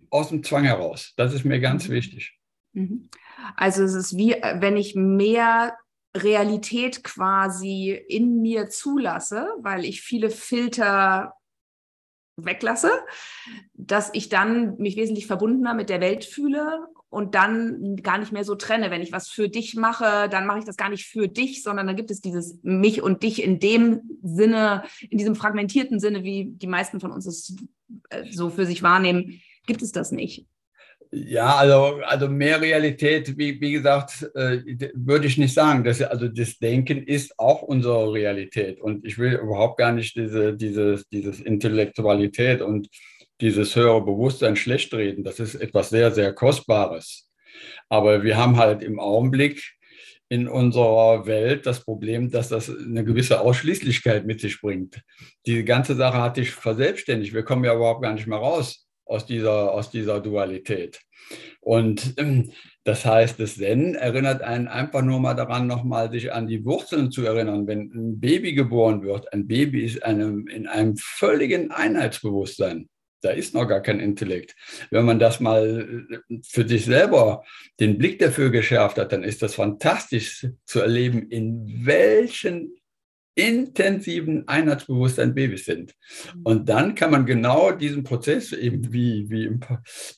aus 0.10 0.30
dem 0.30 0.44
Zwang 0.44 0.64
heraus. 0.64 1.14
Das 1.18 1.34
ist 1.34 1.46
mir 1.46 1.60
ganz 1.60 1.88
mhm. 1.88 1.94
wichtig. 1.94 2.38
Mhm. 2.74 3.10
Also 3.56 3.84
es 3.84 3.94
ist 3.94 4.18
wie, 4.18 4.36
wenn 4.56 4.78
ich 4.78 4.96
mehr 4.96 5.78
Realität 6.16 7.04
quasi 7.04 7.92
in 7.92 8.42
mir 8.42 8.70
zulasse, 8.70 9.50
weil 9.60 9.86
ich 9.86 10.02
viele 10.02 10.30
Filter 10.30 11.34
weglasse, 12.38 12.92
dass 13.74 14.12
ich 14.14 14.30
dann 14.30 14.78
mich 14.78 14.96
wesentlich 14.96 15.28
verbundener 15.28 15.74
mit 15.74 15.90
der 15.90 16.02
Welt 16.02 16.24
fühle 16.24 16.88
und 17.10 17.36
dann 17.36 17.96
gar 17.98 18.18
nicht 18.18 18.32
mehr 18.32 18.44
so 18.44 18.56
trenne. 18.56 18.92
Wenn 18.92 19.02
ich 19.02 19.12
was 19.12 19.30
für 19.30 19.50
dich 19.50 19.76
mache, 19.76 20.30
dann 20.30 20.46
mache 20.46 20.60
ich 20.60 20.66
das 20.66 20.78
gar 20.78 20.90
nicht 20.90 21.06
für 21.06 21.28
dich, 21.28 21.64
sondern 21.64 21.88
dann 21.88 21.96
gibt 21.96 22.12
es 22.12 22.22
dieses 22.22 22.60
mich 22.64 23.02
und 23.02 23.24
dich 23.24 23.42
in 23.42 23.60
dem 23.60 24.02
Sinne, 24.22 24.84
in 25.10 25.18
diesem 25.18 25.36
fragmentierten 25.36 26.00
Sinne, 26.00 26.24
wie 26.24 26.46
die 26.46 26.68
meisten 26.68 27.00
von 27.00 27.12
uns 27.12 27.26
es 27.26 27.56
äh, 28.10 28.32
so 28.32 28.50
für 28.50 28.66
sich 28.66 28.84
wahrnehmen, 28.84 29.42
gibt 29.68 29.82
es 29.82 29.92
das 29.92 30.12
nicht. 30.12 30.48
Ja, 31.12 31.56
also, 31.56 32.02
also 32.04 32.28
mehr 32.28 32.60
Realität, 32.60 33.38
wie, 33.38 33.62
wie 33.62 33.72
gesagt, 33.72 34.30
äh, 34.36 34.62
würde 34.94 35.28
ich 35.28 35.38
nicht 35.38 35.54
sagen. 35.54 35.84
Das, 35.84 36.02
also 36.02 36.28
das 36.28 36.58
Denken 36.58 37.04
ist 37.04 37.40
auch 37.40 37.62
unsere 37.62 38.12
Realität. 38.12 38.82
Und 38.82 39.06
ich 39.06 39.18
will 39.18 39.34
überhaupt 39.36 39.78
gar 39.78 39.94
nicht 39.94 40.16
diese, 40.16 40.56
diese, 40.56 41.02
dieses 41.12 41.40
Intellektualität 41.40 42.62
und 42.62 42.90
dieses 43.40 43.76
höhere 43.76 44.04
Bewusstsein 44.04 44.56
schlecht 44.56 44.94
reden. 44.94 45.24
Das 45.24 45.40
ist 45.40 45.56
etwas 45.56 45.90
sehr, 45.90 46.12
sehr 46.12 46.34
Kostbares. 46.34 47.30
Aber 47.88 48.24
wir 48.24 48.36
haben 48.36 48.58
halt 48.58 48.84
im 48.84 49.00
Augenblick 49.00 49.64
in 50.30 50.50
unserer 50.50 51.26
Welt 51.26 51.66
das 51.66 51.86
Problem, 51.86 52.30
dass 52.32 52.50
das 52.50 52.70
eine 52.70 53.06
gewisse 53.06 53.40
Ausschließlichkeit 53.40 54.26
mit 54.26 54.42
sich 54.42 54.60
bringt. 54.60 55.02
Die 55.46 55.64
ganze 55.64 55.96
Sache 55.96 56.22
hat 56.22 56.36
sich 56.36 56.52
verselbstständigt. 56.52 57.34
Wir 57.34 57.44
kommen 57.44 57.64
ja 57.64 57.74
überhaupt 57.74 58.02
gar 58.02 58.14
nicht 58.14 58.28
mehr 58.28 58.40
raus 58.40 58.87
aus 59.08 59.26
dieser, 59.26 59.72
aus 59.74 59.90
dieser 59.90 60.20
Dualität. 60.20 61.02
Und 61.60 62.14
ähm, 62.18 62.52
das 62.84 63.06
heißt, 63.06 63.40
das 63.40 63.58
Zen 63.58 63.96
erinnert 63.96 64.42
einen 64.42 64.70
einfach 64.70 65.02
nur 65.02 65.20
mal 65.20 65.34
daran, 65.34 65.68
nochmal 65.68 66.10
sich 66.10 66.32
an 66.32 66.48
die 66.48 66.64
Wurzeln 66.64 67.12
zu 67.12 67.26
erinnern. 67.26 67.68
Wenn 67.68 67.92
ein 67.94 68.20
Baby 68.20 68.54
geboren 68.54 69.04
wird, 69.04 69.34
ein 69.34 69.46
Baby 69.46 69.84
ist 69.84 70.04
einem, 70.04 70.48
in 70.48 70.68
einem 70.68 70.96
völligen 70.96 71.72
Einheitsbewusstsein. 71.72 72.88
Da 73.22 73.32
ist 73.32 73.54
noch 73.54 73.66
gar 73.66 73.82
kein 73.82 74.00
Intellekt. 74.00 74.56
Wenn 74.92 75.04
man 75.04 75.20
das 75.20 75.40
mal 75.40 76.08
äh, 76.30 76.40
für 76.48 76.66
sich 76.66 76.86
selber 76.86 77.44
den 77.80 77.98
Blick 77.98 78.20
dafür 78.20 78.52
geschärft 78.52 78.98
hat, 78.98 79.12
dann 79.12 79.24
ist 79.24 79.42
das 79.42 79.56
fantastisch 79.56 80.48
zu 80.66 80.80
erleben, 80.80 81.30
in 81.30 81.86
welchen 81.86 82.77
intensiven 83.38 84.48
Einheitsbewusstsein 84.48 85.36
Babys 85.36 85.66
sind. 85.66 85.94
Mhm. 86.34 86.42
Und 86.44 86.70
dann 86.70 86.96
kann 86.96 87.12
man 87.12 87.26
genau 87.26 87.72
diesen 87.72 88.04
Prozess, 88.04 88.52
eben 88.52 88.92
wie, 88.92 89.30
wie, 89.30 89.46
im, 89.46 89.60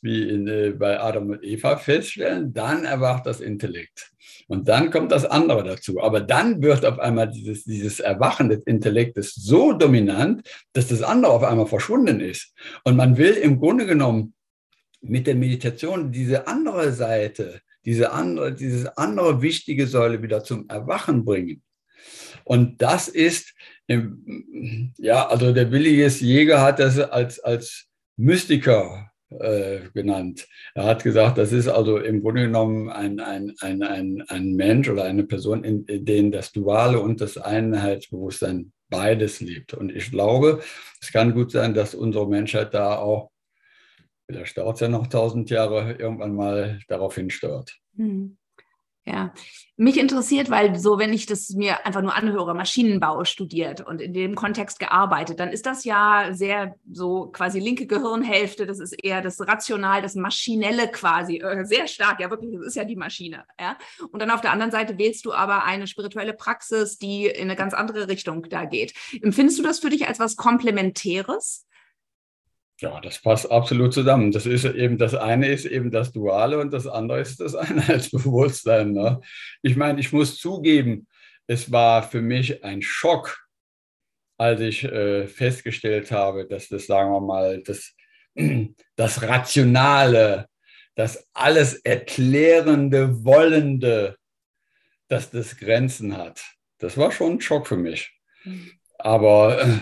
wie 0.01 0.29
in, 0.29 0.47
äh, 0.47 0.71
bei 0.71 0.99
Adam 0.99 1.31
und 1.31 1.43
Eva 1.43 1.77
feststellen, 1.77 2.53
dann 2.53 2.85
erwacht 2.85 3.25
das 3.25 3.41
Intellekt. 3.41 4.11
Und 4.47 4.69
dann 4.69 4.89
kommt 4.89 5.11
das 5.11 5.25
andere 5.25 5.63
dazu. 5.63 6.01
Aber 6.01 6.21
dann 6.21 6.61
wird 6.61 6.85
auf 6.85 6.97
einmal 6.97 7.29
dieses, 7.29 7.65
dieses 7.65 7.99
Erwachen 7.99 8.49
des 8.49 8.63
Intellektes 8.63 9.35
so 9.35 9.73
dominant, 9.73 10.41
dass 10.73 10.87
das 10.87 11.03
andere 11.03 11.33
auf 11.33 11.43
einmal 11.43 11.67
verschwunden 11.67 12.21
ist. 12.21 12.53
Und 12.85 12.95
man 12.95 13.17
will 13.17 13.33
im 13.33 13.59
Grunde 13.59 13.85
genommen 13.85 14.33
mit 15.01 15.27
der 15.27 15.35
Meditation 15.35 16.11
diese 16.11 16.47
andere 16.47 16.93
Seite, 16.93 17.61
diese 17.85 18.11
andere, 18.11 18.53
diese 18.53 18.97
andere 18.97 19.41
wichtige 19.41 19.87
Säule 19.87 20.21
wieder 20.21 20.43
zum 20.43 20.69
Erwachen 20.69 21.25
bringen. 21.25 21.61
Und 22.49 22.81
das 22.81 23.07
ist, 23.07 23.53
ja, 24.97 25.27
also 25.27 25.53
der 25.53 25.71
Williges 25.71 26.19
Jäger 26.19 26.63
hat 26.63 26.79
das 26.79 26.97
als, 26.97 27.39
als 27.39 27.85
Mystiker 28.17 29.11
äh, 29.29 29.81
genannt. 29.93 30.47
Er 30.73 30.85
hat 30.85 31.03
gesagt, 31.03 31.37
das 31.37 31.51
ist 31.51 31.67
also 31.67 31.99
im 31.99 32.23
Grunde 32.23 32.41
genommen 32.41 32.89
ein, 32.89 33.19
ein, 33.19 33.53
ein, 33.59 33.83
ein, 33.83 34.23
ein 34.29 34.55
Mensch 34.55 34.89
oder 34.89 35.03
eine 35.03 35.25
Person, 35.25 35.63
in, 35.63 35.85
in 35.85 36.05
denen 36.05 36.31
das 36.31 36.51
Duale 36.51 36.99
und 36.99 37.21
das 37.21 37.37
Einheitsbewusstsein 37.37 38.73
beides 38.89 39.41
lebt. 39.41 39.75
Und 39.75 39.95
ich 39.95 40.09
glaube, 40.09 40.63
es 41.01 41.11
kann 41.11 41.35
gut 41.35 41.51
sein, 41.51 41.75
dass 41.75 41.93
unsere 41.93 42.27
Menschheit 42.27 42.73
da 42.73 42.97
auch, 42.97 43.29
vielleicht 44.27 44.57
dauert 44.57 44.77
es 44.77 44.81
ja 44.81 44.87
noch 44.87 45.05
tausend 45.05 45.51
Jahre, 45.51 45.93
irgendwann 45.99 46.33
mal 46.33 46.79
darauf 46.87 47.13
hinsteuert. 47.13 47.77
Hm. 47.95 48.38
Ja, 49.09 49.33
mich 49.75 49.97
interessiert, 49.97 50.51
weil 50.51 50.77
so, 50.77 50.99
wenn 50.99 51.13
ich 51.13 51.25
das 51.25 51.49
mir 51.51 51.85
einfach 51.85 52.03
nur 52.03 52.13
anhöre, 52.13 52.53
Maschinenbau 52.53 53.23
studiert 53.23 53.81
und 53.81 54.01
in 54.01 54.13
dem 54.13 54.35
Kontext 54.35 54.77
gearbeitet, 54.77 55.39
dann 55.39 55.49
ist 55.49 55.65
das 55.65 55.83
ja 55.83 56.27
sehr 56.31 56.75
so 56.91 57.27
quasi 57.27 57.59
linke 57.59 57.87
Gehirnhälfte, 57.87 58.67
das 58.67 58.79
ist 58.79 58.91
eher 58.91 59.21
das 59.21 59.39
Rational, 59.39 60.03
das 60.03 60.13
Maschinelle 60.13 60.89
quasi, 60.89 61.37
äh, 61.37 61.65
sehr 61.65 61.87
stark, 61.87 62.19
ja 62.19 62.29
wirklich, 62.29 62.51
das 62.53 62.67
ist 62.67 62.75
ja 62.75 62.83
die 62.83 62.97
Maschine. 62.97 63.45
Ja? 63.59 63.77
Und 64.11 64.21
dann 64.21 64.29
auf 64.29 64.41
der 64.41 64.51
anderen 64.51 64.71
Seite 64.71 64.99
wählst 64.99 65.25
du 65.25 65.33
aber 65.33 65.63
eine 65.63 65.87
spirituelle 65.87 66.33
Praxis, 66.33 66.99
die 66.99 67.25
in 67.25 67.43
eine 67.43 67.55
ganz 67.55 67.73
andere 67.73 68.09
Richtung 68.09 68.43
da 68.49 68.65
geht. 68.65 68.93
Empfindest 69.21 69.57
du 69.57 69.63
das 69.63 69.79
für 69.79 69.89
dich 69.89 70.07
als 70.07 70.19
was 70.19 70.35
Komplementäres? 70.35 71.65
Ja, 72.79 73.01
das 73.01 73.19
passt 73.19 73.51
absolut 73.51 73.93
zusammen. 73.93 74.31
Das 74.31 74.45
ist 74.45 74.63
eben, 74.63 74.97
das 74.97 75.13
eine 75.13 75.47
ist 75.47 75.65
eben 75.65 75.91
das 75.91 76.13
Duale 76.13 76.59
und 76.59 76.71
das 76.71 76.87
andere 76.87 77.19
ist 77.19 77.41
das 77.41 77.53
Einheitsbewusstsein. 77.55 78.93
Ne? 78.93 79.19
Ich 79.61 79.75
meine, 79.75 79.99
ich 79.99 80.13
muss 80.13 80.37
zugeben, 80.37 81.07
es 81.47 81.71
war 81.71 82.03
für 82.03 82.21
mich 82.21 82.63
ein 82.63 82.81
Schock, 82.81 83.45
als 84.37 84.61
ich 84.61 84.85
äh, 84.85 85.27
festgestellt 85.27 86.11
habe, 86.11 86.47
dass 86.47 86.69
das, 86.69 86.85
sagen 86.85 87.11
wir 87.11 87.19
mal, 87.19 87.61
das, 87.63 87.93
das 88.95 89.23
Rationale, 89.23 90.47
das 90.95 91.27
alles 91.33 91.73
Erklärende, 91.73 93.25
Wollende, 93.25 94.15
dass 95.09 95.31
das 95.31 95.57
Grenzen 95.57 96.15
hat. 96.15 96.41
Das 96.77 96.97
war 96.97 97.11
schon 97.11 97.33
ein 97.33 97.41
Schock 97.41 97.67
für 97.67 97.75
mich. 97.75 98.17
Mhm. 98.45 98.71
Aber 98.97 99.61
äh, 99.61 99.79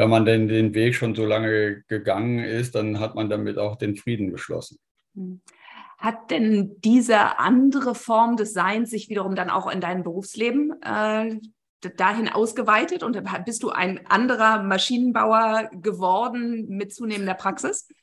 wenn 0.00 0.08
man 0.08 0.24
denn 0.24 0.48
den 0.48 0.72
Weg 0.72 0.94
schon 0.94 1.14
so 1.14 1.26
lange 1.26 1.82
gegangen 1.82 2.38
ist, 2.38 2.74
dann 2.74 3.00
hat 3.00 3.14
man 3.16 3.28
damit 3.28 3.58
auch 3.58 3.76
den 3.76 3.96
Frieden 3.96 4.30
geschlossen. 4.30 4.78
Hm. 5.14 5.42
Hat 5.98 6.30
denn 6.30 6.80
diese 6.80 7.38
andere 7.38 7.94
Form 7.94 8.38
des 8.38 8.54
Seins 8.54 8.88
sich 8.88 9.10
wiederum 9.10 9.34
dann 9.34 9.50
auch 9.50 9.70
in 9.70 9.82
deinem 9.82 10.02
Berufsleben 10.02 10.72
äh, 10.80 11.36
dahin 11.98 12.30
ausgeweitet 12.30 13.02
und 13.02 13.22
bist 13.44 13.62
du 13.62 13.68
ein 13.68 14.06
anderer 14.06 14.62
Maschinenbauer 14.62 15.68
geworden 15.82 16.66
mit 16.68 16.94
zunehmender 16.94 17.34
Praxis? 17.34 17.86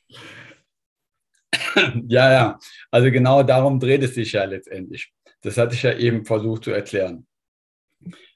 Ja, 2.07 2.31
ja. 2.31 2.59
Also 2.91 3.11
genau 3.11 3.43
darum 3.43 3.79
dreht 3.79 4.03
es 4.03 4.15
sich 4.15 4.31
ja 4.33 4.43
letztendlich. 4.43 5.13
Das 5.41 5.57
hatte 5.57 5.75
ich 5.75 5.83
ja 5.83 5.93
eben 5.93 6.25
versucht 6.25 6.63
zu 6.63 6.71
erklären. 6.71 7.27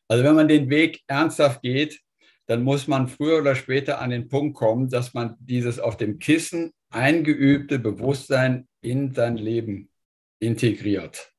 Also 0.07 0.23
wenn 0.23 0.35
man 0.35 0.47
den 0.47 0.69
Weg 0.69 1.01
ernsthaft 1.07 1.61
geht, 1.61 2.01
dann 2.51 2.63
muss 2.63 2.85
man 2.85 3.07
früher 3.07 3.37
oder 3.37 3.55
später 3.55 4.01
an 4.01 4.09
den 4.09 4.27
Punkt 4.27 4.57
kommen, 4.57 4.89
dass 4.89 5.13
man 5.13 5.37
dieses 5.39 5.79
auf 5.79 5.95
dem 5.95 6.19
Kissen 6.19 6.73
eingeübte 6.89 7.79
Bewusstsein 7.79 8.67
in 8.81 9.13
sein 9.13 9.37
Leben 9.37 9.89
integriert. 10.39 11.31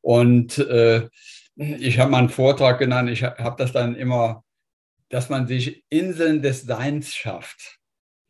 Und 0.00 0.58
äh, 0.58 1.08
ich 1.56 1.98
habe 1.98 2.12
mal 2.12 2.18
einen 2.18 2.28
Vortrag 2.28 2.78
genannt, 2.78 3.10
ich 3.10 3.24
habe 3.24 3.56
das 3.58 3.72
dann 3.72 3.96
immer, 3.96 4.44
dass 5.08 5.28
man 5.28 5.48
sich 5.48 5.84
Inseln 5.88 6.40
des 6.40 6.62
Seins 6.62 7.12
schafft. 7.12 7.80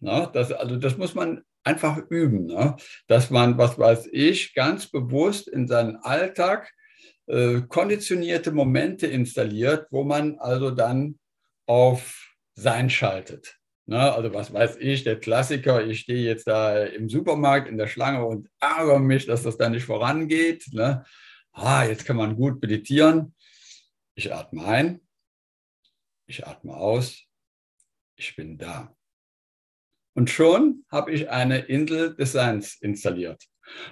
Ne? 0.01 0.31
Das, 0.33 0.51
also 0.51 0.77
das 0.77 0.97
muss 0.97 1.15
man 1.15 1.43
einfach 1.63 1.99
üben, 2.09 2.47
ne? 2.47 2.77
dass 3.07 3.29
man, 3.29 3.59
was 3.59 3.79
weiß 3.79 4.09
ich, 4.13 4.55
ganz 4.55 4.87
bewusst 4.87 5.47
in 5.47 5.67
seinen 5.67 5.97
Alltag 5.97 6.73
äh, 7.27 7.61
konditionierte 7.69 8.51
Momente 8.51 9.07
installiert, 9.09 9.89
wo 9.91 10.05
man 10.05 10.39
also 10.39 10.71
dann 10.71 11.19
auf 11.69 12.35
Sein 12.55 12.91
schaltet. 12.91 13.59
Ne? 13.87 14.13
Also 14.13 14.35
was 14.35 14.53
weiß 14.53 14.77
ich, 14.81 15.05
der 15.05 15.21
Klassiker, 15.21 15.87
ich 15.87 16.01
stehe 16.01 16.25
jetzt 16.25 16.47
da 16.47 16.85
im 16.85 17.09
Supermarkt 17.09 17.69
in 17.69 17.79
der 17.79 17.87
Schlange 17.87 18.25
und 18.27 18.49
ärgere 18.61 18.99
mich, 18.99 19.27
dass 19.27 19.45
das 19.45 19.57
da 19.57 19.69
nicht 19.69 19.85
vorangeht. 19.85 20.67
Ne? 20.73 21.05
Ah, 21.53 21.85
jetzt 21.85 22.05
kann 22.05 22.17
man 22.17 22.37
gut 22.37 22.61
meditieren. 22.61 23.35
Ich 24.15 24.35
atme 24.35 24.65
ein, 24.65 25.01
ich 26.27 26.47
atme 26.47 26.75
aus, 26.75 27.25
ich 28.17 28.35
bin 28.35 28.59
da. 28.59 28.95
Und 30.15 30.31
schon 30.31 30.85
habe 30.91 31.13
ich 31.13 31.31
eine 31.31 31.61
Insel 31.61 32.17
des 32.17 32.33
Seins 32.33 32.75
installiert. 32.81 33.45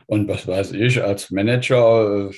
Und 0.07 0.27
was 0.29 0.47
weiß 0.47 0.73
ich, 0.73 1.03
als 1.03 1.31
Manager 1.31 2.31
äh, 2.31 2.35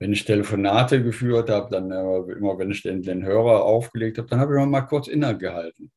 wenn 0.00 0.14
ich 0.14 0.24
Telefonate 0.24 1.02
geführt 1.02 1.50
habe, 1.50 1.70
dann 1.70 1.90
äh, 1.92 2.32
immer, 2.32 2.58
wenn 2.58 2.70
ich 2.70 2.82
den, 2.82 3.02
den 3.02 3.22
Hörer 3.22 3.64
aufgelegt 3.64 4.16
habe, 4.18 4.28
dann 4.28 4.40
habe 4.40 4.54
ich 4.54 4.58
noch 4.58 4.66
mal 4.66 4.80
kurz 4.80 5.06
innegehalten. 5.06 5.92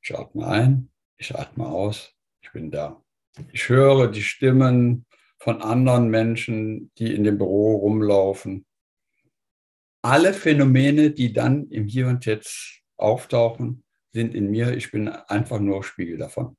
Ich 0.00 0.16
atme 0.16 0.46
ein, 0.46 0.88
ich 1.18 1.34
atme 1.34 1.66
aus, 1.66 2.14
ich 2.40 2.52
bin 2.52 2.70
da. 2.70 3.02
Ich 3.52 3.68
höre 3.68 4.08
die 4.08 4.22
Stimmen 4.22 5.04
von 5.38 5.60
anderen 5.62 6.08
Menschen, 6.08 6.92
die 6.96 7.12
in 7.12 7.24
dem 7.24 7.38
Büro 7.38 7.76
rumlaufen. 7.76 8.64
Alle 10.02 10.32
Phänomene, 10.32 11.10
die 11.10 11.32
dann 11.32 11.68
im 11.70 11.86
Hier 11.86 12.06
und 12.06 12.24
Jetzt 12.24 12.82
auftauchen, 12.96 13.82
sind 14.12 14.34
in 14.34 14.50
mir. 14.50 14.76
Ich 14.76 14.92
bin 14.92 15.08
einfach 15.08 15.58
nur 15.58 15.82
Spiegel 15.82 16.18
davon. 16.18 16.56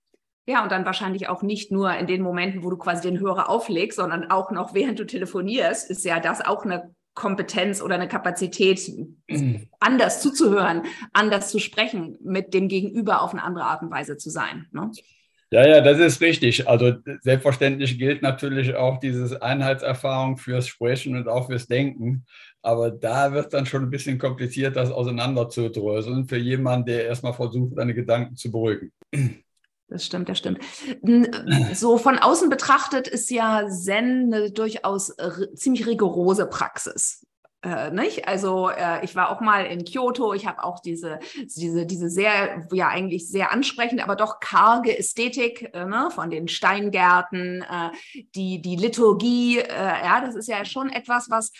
Ja, 0.51 0.63
und 0.63 0.71
dann 0.73 0.85
wahrscheinlich 0.85 1.29
auch 1.29 1.43
nicht 1.43 1.71
nur 1.71 1.95
in 1.95 2.07
den 2.07 2.21
Momenten, 2.21 2.61
wo 2.61 2.69
du 2.69 2.75
quasi 2.75 3.09
den 3.09 3.21
Hörer 3.21 3.47
auflegst, 3.47 3.95
sondern 3.95 4.29
auch 4.29 4.51
noch 4.51 4.73
während 4.73 4.99
du 4.99 5.05
telefonierst, 5.05 5.89
ist 5.89 6.03
ja 6.03 6.19
das 6.19 6.41
auch 6.41 6.65
eine 6.65 6.93
Kompetenz 7.13 7.81
oder 7.81 7.95
eine 7.95 8.09
Kapazität, 8.09 8.81
mhm. 9.29 9.67
anders 9.79 10.21
zuzuhören, 10.21 10.83
anders 11.13 11.51
zu 11.51 11.59
sprechen, 11.59 12.17
mit 12.21 12.53
dem 12.53 12.67
Gegenüber 12.67 13.21
auf 13.21 13.31
eine 13.31 13.43
andere 13.43 13.63
Art 13.63 13.81
und 13.81 13.91
Weise 13.91 14.17
zu 14.17 14.29
sein. 14.29 14.67
Ne? 14.71 14.91
Ja, 15.51 15.65
ja, 15.67 15.81
das 15.81 15.99
ist 15.99 16.21
richtig. 16.21 16.67
Also 16.67 16.95
selbstverständlich 17.21 17.97
gilt 17.97 18.21
natürlich 18.21 18.75
auch 18.75 18.99
diese 18.99 19.41
Einheitserfahrung 19.41 20.37
fürs 20.37 20.67
Sprechen 20.67 21.15
und 21.15 21.27
auch 21.29 21.47
fürs 21.47 21.67
Denken. 21.67 22.25
Aber 22.61 22.91
da 22.91 23.33
wird 23.33 23.53
dann 23.53 23.65
schon 23.65 23.83
ein 23.83 23.89
bisschen 23.89 24.17
kompliziert, 24.17 24.75
das 24.75 24.91
auseinanderzudröseln 24.91 26.27
für 26.27 26.37
jemanden, 26.37 26.87
der 26.87 27.05
erstmal 27.05 27.33
versucht, 27.33 27.75
seine 27.75 27.93
Gedanken 27.93 28.35
zu 28.35 28.51
beruhigen. 28.51 28.91
Das 29.91 30.05
stimmt, 30.05 30.29
das 30.29 30.37
stimmt. 30.37 30.63
So 31.73 31.97
von 31.97 32.17
außen 32.17 32.49
betrachtet 32.49 33.09
ist 33.09 33.29
ja 33.29 33.67
Zen 33.67 34.33
eine 34.33 34.49
durchaus 34.49 35.13
ziemlich 35.53 35.85
rigorose 35.85 36.47
Praxis. 36.47 37.25
Äh, 37.63 37.91
nicht? 37.91 38.27
Also 38.27 38.69
äh, 38.69 39.03
ich 39.03 39.15
war 39.15 39.29
auch 39.29 39.39
mal 39.39 39.65
in 39.65 39.85
Kyoto, 39.85 40.33
ich 40.33 40.47
habe 40.47 40.63
auch 40.63 40.79
diese, 40.79 41.19
diese, 41.55 41.85
diese 41.85 42.09
sehr, 42.09 42.65
ja 42.71 42.87
eigentlich 42.87 43.29
sehr 43.29 43.51
ansprechende, 43.51 44.03
aber 44.03 44.15
doch 44.15 44.39
karge 44.39 44.97
Ästhetik 44.97 45.69
äh, 45.73 45.85
ne? 45.85 46.09
von 46.09 46.31
den 46.31 46.47
Steingärten, 46.47 47.61
äh, 47.61 47.91
die, 48.33 48.61
die 48.63 48.77
Liturgie, 48.77 49.59
äh, 49.59 49.69
ja, 49.69 50.21
das 50.25 50.35
ist 50.35 50.47
ja 50.47 50.65
schon 50.65 50.89
etwas, 50.89 51.29
was 51.29 51.51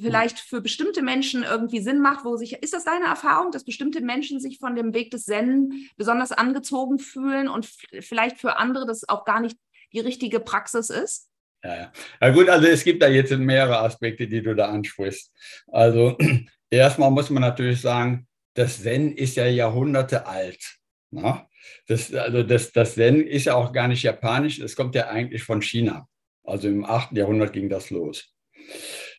vielleicht 0.00 0.38
für 0.38 0.60
bestimmte 0.60 1.02
Menschen 1.02 1.42
irgendwie 1.42 1.80
Sinn 1.80 2.00
macht, 2.00 2.24
wo 2.24 2.36
sich, 2.36 2.54
ist 2.54 2.72
das 2.72 2.84
deine 2.84 3.06
Erfahrung, 3.06 3.50
dass 3.50 3.64
bestimmte 3.64 4.00
Menschen 4.00 4.40
sich 4.40 4.58
von 4.58 4.74
dem 4.74 4.94
Weg 4.94 5.10
des 5.10 5.24
Zen 5.24 5.88
besonders 5.96 6.32
angezogen 6.32 6.98
fühlen 6.98 7.48
und 7.48 7.68
vielleicht 8.00 8.38
für 8.38 8.56
andere 8.56 8.86
das 8.86 9.08
auch 9.08 9.24
gar 9.24 9.40
nicht 9.40 9.56
die 9.92 10.00
richtige 10.00 10.40
Praxis 10.40 10.90
ist? 10.90 11.28
Ja, 11.62 11.76
ja. 11.76 11.92
ja 12.20 12.30
gut, 12.30 12.48
also 12.48 12.66
es 12.66 12.84
gibt 12.84 13.02
da 13.02 13.08
jetzt 13.08 13.32
mehrere 13.32 13.78
Aspekte, 13.78 14.26
die 14.26 14.42
du 14.42 14.54
da 14.54 14.68
ansprichst. 14.70 15.30
Also 15.68 16.16
erstmal 16.70 17.10
muss 17.10 17.30
man 17.30 17.42
natürlich 17.42 17.80
sagen, 17.80 18.26
das 18.54 18.82
Zen 18.82 19.12
ist 19.12 19.36
ja 19.36 19.46
Jahrhunderte 19.46 20.26
alt. 20.26 20.78
Ne? 21.10 21.46
Das, 21.86 22.12
also 22.14 22.42
das, 22.42 22.72
das 22.72 22.94
Zen 22.94 23.26
ist 23.26 23.44
ja 23.44 23.54
auch 23.54 23.72
gar 23.72 23.88
nicht 23.88 24.02
japanisch, 24.02 24.58
es 24.58 24.74
kommt 24.74 24.94
ja 24.94 25.08
eigentlich 25.08 25.42
von 25.42 25.62
China. 25.62 26.08
Also 26.44 26.68
im 26.68 26.84
8. 26.84 27.12
Jahrhundert 27.16 27.52
ging 27.52 27.68
das 27.68 27.90
los. 27.90 28.34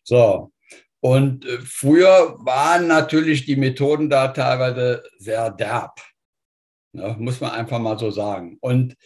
So, 0.02 0.52
und 1.04 1.44
äh, 1.44 1.58
früher 1.58 2.34
waren 2.38 2.86
natürlich 2.86 3.44
die 3.44 3.56
Methoden 3.56 4.08
da 4.08 4.28
teilweise 4.28 5.02
sehr 5.18 5.50
derb. 5.50 6.00
Ne? 6.92 7.14
Muss 7.18 7.42
man 7.42 7.50
einfach 7.50 7.78
mal 7.78 7.98
so 7.98 8.10
sagen. 8.10 8.56
Und 8.62 8.96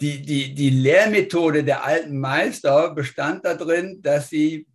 die, 0.00 0.22
die, 0.22 0.54
die 0.54 0.70
Lehrmethode 0.70 1.62
der 1.62 1.84
alten 1.84 2.18
Meister 2.18 2.94
bestand 2.94 3.44
darin, 3.44 4.00
dass 4.00 4.30
sie 4.30 4.66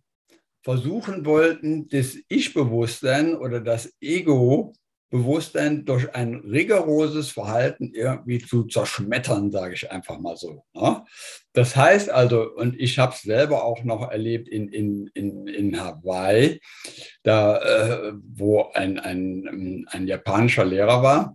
versuchen 0.62 1.26
wollten, 1.26 1.88
das 1.88 2.16
Ich-Bewusstsein 2.28 3.34
oder 3.34 3.60
das 3.60 3.92
Ego-Bewusstsein 4.00 5.84
durch 5.84 6.14
ein 6.14 6.36
rigoroses 6.36 7.32
Verhalten 7.32 7.92
irgendwie 7.92 8.38
zu 8.38 8.68
zerschmettern, 8.68 9.50
sage 9.50 9.74
ich 9.74 9.90
einfach 9.90 10.20
mal 10.20 10.36
so. 10.36 10.62
Ne? 10.74 11.04
Das 11.56 11.74
heißt 11.74 12.10
also, 12.10 12.52
und 12.52 12.78
ich 12.78 12.98
habe 12.98 13.14
es 13.14 13.22
selber 13.22 13.64
auch 13.64 13.82
noch 13.82 14.10
erlebt 14.10 14.46
in, 14.46 14.68
in, 14.68 15.06
in, 15.14 15.46
in 15.46 15.80
Hawaii, 15.80 16.60
da, 17.22 17.56
äh, 17.56 18.12
wo 18.12 18.70
ein, 18.74 18.98
ein, 18.98 19.86
ein 19.88 20.06
japanischer 20.06 20.66
Lehrer 20.66 21.02
war, 21.02 21.34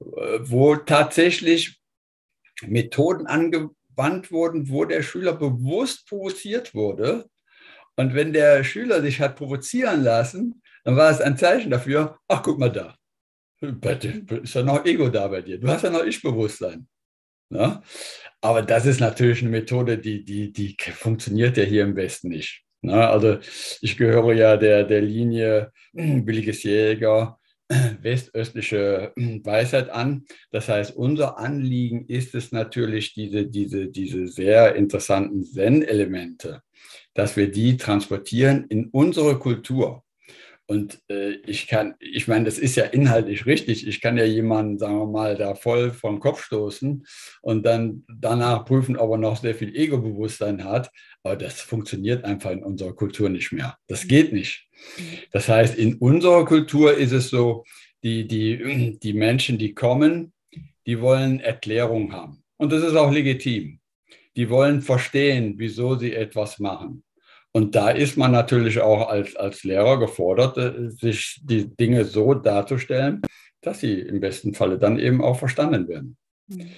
äh, 0.00 0.40
wo 0.40 0.74
tatsächlich 0.74 1.80
Methoden 2.62 3.28
angewandt 3.28 4.32
wurden, 4.32 4.70
wo 4.70 4.86
der 4.86 5.04
Schüler 5.04 5.34
bewusst 5.34 6.08
provoziert 6.08 6.74
wurde. 6.74 7.30
Und 7.94 8.16
wenn 8.16 8.32
der 8.32 8.64
Schüler 8.64 9.00
sich 9.02 9.20
hat 9.20 9.36
provozieren 9.36 10.02
lassen, 10.02 10.62
dann 10.82 10.96
war 10.96 11.12
es 11.12 11.20
ein 11.20 11.38
Zeichen 11.38 11.70
dafür, 11.70 12.18
ach 12.26 12.42
guck 12.42 12.58
mal 12.58 12.72
da, 12.72 12.96
ist 13.60 14.54
ja 14.54 14.64
noch 14.64 14.84
Ego 14.84 15.08
da 15.10 15.28
bei 15.28 15.42
dir, 15.42 15.60
du 15.60 15.68
hast 15.68 15.84
ja 15.84 15.90
noch 15.90 16.02
Ich-Bewusstsein. 16.02 16.88
Ja? 17.50 17.82
Aber 18.40 18.62
das 18.62 18.86
ist 18.86 19.00
natürlich 19.00 19.42
eine 19.42 19.50
Methode, 19.50 19.98
die, 19.98 20.24
die, 20.24 20.52
die 20.52 20.76
funktioniert 20.92 21.56
ja 21.56 21.64
hier 21.64 21.84
im 21.84 21.96
Westen 21.96 22.28
nicht. 22.28 22.62
Ja? 22.82 23.10
Also 23.10 23.38
ich 23.80 23.96
gehöre 23.96 24.32
ja 24.32 24.56
der, 24.56 24.84
der 24.84 25.02
Linie 25.02 25.72
billiges 25.92 26.62
Jäger, 26.62 27.38
westöstliche 28.00 29.12
hm, 29.16 29.44
Weisheit 29.44 29.90
an. 29.90 30.24
Das 30.50 30.68
heißt, 30.68 30.96
unser 30.96 31.38
Anliegen 31.38 32.06
ist 32.06 32.34
es 32.34 32.52
natürlich, 32.52 33.14
diese, 33.14 33.46
diese, 33.46 33.88
diese 33.88 34.26
sehr 34.26 34.74
interessanten 34.74 35.44
Zen-Elemente, 35.44 36.62
dass 37.14 37.36
wir 37.36 37.50
die 37.50 37.76
transportieren 37.76 38.64
in 38.68 38.86
unsere 38.86 39.38
Kultur. 39.38 40.02
Und 40.70 41.02
äh, 41.10 41.32
ich 41.48 41.66
kann, 41.66 41.96
ich 41.98 42.28
meine, 42.28 42.44
das 42.44 42.56
ist 42.56 42.76
ja 42.76 42.84
inhaltlich 42.84 43.44
richtig. 43.44 43.88
Ich 43.88 44.00
kann 44.00 44.16
ja 44.16 44.24
jemanden, 44.24 44.78
sagen 44.78 44.98
wir 44.98 45.06
mal, 45.08 45.36
da 45.36 45.56
voll 45.56 45.90
vom 45.90 46.20
Kopf 46.20 46.44
stoßen 46.44 47.04
und 47.42 47.66
dann 47.66 48.04
danach 48.06 48.64
prüfen, 48.66 48.96
ob 48.96 49.10
er 49.10 49.18
noch 49.18 49.36
sehr 49.36 49.56
viel 49.56 49.74
Ego-Bewusstsein 49.74 50.62
hat. 50.62 50.92
Aber 51.24 51.34
das 51.34 51.60
funktioniert 51.60 52.24
einfach 52.24 52.52
in 52.52 52.62
unserer 52.62 52.92
Kultur 52.92 53.30
nicht 53.30 53.50
mehr. 53.50 53.78
Das 53.88 54.06
geht 54.06 54.32
nicht. 54.32 54.68
Das 55.32 55.48
heißt, 55.48 55.76
in 55.76 55.96
unserer 55.96 56.44
Kultur 56.44 56.96
ist 56.96 57.10
es 57.10 57.30
so, 57.30 57.64
die, 58.04 58.28
die, 58.28 58.96
die 59.02 59.12
Menschen, 59.12 59.58
die 59.58 59.74
kommen, 59.74 60.32
die 60.86 61.00
wollen 61.00 61.40
Erklärung 61.40 62.12
haben. 62.12 62.44
Und 62.58 62.70
das 62.70 62.84
ist 62.84 62.94
auch 62.94 63.10
legitim. 63.10 63.80
Die 64.36 64.48
wollen 64.48 64.82
verstehen, 64.82 65.54
wieso 65.56 65.96
sie 65.96 66.14
etwas 66.14 66.60
machen. 66.60 67.02
Und 67.52 67.74
da 67.74 67.90
ist 67.90 68.16
man 68.16 68.30
natürlich 68.30 68.80
auch 68.80 69.08
als, 69.08 69.34
als 69.36 69.64
Lehrer 69.64 69.98
gefordert, 69.98 70.56
äh, 70.56 70.90
sich 70.90 71.40
die 71.42 71.68
Dinge 71.68 72.04
so 72.04 72.34
darzustellen, 72.34 73.22
dass 73.60 73.80
sie 73.80 74.00
im 74.00 74.20
besten 74.20 74.54
Falle 74.54 74.78
dann 74.78 74.98
eben 74.98 75.22
auch 75.22 75.38
verstanden 75.38 75.88
werden. 75.88 76.16
Mhm. 76.48 76.70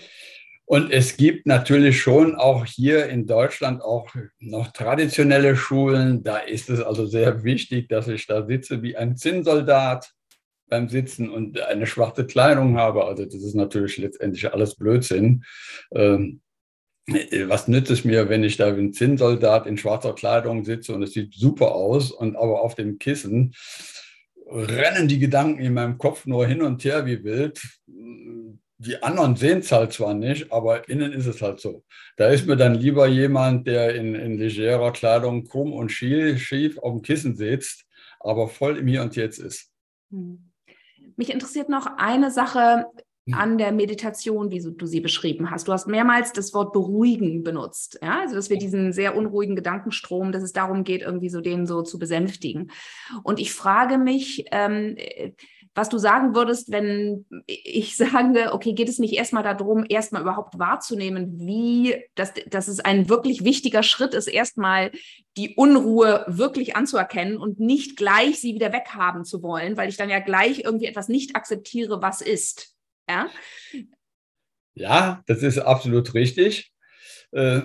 Und 0.64 0.90
es 0.90 1.18
gibt 1.18 1.46
natürlich 1.46 2.00
schon 2.00 2.34
auch 2.34 2.64
hier 2.64 3.06
in 3.10 3.26
Deutschland 3.26 3.82
auch 3.82 4.08
noch 4.38 4.72
traditionelle 4.72 5.54
Schulen. 5.54 6.22
Da 6.22 6.38
ist 6.38 6.70
es 6.70 6.80
also 6.80 7.04
sehr 7.04 7.44
wichtig, 7.44 7.88
dass 7.88 8.08
ich 8.08 8.26
da 8.26 8.46
sitze 8.46 8.82
wie 8.82 8.96
ein 8.96 9.16
Zinnsoldat 9.16 10.12
beim 10.68 10.88
Sitzen 10.88 11.28
und 11.28 11.60
eine 11.60 11.86
schwarze 11.86 12.26
Kleidung 12.26 12.78
habe. 12.78 13.04
Also 13.04 13.26
das 13.26 13.34
ist 13.34 13.54
natürlich 13.54 13.98
letztendlich 13.98 14.50
alles 14.50 14.74
Blödsinn. 14.76 15.44
Ähm, 15.94 16.40
äh, 16.40 16.51
was 17.06 17.68
nützt 17.68 17.90
es 17.90 18.04
mir, 18.04 18.28
wenn 18.28 18.44
ich 18.44 18.56
da 18.56 18.76
wie 18.76 18.80
ein 18.80 18.92
Zinnsoldat 18.92 19.66
in 19.66 19.76
schwarzer 19.76 20.14
Kleidung 20.14 20.64
sitze 20.64 20.94
und 20.94 21.02
es 21.02 21.12
sieht 21.12 21.34
super 21.34 21.74
aus 21.74 22.12
und 22.12 22.36
aber 22.36 22.60
auf 22.60 22.74
dem 22.74 22.98
Kissen 22.98 23.54
rennen 24.46 25.08
die 25.08 25.18
Gedanken 25.18 25.60
in 25.60 25.74
meinem 25.74 25.98
Kopf 25.98 26.26
nur 26.26 26.46
hin 26.46 26.62
und 26.62 26.84
her 26.84 27.06
wie 27.06 27.24
wild. 27.24 27.60
Die 28.78 29.02
anderen 29.02 29.36
sehen 29.36 29.60
es 29.60 29.70
halt 29.70 29.92
zwar 29.92 30.12
nicht, 30.12 30.52
aber 30.52 30.88
innen 30.88 31.12
ist 31.12 31.26
es 31.26 31.40
halt 31.40 31.60
so. 31.60 31.84
Da 32.16 32.28
ist 32.28 32.46
mir 32.46 32.56
dann 32.56 32.74
lieber 32.74 33.06
jemand, 33.06 33.66
der 33.66 33.94
in, 33.94 34.14
in 34.14 34.38
legerer 34.38 34.92
Kleidung 34.92 35.44
krumm 35.46 35.72
und 35.72 35.90
schief 35.90 36.78
auf 36.78 36.92
dem 36.92 37.02
Kissen 37.02 37.36
sitzt, 37.36 37.84
aber 38.18 38.48
voll 38.48 38.78
im 38.78 38.88
Hier 38.88 39.02
und 39.02 39.14
Jetzt 39.14 39.38
ist. 39.38 39.70
Hm. 40.10 40.50
Mich 41.16 41.30
interessiert 41.30 41.68
noch 41.68 41.86
eine 41.96 42.30
Sache. 42.30 42.86
An 43.30 43.56
der 43.56 43.70
Meditation, 43.70 44.50
wie 44.50 44.60
du 44.60 44.86
sie 44.86 45.00
beschrieben 45.00 45.50
hast. 45.50 45.68
Du 45.68 45.72
hast 45.72 45.86
mehrmals 45.86 46.32
das 46.32 46.52
Wort 46.54 46.72
beruhigen 46.72 47.44
benutzt. 47.44 47.98
Ja, 48.02 48.20
also 48.20 48.34
dass 48.34 48.50
wir 48.50 48.58
diesen 48.58 48.92
sehr 48.92 49.16
unruhigen 49.16 49.54
Gedankenstrom, 49.54 50.32
dass 50.32 50.42
es 50.42 50.52
darum 50.52 50.82
geht, 50.82 51.02
irgendwie 51.02 51.28
so 51.28 51.40
den 51.40 51.66
so 51.66 51.82
zu 51.82 52.00
besänftigen. 52.00 52.72
Und 53.22 53.38
ich 53.38 53.52
frage 53.52 53.96
mich, 53.96 54.46
ähm, 54.50 54.96
was 55.74 55.88
du 55.88 55.98
sagen 55.98 56.34
würdest, 56.34 56.70
wenn 56.72 57.24
ich 57.46 57.96
sage, 57.96 58.52
okay, 58.52 58.72
geht 58.72 58.88
es 58.88 58.98
nicht 58.98 59.14
erstmal 59.14 59.44
darum, 59.44 59.84
erstmal 59.88 60.22
überhaupt 60.22 60.58
wahrzunehmen, 60.58 61.38
wie, 61.38 61.94
dass, 62.16 62.32
dass 62.48 62.66
es 62.66 62.80
ein 62.80 63.08
wirklich 63.08 63.44
wichtiger 63.44 63.84
Schritt 63.84 64.14
ist, 64.14 64.26
erstmal 64.26 64.90
die 65.36 65.54
Unruhe 65.54 66.24
wirklich 66.26 66.74
anzuerkennen 66.74 67.38
und 67.38 67.60
nicht 67.60 67.96
gleich 67.96 68.40
sie 68.40 68.54
wieder 68.54 68.72
weghaben 68.72 69.24
zu 69.24 69.42
wollen, 69.42 69.76
weil 69.76 69.88
ich 69.88 69.96
dann 69.96 70.10
ja 70.10 70.18
gleich 70.18 70.64
irgendwie 70.64 70.86
etwas 70.86 71.08
nicht 71.08 71.36
akzeptiere, 71.36 72.02
was 72.02 72.20
ist. 72.20 72.71
Ja, 73.08 73.30
ja 74.74 75.22
das 75.26 75.42
ist 75.42 75.58
absolut 75.58 76.14
richtig. 76.14 76.72
Äh, 77.32 77.62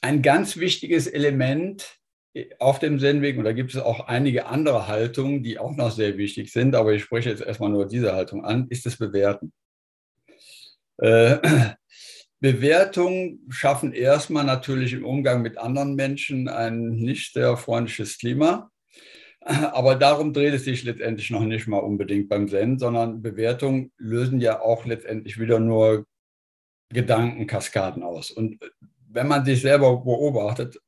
ein 0.00 0.22
ganz 0.22 0.56
wichtiges 0.56 1.06
Element 1.06 1.98
auf 2.58 2.78
dem 2.78 2.98
Zen-Weg, 2.98 3.36
und 3.38 3.44
da 3.44 3.52
gibt 3.52 3.74
es 3.74 3.80
auch 3.80 4.08
einige 4.08 4.46
andere 4.46 4.88
Haltungen, 4.88 5.42
die 5.42 5.58
auch 5.58 5.76
noch 5.76 5.90
sehr 5.90 6.16
wichtig 6.16 6.50
sind, 6.50 6.74
aber 6.74 6.92
ich 6.94 7.02
spreche 7.02 7.28
jetzt 7.30 7.42
erstmal 7.42 7.70
nur 7.70 7.86
diese 7.86 8.14
Haltung 8.14 8.44
an, 8.44 8.68
ist 8.68 8.86
das 8.86 8.96
Bewerten. 8.96 9.52
Äh, 10.98 11.38
Bewertungen 12.40 13.46
schaffen 13.50 13.92
erstmal 13.92 14.44
natürlich 14.44 14.94
im 14.94 15.04
Umgang 15.04 15.42
mit 15.42 15.58
anderen 15.58 15.94
Menschen 15.94 16.48
ein 16.48 16.96
nicht 16.96 17.34
sehr 17.34 17.56
freundliches 17.56 18.18
Klima. 18.18 18.71
Aber 19.44 19.96
darum 19.96 20.32
dreht 20.32 20.54
es 20.54 20.64
sich 20.64 20.84
letztendlich 20.84 21.30
noch 21.30 21.42
nicht 21.42 21.66
mal 21.66 21.78
unbedingt 21.78 22.28
beim 22.28 22.48
Zen, 22.48 22.78
sondern 22.78 23.22
Bewertungen 23.22 23.92
lösen 23.98 24.40
ja 24.40 24.60
auch 24.60 24.84
letztendlich 24.84 25.38
wieder 25.38 25.58
nur 25.58 26.06
Gedankenkaskaden 26.90 28.02
aus. 28.02 28.30
Und 28.30 28.58
wenn 29.08 29.28
man 29.28 29.44
sich 29.44 29.62
selber 29.62 29.96
beobachtet, 29.96 30.78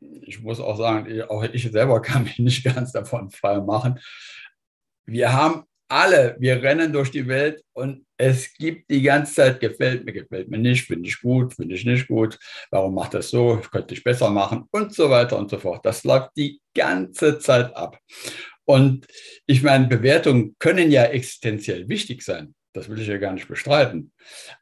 ich 0.00 0.42
muss 0.42 0.60
auch 0.60 0.76
sagen, 0.76 1.22
auch 1.22 1.44
ich 1.44 1.70
selber 1.70 2.02
kann 2.02 2.24
mich 2.24 2.38
nicht 2.38 2.64
ganz 2.64 2.92
davon 2.92 3.30
frei 3.30 3.60
machen. 3.60 3.98
Wir 5.06 5.32
haben 5.32 5.64
alle, 5.94 6.36
wir 6.40 6.60
rennen 6.60 6.92
durch 6.92 7.12
die 7.12 7.28
Welt 7.28 7.62
und 7.72 8.04
es 8.16 8.52
gibt 8.54 8.90
die 8.90 9.00
ganze 9.00 9.34
Zeit, 9.34 9.60
gefällt 9.60 10.04
mir, 10.04 10.12
gefällt 10.12 10.48
mir 10.48 10.58
nicht, 10.58 10.86
finde 10.86 11.08
ich 11.08 11.20
gut, 11.20 11.54
finde 11.54 11.76
ich 11.76 11.84
nicht 11.84 12.08
gut, 12.08 12.36
warum 12.70 12.94
macht 12.94 13.14
das 13.14 13.30
so, 13.30 13.62
könnte 13.70 13.94
ich 13.94 14.02
besser 14.02 14.28
machen 14.30 14.64
und 14.72 14.92
so 14.92 15.08
weiter 15.08 15.38
und 15.38 15.50
so 15.50 15.58
fort. 15.58 15.86
Das 15.86 16.02
läuft 16.02 16.30
die 16.36 16.60
ganze 16.74 17.38
Zeit 17.38 17.76
ab. 17.76 17.98
Und 18.64 19.06
ich 19.46 19.62
meine, 19.62 19.86
Bewertungen 19.86 20.56
können 20.58 20.90
ja 20.90 21.04
existenziell 21.04 21.88
wichtig 21.88 22.22
sein. 22.22 22.54
Das 22.72 22.88
will 22.88 23.00
ich 23.00 23.06
ja 23.06 23.18
gar 23.18 23.32
nicht 23.32 23.46
bestreiten. 23.46 24.10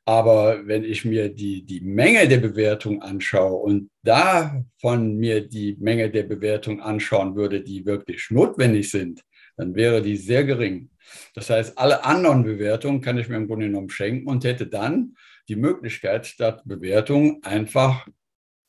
Aber 0.05 0.67
wenn 0.67 0.85
ich 0.85 1.07
mir 1.07 1.31
die, 1.31 1.65
die 1.65 1.81
Menge 1.81 2.29
der 2.29 2.39
Bewertung 2.39 3.01
anschaue 3.01 3.55
und 3.55 3.91
davon 4.03 5.17
mir 5.17 5.49
die 5.49 5.79
Menge 5.81 6.11
der 6.11 6.25
Bewertung 6.25 6.83
anschauen 6.83 7.37
würde, 7.37 7.63
die 7.63 7.87
wirklich 7.87 8.27
notwendig 8.31 8.91
sind, 8.91 9.23
dann 9.57 9.75
wäre 9.75 10.03
die 10.03 10.17
sehr 10.17 10.45
gering. 10.45 10.91
Das 11.35 11.51
heißt, 11.51 11.79
alle 11.79 12.05
anderen 12.05 12.45
Bewertungen 12.45 13.01
kann 13.01 13.19
ich 13.19 13.29
mir 13.29 13.37
im 13.37 13.49
Grunde 13.49 13.67
genommen 13.67 13.91
schenken 13.91 14.29
und 14.29 14.45
hätte 14.45 14.67
dann 14.67 15.17
die 15.49 15.57
Möglichkeit, 15.57 16.27
statt 16.27 16.63
Bewertung 16.65 17.43
einfach 17.43 18.07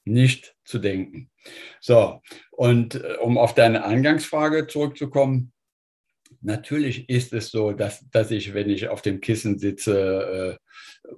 nicht 0.05 0.55
zu 0.65 0.79
denken. 0.79 1.29
So, 1.79 2.21
und 2.51 2.95
äh, 2.95 3.15
um 3.21 3.37
auf 3.37 3.53
deine 3.53 3.85
Eingangsfrage 3.85 4.67
zurückzukommen, 4.67 5.53
natürlich 6.41 7.09
ist 7.09 7.33
es 7.33 7.49
so, 7.49 7.71
dass, 7.71 8.05
dass 8.11 8.31
ich, 8.31 8.53
wenn 8.53 8.69
ich 8.69 8.89
auf 8.89 9.01
dem 9.01 9.21
Kissen 9.21 9.59
sitze, 9.59 10.59
äh, 10.59 10.63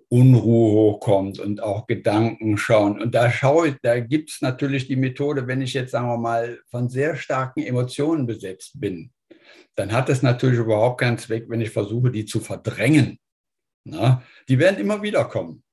Unruhe 0.09 0.71
hochkommt 0.71 1.39
und 1.39 1.61
auch 1.61 1.85
Gedanken 1.85 2.57
schauen. 2.57 2.99
Und 2.99 3.13
da 3.13 3.31
schaue 3.31 3.77
da 3.83 3.99
gibt 3.99 4.31
es 4.31 4.41
natürlich 4.41 4.87
die 4.87 4.95
Methode, 4.95 5.47
wenn 5.47 5.61
ich 5.61 5.73
jetzt, 5.73 5.91
sagen 5.91 6.07
wir 6.07 6.17
mal, 6.17 6.59
von 6.69 6.89
sehr 6.89 7.15
starken 7.15 7.61
Emotionen 7.61 8.25
besetzt 8.25 8.79
bin, 8.79 9.11
dann 9.75 9.91
hat 9.91 10.09
es 10.09 10.21
natürlich 10.21 10.59
überhaupt 10.59 11.01
keinen 11.01 11.17
Zweck, 11.17 11.45
wenn 11.49 11.61
ich 11.61 11.71
versuche, 11.71 12.11
die 12.11 12.25
zu 12.25 12.39
verdrängen. 12.39 13.19
Na, 13.83 14.23
die 14.49 14.57
werden 14.57 14.79
immer 14.79 15.01
wieder 15.01 15.25
kommen. 15.25 15.63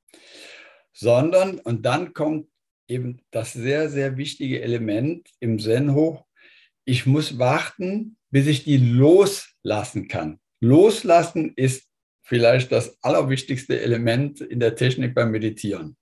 Sondern, 0.93 1.59
und 1.61 1.87
dann 1.87 2.13
kommt 2.13 2.49
eben 2.89 3.23
das 3.31 3.53
sehr, 3.53 3.89
sehr 3.89 4.17
wichtige 4.17 4.61
Element 4.61 5.31
im 5.41 5.59
Zen 5.59 5.95
hoch, 5.95 6.27
ich 6.85 7.07
muss 7.07 7.39
warten, 7.39 8.17
bis 8.31 8.47
ich 8.47 8.65
die 8.65 8.77
loslassen 8.77 10.09
kann. 10.09 10.41
Loslassen 10.61 11.53
ist 11.57 11.89
vielleicht 12.23 12.73
das 12.73 13.03
allerwichtigste 13.03 13.81
Element 13.81 14.41
in 14.41 14.61
der 14.61 14.75
Technik 14.75 15.15
beim 15.15 15.31
Meditieren. 15.31 15.97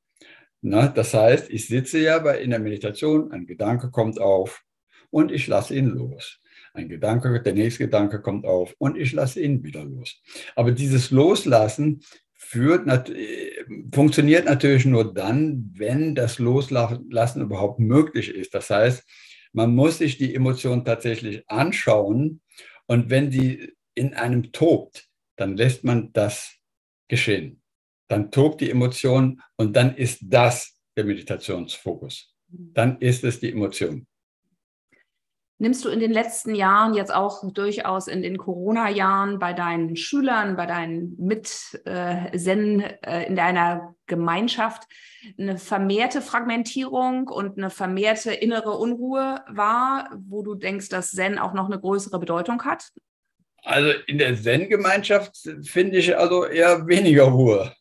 Na, 0.63 0.89
das 0.89 1.15
heißt, 1.15 1.51
ich 1.51 1.69
sitze 1.69 1.99
ja 1.99 2.19
bei, 2.19 2.41
in 2.41 2.51
der 2.51 2.59
Meditation, 2.59 3.33
ein 3.33 3.47
Gedanke 3.47 3.91
kommt 3.91 4.21
auf 4.21 4.63
und 5.11 5.33
ich 5.33 5.47
lasse 5.47 5.75
ihn 5.75 5.87
los. 5.87 6.41
Ein 6.73 6.89
Gedanke, 6.89 7.41
der 7.43 7.53
nächste 7.53 7.85
Gedanke 7.85 8.21
kommt 8.21 8.47
auf 8.47 8.75
und 8.79 8.97
ich 8.97 9.13
lasse 9.13 9.41
ihn 9.41 9.65
wieder 9.65 9.85
los. 9.85 10.21
Aber 10.55 10.73
dieses 10.73 11.11
Loslassen 11.11 12.03
führt, 12.35 12.87
funktioniert 13.93 14.45
natürlich 14.45 14.85
nur 14.85 15.13
dann, 15.13 15.73
wenn 15.77 16.15
das 16.15 16.39
Loslassen 16.39 17.43
überhaupt 17.43 17.81
möglich 17.81 18.29
ist. 18.29 18.55
Das 18.55 18.71
heißt, 18.71 19.05
man 19.53 19.75
muss 19.75 19.99
sich 19.99 20.17
die 20.17 20.35
Emotion 20.35 20.85
tatsächlich 20.85 21.49
anschauen 21.49 22.41
und 22.87 23.11
wenn 23.11 23.31
die 23.31 23.75
in 23.95 24.15
einem 24.15 24.53
tobt, 24.53 25.09
dann 25.37 25.57
lässt 25.57 25.85
man 25.85 26.13
das 26.13 26.57
geschehen. 27.09 27.63
Dann 28.09 28.31
tobt 28.31 28.61
die 28.61 28.71
Emotion 28.71 29.41
und 29.57 29.77
dann 29.77 29.97
ist 29.97 30.21
das 30.23 30.81
der 30.97 31.05
Meditationsfokus. 31.05 32.35
Dann 32.49 32.99
ist 32.99 33.23
es 33.25 33.39
die 33.41 33.53
Emotion. 33.53 34.07
Nimmst 35.63 35.85
du 35.85 35.91
in 35.91 36.01
den 36.01 36.11
letzten 36.11 36.55
Jahren, 36.55 36.95
jetzt 36.95 37.15
auch 37.15 37.43
durchaus 37.53 38.09
in 38.09 38.23
den 38.23 38.39
Corona-Jahren, 38.39 39.39
bei 39.39 39.53
deinen 39.53 39.95
Schülern, 39.95 40.57
bei 40.57 40.65
deinen 40.65 41.15
Mit-Zen 41.19 42.81
äh, 42.81 43.27
in 43.27 43.37
deiner 43.37 43.95
Gemeinschaft 44.07 44.85
eine 45.39 45.59
vermehrte 45.59 46.23
Fragmentierung 46.23 47.29
und 47.29 47.59
eine 47.59 47.69
vermehrte 47.69 48.33
innere 48.33 48.79
Unruhe 48.79 49.43
wahr, 49.49 50.09
wo 50.31 50.43
du 50.43 50.55
denkst, 50.55 50.89
dass 50.89 51.11
Zen 51.11 51.39
auch 51.39 51.53
noch 51.53 51.67
eine 51.67 51.79
größere 51.79 52.19
Bedeutung 52.19 52.65
hat? 52.65 52.89
Also 53.63 53.91
in 54.07 54.17
der 54.17 54.35
Zen-Gemeinschaft 54.35 55.47
finde 55.65 55.99
ich 55.99 56.17
also 56.17 56.47
eher 56.47 56.87
weniger 56.87 57.25
Ruhe, 57.25 57.75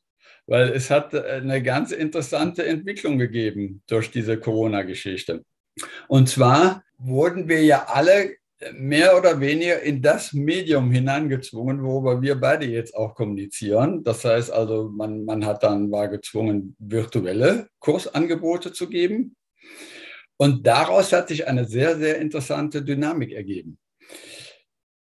weil 0.48 0.68
es 0.72 0.90
hat 0.90 1.16
eine 1.16 1.64
ganz 1.64 1.94
interessante 1.94 2.66
Entwicklung 2.66 3.18
gegeben 3.18 3.82
durch 3.88 4.12
diese 4.12 4.38
Corona-Geschichte. 4.38 5.46
Und 6.10 6.28
zwar 6.28 6.84
wurden 7.00 7.48
wir 7.48 7.64
ja 7.64 7.86
alle 7.88 8.36
mehr 8.74 9.18
oder 9.18 9.40
weniger 9.40 9.82
in 9.82 10.02
das 10.02 10.34
Medium 10.34 10.92
hineingezwungen, 10.92 11.82
worüber 11.82 12.22
wir 12.22 12.36
beide 12.36 12.66
jetzt 12.66 12.94
auch 12.94 13.16
kommunizieren. 13.16 14.04
Das 14.04 14.26
heißt 14.26 14.52
also, 14.52 14.90
man, 14.90 15.24
man 15.24 15.46
hat 15.46 15.64
dann 15.64 15.92
war 15.92 16.10
gezwungen, 16.10 16.76
virtuelle 16.78 17.70
Kursangebote 17.80 18.74
zu 18.74 18.90
geben. 18.90 19.36
Und 20.38 20.68
daraus 20.68 21.12
hat 21.14 21.30
sich 21.30 21.48
eine 21.48 21.66
sehr, 21.66 21.98
sehr 21.98 22.20
interessante 22.20 22.84
Dynamik 22.84 23.32
ergeben. 23.32 23.78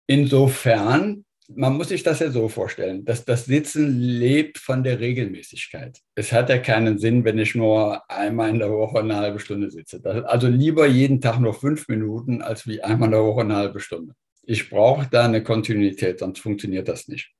Insofern 0.06 1.24
man 1.54 1.76
muss 1.76 1.88
sich 1.88 2.02
das 2.02 2.20
ja 2.20 2.30
so 2.30 2.48
vorstellen, 2.48 3.04
dass 3.04 3.24
das 3.24 3.44
Sitzen 3.44 3.98
lebt 3.98 4.58
von 4.58 4.82
der 4.82 5.00
Regelmäßigkeit. 5.00 5.98
Es 6.14 6.32
hat 6.32 6.48
ja 6.48 6.58
keinen 6.58 6.98
Sinn, 6.98 7.24
wenn 7.24 7.38
ich 7.38 7.54
nur 7.54 8.08
einmal 8.10 8.50
in 8.50 8.58
der 8.58 8.70
Woche 8.70 9.00
eine 9.00 9.16
halbe 9.16 9.40
Stunde 9.40 9.70
sitze. 9.70 10.00
also 10.26 10.46
lieber 10.46 10.86
jeden 10.86 11.20
Tag 11.20 11.40
nur 11.40 11.54
fünf 11.54 11.88
Minuten, 11.88 12.42
als 12.42 12.66
wie 12.66 12.82
einmal 12.82 13.08
in 13.08 13.12
der 13.12 13.24
Woche 13.24 13.40
eine 13.40 13.56
halbe 13.56 13.80
Stunde. 13.80 14.14
Ich 14.42 14.70
brauche 14.70 15.08
da 15.10 15.24
eine 15.24 15.42
Kontinuität, 15.42 16.18
sonst 16.18 16.40
funktioniert 16.40 16.88
das 16.88 17.08
nicht. 17.08 17.32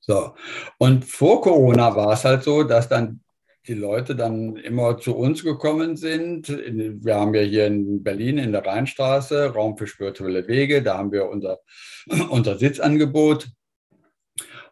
So. 0.00 0.34
Und 0.78 1.04
vor 1.04 1.40
Corona 1.40 1.94
war 1.94 2.12
es 2.12 2.24
halt 2.24 2.42
so, 2.42 2.64
dass 2.64 2.88
dann 2.88 3.20
die 3.66 3.74
Leute 3.74 4.16
dann 4.16 4.56
immer 4.56 4.98
zu 4.98 5.14
uns 5.16 5.44
gekommen 5.44 5.96
sind. 5.96 6.48
Wir 6.48 7.14
haben 7.16 7.34
ja 7.34 7.42
hier 7.42 7.66
in 7.66 8.02
Berlin 8.02 8.38
in 8.38 8.52
der 8.52 8.64
Rheinstraße 8.64 9.52
Raum 9.52 9.76
für 9.76 9.86
spirituelle 9.86 10.48
Wege, 10.48 10.82
da 10.82 10.96
haben 10.98 11.12
wir 11.12 11.28
unser, 11.28 11.58
unser 12.30 12.58
Sitzangebot. 12.58 13.48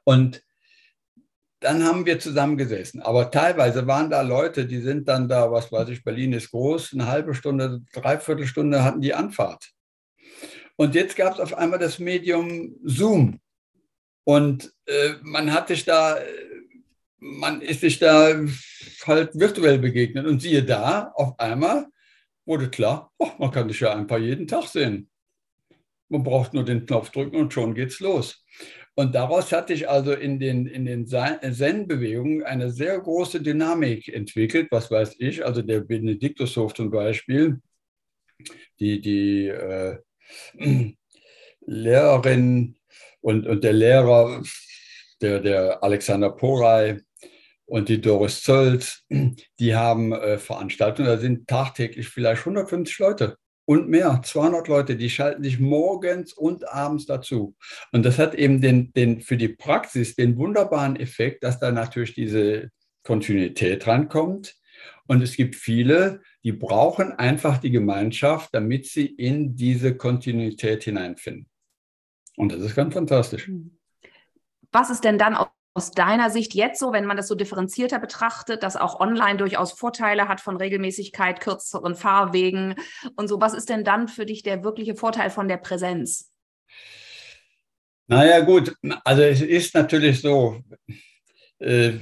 Und 0.04 0.42
dann 1.60 1.84
haben 1.84 2.06
wir 2.06 2.18
zusammengesessen. 2.18 3.02
Aber 3.02 3.30
teilweise 3.30 3.86
waren 3.86 4.10
da 4.10 4.22
Leute, 4.22 4.66
die 4.66 4.80
sind 4.80 5.08
dann 5.08 5.28
da, 5.28 5.50
was 5.50 5.70
weiß 5.72 5.88
ich, 5.90 6.04
Berlin 6.04 6.32
ist 6.32 6.50
groß, 6.50 6.94
eine 6.94 7.08
halbe 7.08 7.34
Stunde, 7.34 7.82
dreiviertel 7.92 8.46
Stunde 8.46 8.84
hatten 8.84 9.00
die 9.00 9.14
Anfahrt. 9.14 9.70
Und 10.76 10.94
jetzt 10.94 11.16
gab 11.16 11.34
es 11.34 11.40
auf 11.40 11.54
einmal 11.54 11.80
das 11.80 11.98
Medium 11.98 12.76
Zoom. 12.84 13.40
Und 14.24 14.72
äh, 14.86 15.14
man 15.22 15.52
hat 15.52 15.68
sich 15.68 15.84
da 15.84 16.16
man 17.20 17.60
ist 17.60 17.80
sich 17.80 17.98
da 17.98 18.34
halt 19.06 19.30
virtuell 19.34 19.78
begegnet 19.78 20.26
und 20.26 20.40
siehe 20.40 20.62
da, 20.62 21.12
auf 21.14 21.38
einmal 21.38 21.86
wurde 22.44 22.70
klar, 22.70 23.12
oh, 23.18 23.30
man 23.38 23.50
kann 23.50 23.68
dich 23.68 23.80
ja 23.80 23.94
einfach 23.94 24.18
jeden 24.18 24.46
Tag 24.46 24.66
sehen. 24.68 25.10
Man 26.08 26.22
braucht 26.22 26.54
nur 26.54 26.64
den 26.64 26.86
Knopf 26.86 27.10
drücken 27.10 27.36
und 27.36 27.52
schon 27.52 27.74
geht's 27.74 28.00
los. 28.00 28.44
Und 28.94 29.14
daraus 29.14 29.52
hatte 29.52 29.74
ich 29.74 29.88
also 29.88 30.12
in 30.12 30.40
den, 30.40 30.66
in 30.66 30.84
den 30.84 31.06
Zen-Bewegungen 31.06 32.42
eine 32.42 32.70
sehr 32.70 32.98
große 32.98 33.40
Dynamik 33.40 34.08
entwickelt. 34.08 34.68
Was 34.70 34.90
weiß 34.90 35.16
ich, 35.18 35.44
also 35.44 35.62
der 35.62 35.80
Benediktushof 35.80 36.74
zum 36.74 36.90
Beispiel, 36.90 37.60
die, 38.80 39.00
die 39.00 39.48
äh, 39.48 39.98
Lehrerin 41.60 42.76
und, 43.20 43.46
und 43.46 43.62
der 43.62 43.72
Lehrer, 43.74 44.42
der, 45.20 45.40
der 45.40 45.82
Alexander 45.84 46.30
Porey, 46.30 47.00
und 47.68 47.88
die 47.88 48.00
Doris 48.00 48.42
Zölz, 48.42 49.04
die 49.60 49.74
haben 49.74 50.12
äh, 50.12 50.38
Veranstaltungen, 50.38 51.08
da 51.08 51.18
sind 51.18 51.46
tagtäglich 51.46 52.08
vielleicht 52.08 52.40
150 52.40 52.98
Leute 52.98 53.36
und 53.66 53.90
mehr, 53.90 54.22
200 54.24 54.66
Leute, 54.66 54.96
die 54.96 55.10
schalten 55.10 55.42
sich 55.42 55.60
morgens 55.60 56.32
und 56.32 56.66
abends 56.66 57.04
dazu. 57.04 57.54
Und 57.92 58.06
das 58.06 58.18
hat 58.18 58.34
eben 58.34 58.62
den, 58.62 58.94
den, 58.94 59.20
für 59.20 59.36
die 59.36 59.48
Praxis 59.48 60.16
den 60.16 60.38
wunderbaren 60.38 60.96
Effekt, 60.96 61.44
dass 61.44 61.60
da 61.60 61.70
natürlich 61.70 62.14
diese 62.14 62.70
Kontinuität 63.02 63.86
rankommt. 63.86 64.56
Und 65.06 65.22
es 65.22 65.36
gibt 65.36 65.54
viele, 65.54 66.22
die 66.44 66.52
brauchen 66.52 67.12
einfach 67.12 67.58
die 67.58 67.70
Gemeinschaft, 67.70 68.54
damit 68.54 68.86
sie 68.86 69.04
in 69.04 69.54
diese 69.54 69.94
Kontinuität 69.94 70.84
hineinfinden. 70.84 71.46
Und 72.36 72.52
das 72.52 72.60
ist 72.60 72.74
ganz 72.74 72.94
fantastisch. 72.94 73.50
Was 74.72 74.88
ist 74.88 75.04
denn 75.04 75.18
dann 75.18 75.34
aus 75.34 75.48
deiner 75.94 76.30
Sicht 76.30 76.54
jetzt 76.54 76.80
so, 76.80 76.92
wenn 76.92 77.06
man 77.06 77.16
das 77.16 77.28
so 77.28 77.34
differenzierter 77.34 77.98
betrachtet, 77.98 78.62
dass 78.62 78.76
auch 78.76 78.98
online 79.00 79.36
durchaus 79.36 79.72
Vorteile 79.72 80.28
hat 80.28 80.40
von 80.40 80.56
Regelmäßigkeit, 80.56 81.40
kürzeren 81.40 81.94
Fahrwegen 81.94 82.74
und 83.16 83.28
so? 83.28 83.40
Was 83.40 83.54
ist 83.54 83.68
denn 83.68 83.84
dann 83.84 84.08
für 84.08 84.26
dich 84.26 84.42
der 84.42 84.64
wirkliche 84.64 84.96
Vorteil 84.96 85.30
von 85.30 85.48
der 85.48 85.58
Präsenz? 85.58 86.32
Naja, 88.08 88.40
gut, 88.40 88.74
also 89.04 89.22
es 89.22 89.42
ist 89.42 89.74
natürlich 89.74 90.22
so, 90.22 90.62
äh, 91.58 91.92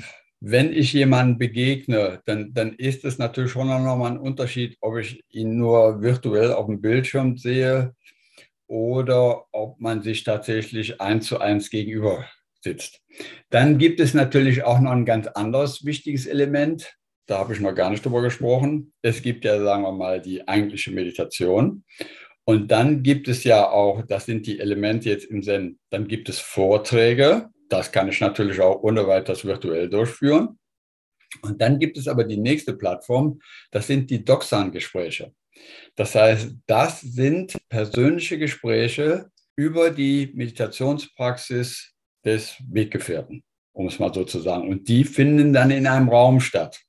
wenn 0.41 0.73
ich 0.73 0.93
jemandem 0.93 1.39
begegne, 1.39 2.21
dann, 2.27 2.55
dann 2.55 2.75
ist 2.75 3.05
es 3.05 3.19
natürlich 3.19 3.51
schon 3.51 3.67
nochmal 3.67 4.13
ein 4.13 4.19
Unterschied, 4.19 4.77
ob 4.81 4.99
ich 4.99 5.25
ihn 5.31 5.57
nur 5.57 6.03
virtuell 6.03 6.53
auf 6.53 6.67
dem 6.67 6.81
Bildschirm 6.81 7.37
sehe 7.37 7.95
oder 8.69 9.47
ob 9.53 9.81
man 9.81 10.03
sich 10.03 10.23
tatsächlich 10.25 11.01
eins 11.01 11.27
zu 11.27 11.41
eins 11.41 11.71
gegenüber 11.71 12.25
sitzt. 12.67 13.01
Dann 13.51 13.79
gibt 13.79 14.01
es 14.01 14.13
natürlich 14.13 14.65
auch 14.65 14.81
noch 14.81 14.91
ein 14.91 15.07
ganz 15.07 15.29
anderes 15.29 15.85
wichtiges 15.85 16.27
Element. 16.27 16.97
Da 17.27 17.39
habe 17.39 17.55
ich 17.55 17.61
noch 17.61 17.75
gar 17.75 17.91
nicht 17.91 18.05
drüber 18.05 18.23
gesprochen. 18.23 18.93
Es 19.03 19.23
gibt 19.23 19.45
ja, 19.45 19.63
sagen 19.63 19.83
wir 19.85 19.93
mal, 19.93 20.21
die 20.21 20.47
eigentliche 20.47 20.91
Meditation. 20.91 21.85
Und 22.45 22.71
dann 22.71 23.03
gibt 23.03 23.29
es 23.29 23.43
ja 23.45 23.69
auch, 23.69 24.03
das 24.03 24.27
sind 24.27 24.47
die 24.47 24.61
Elemente 24.61 25.09
jetzt 25.09 25.25
im 25.25 25.43
Zen, 25.43 25.79
dann 25.91 26.07
gibt 26.07 26.29
es 26.29 26.39
Vorträge, 26.39 27.49
Das 27.69 27.91
kann 27.91 28.09
ich 28.09 28.21
natürlich 28.21 28.61
auch 28.61 28.81
ohne 28.85 29.09
weiteres 29.09 29.45
virtuell 29.45 29.89
durchführen. 29.89 30.57
Und 31.43 31.61
dann 31.61 31.81
gibt 31.81 31.99
es 31.99 32.07
aber 32.07 32.23
die 32.23 32.37
nächste 32.37 32.75
Plattform, 32.75 33.41
das 33.73 33.89
sind 33.89 34.09
die 34.11 34.25
Doxan-Gespräche. 34.25 35.33
Das 35.97 36.15
heißt, 36.15 36.55
das 36.67 37.01
sind 37.01 37.57
persönliche 37.69 38.39
Gespräche 38.39 39.31
über 39.57 39.91
die 39.91 40.31
Meditationspraxis 40.35 41.96
des 42.27 42.57
Weggefährten, 42.69 43.43
um 43.73 43.87
es 43.87 43.99
mal 43.99 44.13
so 44.13 44.25
zu 44.25 44.41
sagen. 44.41 44.69
Und 44.69 44.89
die 44.89 45.05
finden 45.05 45.53
dann 45.53 45.71
in 45.71 45.87
einem 45.87 46.09
Raum 46.09 46.41
statt. 46.41 46.83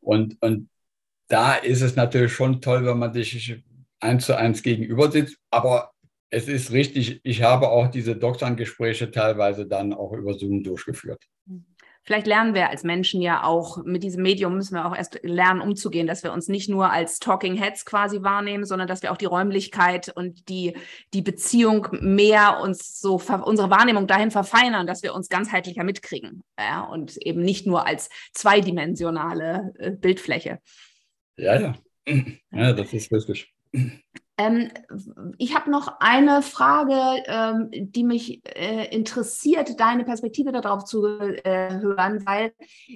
Und, 0.00 0.42
und 0.42 0.68
da 1.28 1.54
ist 1.54 1.82
es 1.82 1.94
natürlich 1.94 2.32
schon 2.32 2.60
toll, 2.60 2.84
wenn 2.84 2.98
man 2.98 3.12
sich 3.12 3.62
eins 4.00 4.26
zu 4.26 4.36
eins 4.36 4.62
gegenüber 4.62 5.10
sitzt. 5.10 5.36
Aber 5.50 5.92
es 6.30 6.48
ist 6.48 6.72
richtig, 6.72 7.20
ich 7.22 7.42
habe 7.42 7.68
auch 7.68 7.88
diese 7.88 8.16
Doktorangespräche 8.16 9.10
teilweise 9.10 9.66
dann 9.66 9.92
auch 9.92 10.12
über 10.12 10.34
Zoom 10.34 10.64
durchgeführt. 10.64 11.22
Vielleicht 12.04 12.26
lernen 12.26 12.54
wir 12.54 12.68
als 12.70 12.82
Menschen 12.82 13.22
ja 13.22 13.44
auch, 13.44 13.84
mit 13.84 14.02
diesem 14.02 14.22
Medium 14.22 14.56
müssen 14.56 14.74
wir 14.74 14.86
auch 14.86 14.96
erst 14.96 15.20
lernen, 15.22 15.60
umzugehen, 15.60 16.06
dass 16.06 16.24
wir 16.24 16.32
uns 16.32 16.48
nicht 16.48 16.68
nur 16.68 16.90
als 16.90 17.20
Talking 17.20 17.54
Heads 17.54 17.84
quasi 17.84 18.22
wahrnehmen, 18.22 18.64
sondern 18.64 18.88
dass 18.88 19.02
wir 19.02 19.12
auch 19.12 19.16
die 19.16 19.26
Räumlichkeit 19.26 20.12
und 20.14 20.48
die, 20.48 20.76
die 21.14 21.22
Beziehung 21.22 21.86
mehr 22.00 22.60
uns 22.60 23.00
so, 23.00 23.22
unsere 23.44 23.70
Wahrnehmung 23.70 24.06
dahin 24.06 24.30
verfeinern, 24.30 24.86
dass 24.86 25.02
wir 25.02 25.14
uns 25.14 25.28
ganzheitlicher 25.28 25.84
mitkriegen 25.84 26.42
ja, 26.58 26.82
und 26.82 27.16
eben 27.18 27.42
nicht 27.42 27.66
nur 27.66 27.86
als 27.86 28.10
zweidimensionale 28.32 29.72
äh, 29.78 29.90
Bildfläche. 29.92 30.58
Ja, 31.36 31.60
ja. 31.60 31.74
Ja, 32.50 32.72
das 32.72 32.92
ist 32.92 33.12
richtig. 33.12 33.54
Ähm, 34.38 34.70
ich 35.36 35.54
habe 35.54 35.70
noch 35.70 36.00
eine 36.00 36.40
Frage, 36.40 37.22
ähm, 37.26 37.68
die 37.70 38.02
mich 38.02 38.40
äh, 38.56 38.86
interessiert, 38.94 39.78
deine 39.78 40.04
Perspektive 40.04 40.52
darauf 40.52 40.84
zu 40.84 41.04
äh, 41.06 41.80
hören, 41.80 42.24
weil 42.24 42.52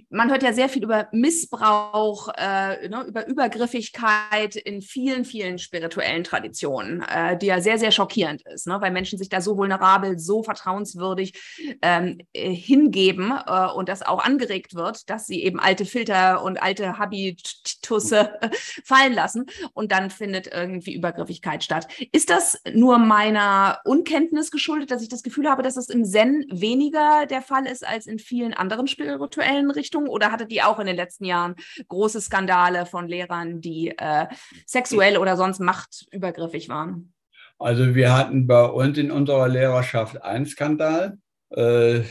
man 0.08 0.30
hört 0.30 0.42
ja 0.42 0.54
sehr 0.54 0.70
viel 0.70 0.82
über 0.82 1.08
Missbrauch, 1.12 2.28
äh, 2.36 2.88
ne, 2.88 3.04
über 3.06 3.26
Übergriffigkeit 3.26 4.56
in 4.56 4.80
vielen, 4.80 5.26
vielen 5.26 5.58
spirituellen 5.58 6.24
Traditionen, 6.24 7.02
äh, 7.02 7.36
die 7.36 7.46
ja 7.46 7.60
sehr, 7.60 7.78
sehr 7.78 7.92
schockierend 7.92 8.42
ist, 8.46 8.66
ne, 8.66 8.80
weil 8.80 8.90
Menschen 8.90 9.18
sich 9.18 9.28
da 9.28 9.42
so 9.42 9.58
vulnerabel, 9.58 10.18
so 10.18 10.42
vertrauenswürdig 10.42 11.34
ähm, 11.82 12.18
äh, 12.32 12.50
hingeben 12.50 13.32
äh, 13.46 13.66
und 13.74 13.90
das 13.90 14.02
auch 14.02 14.24
angeregt 14.24 14.74
wird, 14.74 15.10
dass 15.10 15.26
sie 15.26 15.42
eben 15.42 15.60
alte 15.60 15.84
Filter 15.84 16.42
und 16.42 16.62
alte 16.62 16.98
Habitusse 16.98 18.38
fallen 18.84 19.12
lassen. 19.12 19.46
Und 19.74 19.92
dann 19.92 20.08
findet 20.08 20.46
irgendwie 20.46 20.94
Übergriffigkeit 21.26 21.64
statt. 21.64 21.88
Ist 22.12 22.30
das 22.30 22.60
nur 22.72 22.98
meiner 22.98 23.80
Unkenntnis 23.84 24.50
geschuldet, 24.50 24.90
dass 24.90 25.02
ich 25.02 25.08
das 25.08 25.22
Gefühl 25.22 25.48
habe, 25.48 25.62
dass 25.62 25.74
das 25.74 25.88
im 25.88 26.04
Zen 26.04 26.44
weniger 26.50 27.26
der 27.26 27.42
Fall 27.42 27.66
ist 27.66 27.86
als 27.86 28.06
in 28.06 28.18
vielen 28.18 28.54
anderen 28.54 28.86
spirituellen 28.86 29.70
Richtungen? 29.70 30.08
Oder 30.08 30.32
hattet 30.32 30.52
ihr 30.52 30.68
auch 30.68 30.78
in 30.78 30.86
den 30.86 30.96
letzten 30.96 31.24
Jahren 31.24 31.56
große 31.88 32.20
Skandale 32.20 32.86
von 32.86 33.08
Lehrern, 33.08 33.60
die 33.60 33.92
äh, 33.96 34.26
sexuell 34.66 35.18
oder 35.18 35.36
sonst 35.36 35.60
machtübergriffig 35.60 36.68
waren? 36.68 37.12
Also 37.58 37.94
wir 37.94 38.16
hatten 38.16 38.46
bei 38.46 38.64
uns 38.64 38.98
in 38.98 39.10
unserer 39.10 39.48
Lehrerschaft 39.48 40.22
einen 40.22 40.46
Skandal. 40.46 41.18
Äh, 41.50 42.02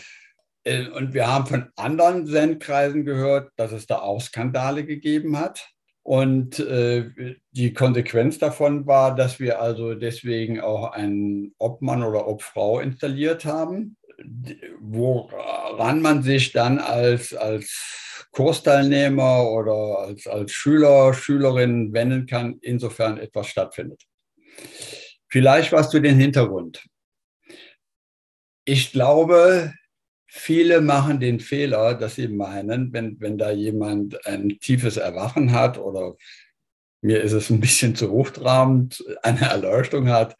äh 0.63 0.89
und 0.89 1.13
wir 1.13 1.27
haben 1.27 1.45
von 1.45 1.69
anderen 1.75 2.25
Zen-Kreisen 2.25 3.05
gehört, 3.05 3.51
dass 3.55 3.71
es 3.71 3.85
da 3.85 3.99
auch 3.99 4.21
Skandale 4.21 4.85
gegeben 4.85 5.37
hat. 5.37 5.74
Und 6.05 6.59
äh, 6.59 7.09
die 7.49 7.73
Konsequenz 7.73 8.37
davon 8.37 8.85
war, 8.85 9.15
dass 9.15 9.39
wir 9.39 9.59
also 9.59 9.95
deswegen 9.95 10.61
auch 10.61 10.91
einen 10.91 11.55
Obmann 11.57 12.03
oder 12.03 12.27
Obfrau 12.27 12.79
installiert 12.79 13.43
haben, 13.43 13.97
woran 14.79 16.03
man 16.03 16.21
sich 16.21 16.51
dann 16.51 16.77
als, 16.77 17.33
als 17.33 18.27
Kursteilnehmer 18.29 19.49
oder 19.49 19.97
als, 19.97 20.27
als 20.27 20.51
Schüler, 20.51 21.11
Schülerin 21.15 21.91
wenden 21.91 22.27
kann, 22.27 22.59
insofern 22.61 23.17
etwas 23.17 23.47
stattfindet. 23.47 24.03
Vielleicht 25.27 25.71
was 25.71 25.89
zu 25.89 25.99
den 25.99 26.19
Hintergrund. 26.19 26.85
Ich 28.63 28.91
glaube, 28.91 29.73
Viele 30.37 30.81
machen 30.81 31.21
den 31.21 31.39
Fehler, 31.39 31.93
dass 31.95 32.15
sie 32.15 32.27
meinen, 32.27 32.91
wenn, 32.91 33.19
wenn 33.21 33.37
da 33.37 33.51
jemand 33.51 34.27
ein 34.27 34.59
tiefes 34.59 34.97
Erwachen 34.97 35.53
hat 35.53 35.77
oder 35.77 36.17
mir 37.01 37.21
ist 37.21 37.31
es 37.31 37.49
ein 37.49 37.61
bisschen 37.61 37.95
zu 37.95 38.11
hochtrabend, 38.11 39.01
eine 39.23 39.47
Erleuchtung 39.47 40.09
hat, 40.09 40.35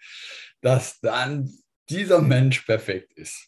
dass 0.60 1.00
dann 1.00 1.50
dieser 1.90 2.22
Mensch 2.22 2.60
perfekt 2.64 3.14
ist. 3.14 3.48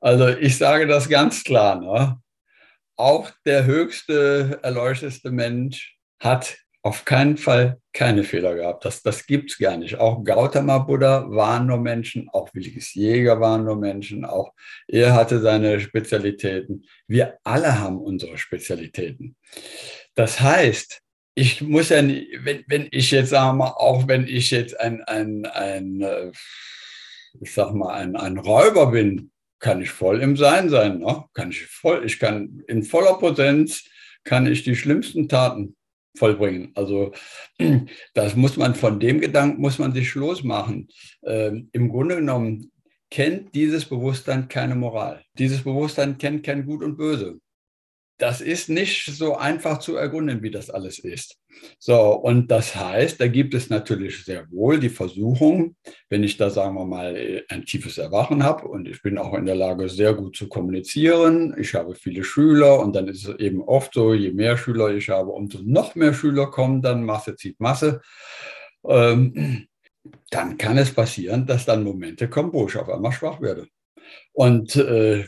Also 0.00 0.28
ich 0.28 0.56
sage 0.56 0.86
das 0.86 1.10
ganz 1.10 1.44
klar. 1.44 1.78
Ne? 1.78 2.18
Auch 2.96 3.30
der 3.44 3.66
höchste, 3.66 4.60
erleuchteste 4.62 5.30
Mensch 5.30 5.98
hat 6.18 6.56
auf 6.82 7.04
keinen 7.04 7.36
Fall 7.36 7.80
keine 7.92 8.24
Fehler 8.24 8.54
gehabt. 8.54 8.84
Das, 8.84 9.02
das 9.02 9.26
gibt 9.26 9.50
es 9.50 9.58
gar 9.58 9.76
nicht. 9.76 9.98
Auch 9.98 10.24
Gautama 10.24 10.78
Buddha 10.78 11.28
waren 11.28 11.66
nur 11.66 11.78
Menschen, 11.78 12.28
auch 12.30 12.54
Williges 12.54 12.94
Jäger 12.94 13.40
waren 13.40 13.64
nur 13.64 13.76
Menschen, 13.76 14.24
auch 14.24 14.54
er 14.88 15.14
hatte 15.14 15.40
seine 15.40 15.80
Spezialitäten. 15.80 16.86
Wir 17.06 17.38
alle 17.44 17.78
haben 17.78 17.98
unsere 17.98 18.38
Spezialitäten. 18.38 19.36
Das 20.14 20.40
heißt, 20.40 21.02
ich 21.34 21.60
muss 21.60 21.90
ja, 21.90 22.02
nicht, 22.02 22.28
wenn, 22.44 22.64
wenn 22.66 22.88
ich 22.90 23.10
jetzt, 23.10 23.30
sagen 23.30 23.58
wir 23.58 23.64
mal, 23.64 23.74
auch 23.76 24.08
wenn 24.08 24.26
ich 24.26 24.50
jetzt 24.50 24.78
ein, 24.80 25.02
ein, 25.02 25.46
ein 25.46 26.00
äh, 26.00 26.32
ich 27.40 27.52
sag 27.52 27.72
mal, 27.72 27.94
ein, 27.94 28.16
ein 28.16 28.38
Räuber 28.38 28.90
bin, 28.90 29.30
kann 29.58 29.82
ich 29.82 29.90
voll 29.90 30.22
im 30.22 30.36
Sein 30.36 30.70
sein. 30.70 30.98
Ne? 31.00 31.24
Kann 31.34 31.50
ich 31.50 31.66
voll, 31.66 32.04
ich 32.04 32.18
kann 32.18 32.62
in 32.66 32.82
voller 32.82 33.14
Potenz 33.18 33.84
kann 34.24 34.46
ich 34.46 34.64
die 34.64 34.76
schlimmsten 34.76 35.28
Taten 35.28 35.76
vollbringen. 36.16 36.72
Also 36.74 37.12
das 38.14 38.36
muss 38.36 38.56
man 38.56 38.74
von 38.74 39.00
dem 39.00 39.20
Gedanken 39.20 39.60
muss 39.60 39.78
man 39.78 39.92
sich 39.92 40.14
losmachen. 40.14 40.88
Ähm, 41.24 41.68
Im 41.72 41.88
Grunde 41.88 42.16
genommen 42.16 42.70
kennt 43.10 43.54
dieses 43.54 43.84
Bewusstsein 43.84 44.48
keine 44.48 44.74
Moral. 44.74 45.22
Dieses 45.38 45.62
Bewusstsein 45.62 46.18
kennt 46.18 46.44
kein 46.44 46.64
Gut 46.64 46.82
und 46.82 46.96
Böse 46.96 47.40
das 48.20 48.42
ist 48.42 48.68
nicht 48.68 49.06
so 49.06 49.36
einfach 49.36 49.78
zu 49.78 49.96
ergründen, 49.96 50.42
wie 50.42 50.50
das 50.50 50.68
alles 50.68 50.98
ist. 50.98 51.38
So, 51.78 52.12
und 52.12 52.50
das 52.50 52.76
heißt, 52.76 53.20
da 53.20 53.28
gibt 53.28 53.54
es 53.54 53.70
natürlich 53.70 54.24
sehr 54.24 54.46
wohl 54.50 54.78
die 54.78 54.90
Versuchung, 54.90 55.74
wenn 56.10 56.22
ich 56.22 56.36
da, 56.36 56.50
sagen 56.50 56.74
wir 56.74 56.84
mal, 56.84 57.44
ein 57.48 57.64
tiefes 57.64 57.96
Erwachen 57.96 58.44
habe 58.44 58.68
und 58.68 58.86
ich 58.88 59.02
bin 59.02 59.16
auch 59.16 59.34
in 59.34 59.46
der 59.46 59.54
Lage, 59.54 59.88
sehr 59.88 60.14
gut 60.14 60.36
zu 60.36 60.48
kommunizieren. 60.48 61.56
Ich 61.58 61.74
habe 61.74 61.94
viele 61.94 62.22
Schüler 62.22 62.80
und 62.80 62.94
dann 62.94 63.08
ist 63.08 63.26
es 63.26 63.38
eben 63.38 63.62
oft 63.62 63.94
so, 63.94 64.12
je 64.12 64.32
mehr 64.32 64.58
Schüler 64.58 64.90
ich 64.90 65.08
habe, 65.08 65.30
umso 65.30 65.60
noch 65.62 65.94
mehr 65.94 66.12
Schüler 66.12 66.46
kommen, 66.46 66.82
dann 66.82 67.04
Masse 67.04 67.36
zieht 67.36 67.58
Masse. 67.58 68.02
Ähm, 68.86 69.66
dann 70.30 70.58
kann 70.58 70.76
es 70.76 70.92
passieren, 70.92 71.46
dass 71.46 71.64
dann 71.64 71.84
Momente 71.84 72.28
kommen, 72.28 72.52
wo 72.52 72.66
ich 72.66 72.76
auf 72.76 72.88
einmal 72.88 73.12
schwach 73.12 73.40
werde. 73.40 73.66
Und 74.32 74.76
äh, 74.76 75.24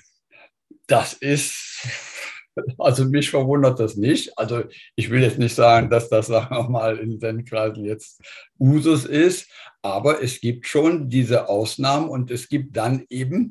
das 0.86 1.14
ist 1.14 2.11
also 2.78 3.05
mich 3.05 3.30
verwundert 3.30 3.80
das 3.80 3.96
nicht. 3.96 4.36
Also 4.38 4.64
ich 4.94 5.11
will 5.11 5.22
jetzt 5.22 5.38
nicht 5.38 5.55
sagen, 5.55 5.90
dass 5.90 6.09
das, 6.09 6.26
sagen 6.26 6.55
wir 6.57 6.68
mal, 6.68 6.98
in 6.98 7.18
Zen-Kreisen 7.18 7.84
jetzt 7.84 8.20
Usus 8.59 9.05
ist, 9.05 9.48
aber 9.82 10.22
es 10.22 10.40
gibt 10.40 10.66
schon 10.66 11.09
diese 11.09 11.48
Ausnahmen 11.48 12.09
und 12.09 12.30
es 12.30 12.48
gibt 12.48 12.76
dann 12.76 13.05
eben 13.09 13.50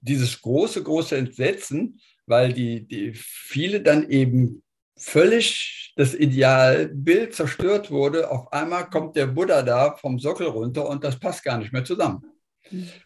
dieses 0.00 0.40
große, 0.40 0.82
große 0.82 1.16
Entsetzen, 1.16 2.00
weil 2.26 2.52
die, 2.52 2.86
die 2.86 3.12
viele 3.14 3.80
dann 3.80 4.08
eben 4.08 4.62
völlig 4.96 5.92
das 5.96 6.14
Idealbild 6.14 7.34
zerstört 7.34 7.90
wurde. 7.90 8.30
Auf 8.30 8.52
einmal 8.52 8.88
kommt 8.88 9.16
der 9.16 9.26
Buddha 9.26 9.62
da 9.62 9.96
vom 9.96 10.18
Sockel 10.18 10.46
runter 10.46 10.88
und 10.88 11.02
das 11.02 11.18
passt 11.18 11.42
gar 11.42 11.58
nicht 11.58 11.72
mehr 11.72 11.84
zusammen. 11.84 12.22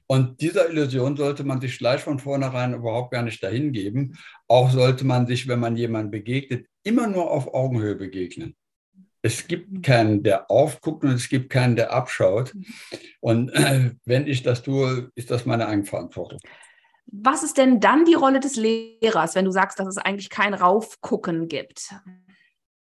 Und 0.07 0.41
dieser 0.41 0.69
Illusion 0.71 1.17
sollte 1.17 1.45
man 1.45 1.61
sich 1.61 1.79
gleich 1.79 2.01
von 2.01 2.19
vornherein 2.19 2.75
überhaupt 2.75 3.13
gar 3.13 3.23
nicht 3.23 3.43
dahin 3.43 3.73
geben. 3.73 4.17
Auch 4.49 4.71
sollte 4.71 5.05
man 5.05 5.27
sich, 5.27 5.49
wenn 5.49 5.61
man 5.61 5.77
jemandem 5.77 6.11
begegnet, 6.11 6.67
immer 6.83 7.07
nur 7.07 7.31
auf 7.31 7.53
Augenhöhe 7.55 7.97
begegnen. 7.97 8.55
Es 9.23 9.47
gibt 9.47 9.73
mhm. 9.73 9.83
keinen, 9.83 10.23
der 10.23 10.51
aufguckt 10.51 11.03
und 11.03 11.13
es 11.13 11.29
gibt 11.29 11.49
keinen, 11.49 11.77
der 11.77 11.93
abschaut. 11.93 12.55
Mhm. 12.55 12.65
Und 13.21 13.51
äh, 13.51 13.93
wenn 14.05 14.27
ich 14.27 14.43
das 14.43 14.63
tue, 14.63 15.11
ist 15.15 15.31
das 15.31 15.47
meine 15.47 15.67
Eigenverantwortung. 15.67 16.41
Was 17.07 17.43
ist 17.43 17.59
denn 17.59 17.81
dann 17.81 18.05
die 18.05 18.15
Rolle 18.15 18.41
des 18.41 18.57
Lehrers, 18.57 19.35
wenn 19.35 19.45
du 19.45 19.51
sagst, 19.51 19.79
dass 19.79 19.87
es 19.87 19.99
eigentlich 19.99 20.31
kein 20.31 20.55
Raufgucken 20.55 21.49
gibt? 21.49 21.95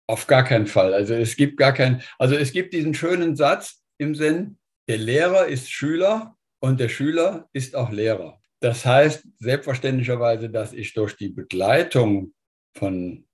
Auf 0.08 0.26
gar 0.26 0.44
keinen 0.44 0.66
Fall. 0.66 0.94
Also 0.94 1.14
es 1.14 1.36
gibt 1.36 1.56
gar 1.58 1.72
keinen, 1.72 2.02
also 2.18 2.36
es 2.36 2.52
gibt 2.52 2.72
diesen 2.72 2.94
schönen 2.94 3.34
Satz 3.34 3.82
im 3.98 4.14
Sinn, 4.14 4.58
der 4.88 4.98
Lehrer 4.98 5.46
ist 5.46 5.70
Schüler 5.70 6.36
und 6.66 6.80
der 6.80 6.88
Schüler 6.88 7.48
ist 7.52 7.74
auch 7.74 7.90
Lehrer. 7.90 8.40
Das 8.60 8.84
heißt 8.84 9.24
selbstverständlicherweise, 9.38 10.50
dass 10.50 10.72
ich 10.72 10.94
durch 10.94 11.16
die 11.16 11.28
Begleitung 11.28 12.32
von 12.74 13.24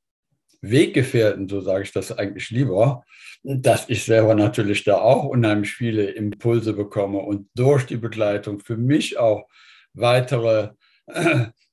Weggefährten, 0.61 1.49
so 1.49 1.61
sage 1.61 1.85
ich 1.85 1.93
das 1.93 2.17
eigentlich 2.17 2.51
lieber, 2.51 3.05
dass 3.43 3.89
ich 3.89 4.05
selber 4.05 4.35
natürlich 4.35 4.85
da 4.85 4.99
auch 4.99 5.25
unheimlich 5.25 5.73
viele 5.73 6.11
Impulse 6.11 6.73
bekomme 6.73 7.19
und 7.19 7.49
durch 7.55 7.85
die 7.87 7.97
Begleitung 7.97 8.61
für 8.61 8.77
mich 8.77 9.19
auch 9.19 9.49
weitere 9.93 10.71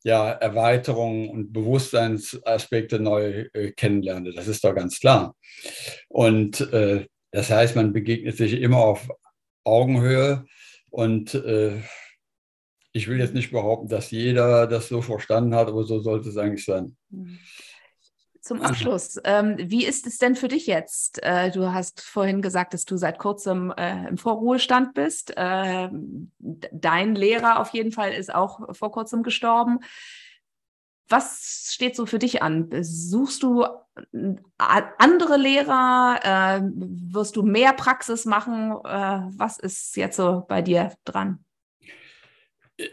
ja, 0.04 0.32
Erweiterungen 0.32 1.30
und 1.30 1.54
Bewusstseinsaspekte 1.54 3.00
neu 3.00 3.48
äh, 3.54 3.72
kennenlerne. 3.72 4.34
Das 4.34 4.48
ist 4.48 4.64
doch 4.64 4.74
ganz 4.74 5.00
klar. 5.00 5.36
Und 6.08 6.62
äh, 6.74 7.06
das 7.32 7.52
heißt, 7.52 7.76
man 7.76 7.94
begegnet 7.94 8.38
sich 8.38 8.54
immer 8.54 8.78
auf 8.78 9.08
Augenhöhe 9.64 10.46
und 10.90 11.34
äh, 11.34 11.82
ich 12.92 13.08
will 13.08 13.20
jetzt 13.20 13.34
nicht 13.34 13.52
behaupten, 13.52 13.88
dass 13.88 14.12
jeder 14.12 14.68
das 14.68 14.90
so 14.90 15.02
verstanden 15.02 15.56
hat, 15.56 15.68
aber 15.68 15.84
so 15.84 16.00
sollte 16.00 16.30
es 16.30 16.38
eigentlich 16.38 16.66
sein. 16.66 16.96
Mhm. 17.10 17.40
Zum 18.42 18.62
Abschluss, 18.62 19.20
ähm, 19.26 19.58
wie 19.60 19.86
ist 19.86 20.08
es 20.08 20.18
denn 20.18 20.36
für 20.36 20.48
dich 20.48 20.66
jetzt? 20.66 21.22
Äh, 21.22 21.52
du 21.52 21.72
hast 21.74 22.02
vorhin 22.02 22.42
gesagt, 22.42 22.74
dass 22.74 22.86
du 22.86 22.96
seit 22.96 23.20
kurzem 23.20 23.72
äh, 23.78 24.08
im 24.08 24.18
Vorruhestand 24.18 24.94
bist. 24.94 25.34
Äh, 25.36 25.90
dein 26.40 27.16
Lehrer 27.16 27.60
auf 27.60 27.70
jeden 27.74 27.92
Fall 27.92 28.14
ist 28.14 28.34
auch 28.34 28.76
vor 28.76 28.92
kurzem 28.92 29.24
gestorben. 29.24 29.80
Was 31.10 31.72
steht 31.74 31.96
so 31.96 32.06
für 32.06 32.20
dich 32.20 32.42
an? 32.42 32.70
Suchst 32.82 33.44
du 33.44 33.64
äh, 33.64 34.36
andere 34.58 35.38
Lehrer? 35.38 36.20
Äh, 36.24 36.62
wirst 37.12 37.36
du 37.36 37.44
mehr 37.44 37.74
Praxis 37.74 38.26
machen? 38.26 38.72
Äh, 38.86 39.22
was 39.36 39.60
ist 39.60 39.96
jetzt 39.98 40.18
so 40.18 40.46
bei 40.48 40.62
dir 40.62 40.94
dran? 41.06 41.44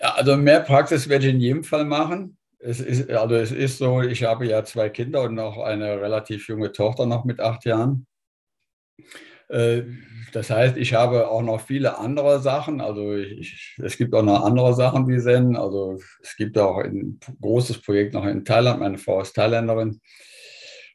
Also 0.01 0.37
mehr 0.37 0.61
Praxis 0.61 1.09
werde 1.09 1.27
ich 1.27 1.35
in 1.35 1.41
jedem 1.41 1.65
Fall 1.65 1.85
machen. 1.85 2.37
Es 2.59 2.81
ist, 2.81 3.11
also 3.11 3.37
es 3.37 3.53
ist 3.53 3.79
so, 3.79 4.03
ich 4.03 4.25
habe 4.25 4.47
ja 4.47 4.65
zwei 4.65 4.89
Kinder 4.89 5.23
und 5.23 5.35
noch 5.35 5.59
eine 5.59 6.01
relativ 6.01 6.49
junge 6.49 6.73
Tochter 6.73 7.07
noch 7.07 7.25
mit 7.25 7.39
acht 7.39 7.65
Jahren. 7.65 8.07
Äh, 9.49 9.83
das 10.33 10.51
heißt, 10.51 10.77
ich 10.77 10.93
habe 10.95 11.29
auch 11.29 11.43
noch 11.43 11.61
viele 11.61 11.99
andere 11.99 12.41
Sachen. 12.41 12.81
Also 12.81 13.15
ich, 13.15 13.77
es 13.83 13.97
gibt 13.97 14.15
auch 14.15 14.23
noch 14.23 14.45
andere 14.45 14.75
Sachen 14.75 15.09
wie 15.09 15.19
Zen. 15.19 15.57
Also 15.57 15.99
es 16.23 16.37
gibt 16.37 16.59
auch 16.59 16.79
ein 16.79 17.19
großes 17.41 17.81
Projekt 17.83 18.15
noch 18.15 18.27
in 18.27 18.45
Thailand. 18.45 18.81
Meine 18.81 18.99
Frau 18.99 19.21
ist 19.21 19.35
Thailänderin. 19.35 20.01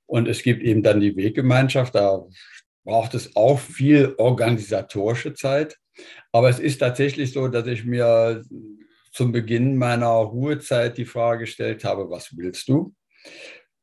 Und 0.06 0.28
es 0.28 0.44
gibt 0.44 0.62
eben 0.62 0.84
dann 0.84 1.00
die 1.00 1.16
Weggemeinschaft. 1.16 1.96
Da 1.96 2.24
braucht 2.84 3.14
es 3.14 3.36
auch 3.36 3.60
viel 3.60 4.14
organisatorische 4.18 5.34
Zeit. 5.34 5.78
Aber 6.32 6.50
es 6.50 6.60
ist 6.60 6.80
tatsächlich 6.80 7.34
so, 7.34 7.48
dass 7.48 7.68
ich 7.68 7.86
mir 7.86 8.44
zum 9.12 9.32
Beginn 9.32 9.78
meiner 9.78 10.08
Ruhezeit 10.08 10.98
die 10.98 11.06
Frage 11.06 11.42
gestellt 11.42 11.84
habe, 11.84 12.10
was 12.10 12.38
willst 12.38 12.70
du? 12.70 12.94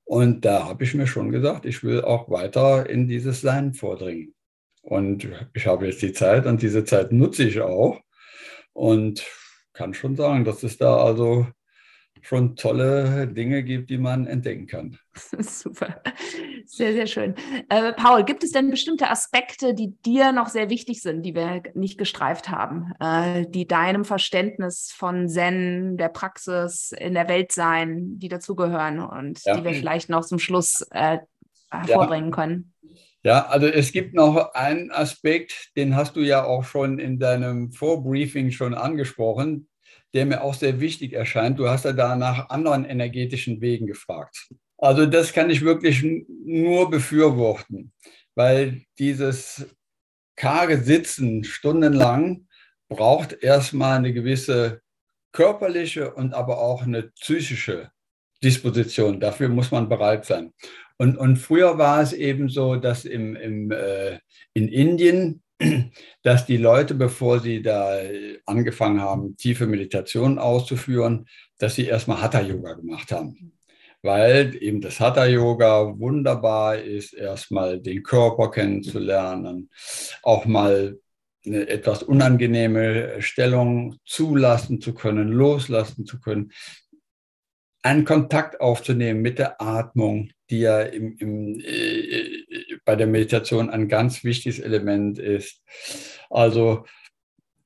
Und 0.04 0.44
da 0.44 0.66
habe 0.66 0.84
ich 0.84 0.94
mir 0.94 1.06
schon 1.06 1.30
gesagt, 1.30 1.66
ich 1.66 1.84
will 1.84 2.02
auch 2.02 2.30
weiter 2.30 2.88
in 2.88 3.08
dieses 3.08 3.42
Sein 3.42 3.74
vordringen. 3.74 4.34
Und 4.88 5.28
ich 5.52 5.66
habe 5.66 5.84
jetzt 5.84 6.00
die 6.00 6.14
Zeit 6.14 6.46
und 6.46 6.62
diese 6.62 6.82
Zeit 6.82 7.12
nutze 7.12 7.44
ich 7.44 7.60
auch 7.60 8.00
und 8.72 9.22
kann 9.74 9.92
schon 9.92 10.16
sagen, 10.16 10.46
dass 10.46 10.62
es 10.62 10.78
da 10.78 10.96
also 10.96 11.46
schon 12.22 12.56
tolle 12.56 13.28
Dinge 13.28 13.62
gibt, 13.64 13.90
die 13.90 13.98
man 13.98 14.26
entdecken 14.26 14.66
kann. 14.66 14.98
Super, 15.40 16.00
sehr, 16.64 16.94
sehr 16.94 17.06
schön. 17.06 17.34
Äh, 17.68 17.92
Paul, 17.92 18.24
gibt 18.24 18.42
es 18.42 18.52
denn 18.52 18.70
bestimmte 18.70 19.10
Aspekte, 19.10 19.74
die 19.74 19.94
dir 20.06 20.32
noch 20.32 20.48
sehr 20.48 20.70
wichtig 20.70 21.02
sind, 21.02 21.22
die 21.22 21.34
wir 21.34 21.62
nicht 21.74 21.98
gestreift 21.98 22.48
haben, 22.48 22.94
äh, 22.98 23.44
die 23.46 23.66
deinem 23.66 24.06
Verständnis 24.06 24.90
von 24.96 25.28
Zen, 25.28 25.98
der 25.98 26.08
Praxis, 26.08 26.92
in 26.92 27.12
der 27.12 27.28
Welt 27.28 27.52
sein, 27.52 28.18
die 28.18 28.28
dazugehören 28.28 29.00
und 29.00 29.38
ja. 29.44 29.54
die 29.54 29.64
wir 29.64 29.74
vielleicht 29.74 30.08
noch 30.08 30.24
zum 30.24 30.38
Schluss 30.38 30.80
äh, 30.92 31.18
hervorbringen 31.70 32.30
ja. 32.30 32.34
können? 32.34 32.72
Ja, 33.24 33.46
also 33.46 33.66
es 33.66 33.92
gibt 33.92 34.14
noch 34.14 34.54
einen 34.54 34.90
Aspekt, 34.90 35.70
den 35.76 35.96
hast 35.96 36.16
du 36.16 36.20
ja 36.20 36.44
auch 36.44 36.64
schon 36.64 36.98
in 36.98 37.18
deinem 37.18 37.72
Vorbriefing 37.72 38.52
schon 38.52 38.74
angesprochen, 38.74 39.68
der 40.14 40.24
mir 40.26 40.42
auch 40.42 40.54
sehr 40.54 40.80
wichtig 40.80 41.12
erscheint. 41.12 41.58
Du 41.58 41.68
hast 41.68 41.84
ja 41.84 41.92
da 41.92 42.16
nach 42.16 42.48
anderen 42.48 42.84
energetischen 42.84 43.60
Wegen 43.60 43.86
gefragt. 43.86 44.48
Also 44.78 45.06
das 45.06 45.32
kann 45.32 45.50
ich 45.50 45.62
wirklich 45.62 46.04
nur 46.44 46.88
befürworten, 46.90 47.92
weil 48.36 48.82
dieses 48.98 49.66
karge 50.36 50.78
Sitzen 50.78 51.42
stundenlang 51.42 52.46
braucht 52.88 53.42
erstmal 53.42 53.98
eine 53.98 54.12
gewisse 54.12 54.80
körperliche 55.32 56.14
und 56.14 56.32
aber 56.32 56.58
auch 56.58 56.82
eine 56.82 57.10
psychische 57.20 57.90
Disposition. 58.42 59.20
Dafür 59.20 59.48
muss 59.48 59.72
man 59.72 59.88
bereit 59.88 60.24
sein. 60.24 60.52
Und, 60.98 61.16
und 61.16 61.36
früher 61.36 61.78
war 61.78 62.02
es 62.02 62.12
eben 62.12 62.48
so, 62.48 62.76
dass 62.76 63.04
im, 63.04 63.36
im, 63.36 63.70
äh, 63.70 64.18
in 64.52 64.68
Indien 64.68 65.42
dass 66.22 66.46
die 66.46 66.56
Leute, 66.56 66.94
bevor 66.94 67.40
sie 67.40 67.62
da 67.62 67.98
angefangen 68.46 69.00
haben, 69.00 69.36
tiefe 69.36 69.66
Meditationen 69.66 70.38
auszuführen, 70.38 71.26
dass 71.58 71.74
sie 71.74 71.86
erstmal 71.86 72.22
Hatha-Yoga 72.22 72.74
gemacht 72.74 73.10
haben. 73.12 73.52
Weil 74.02 74.56
eben 74.60 74.80
das 74.80 75.00
Hatha-Yoga 75.00 75.98
wunderbar 75.98 76.78
ist, 76.78 77.14
erstmal 77.14 77.80
den 77.80 78.02
Körper 78.02 78.50
kennenzulernen, 78.50 79.70
auch 80.22 80.46
mal 80.46 80.98
eine 81.44 81.68
etwas 81.68 82.02
unangenehme 82.02 83.20
Stellung 83.20 83.96
zulassen 84.04 84.80
zu 84.80 84.94
können, 84.94 85.28
loslassen 85.28 86.04
zu 86.06 86.20
können, 86.20 86.52
einen 87.88 88.04
Kontakt 88.04 88.60
aufzunehmen 88.60 89.22
mit 89.22 89.38
der 89.38 89.62
Atmung, 89.62 90.30
die 90.50 90.60
ja 90.60 90.82
im, 90.82 91.16
im, 91.16 91.58
äh, 91.58 92.44
bei 92.84 92.96
der 92.96 93.06
Meditation 93.06 93.70
ein 93.70 93.88
ganz 93.88 94.24
wichtiges 94.24 94.58
Element 94.58 95.18
ist. 95.18 95.62
Also 96.28 96.84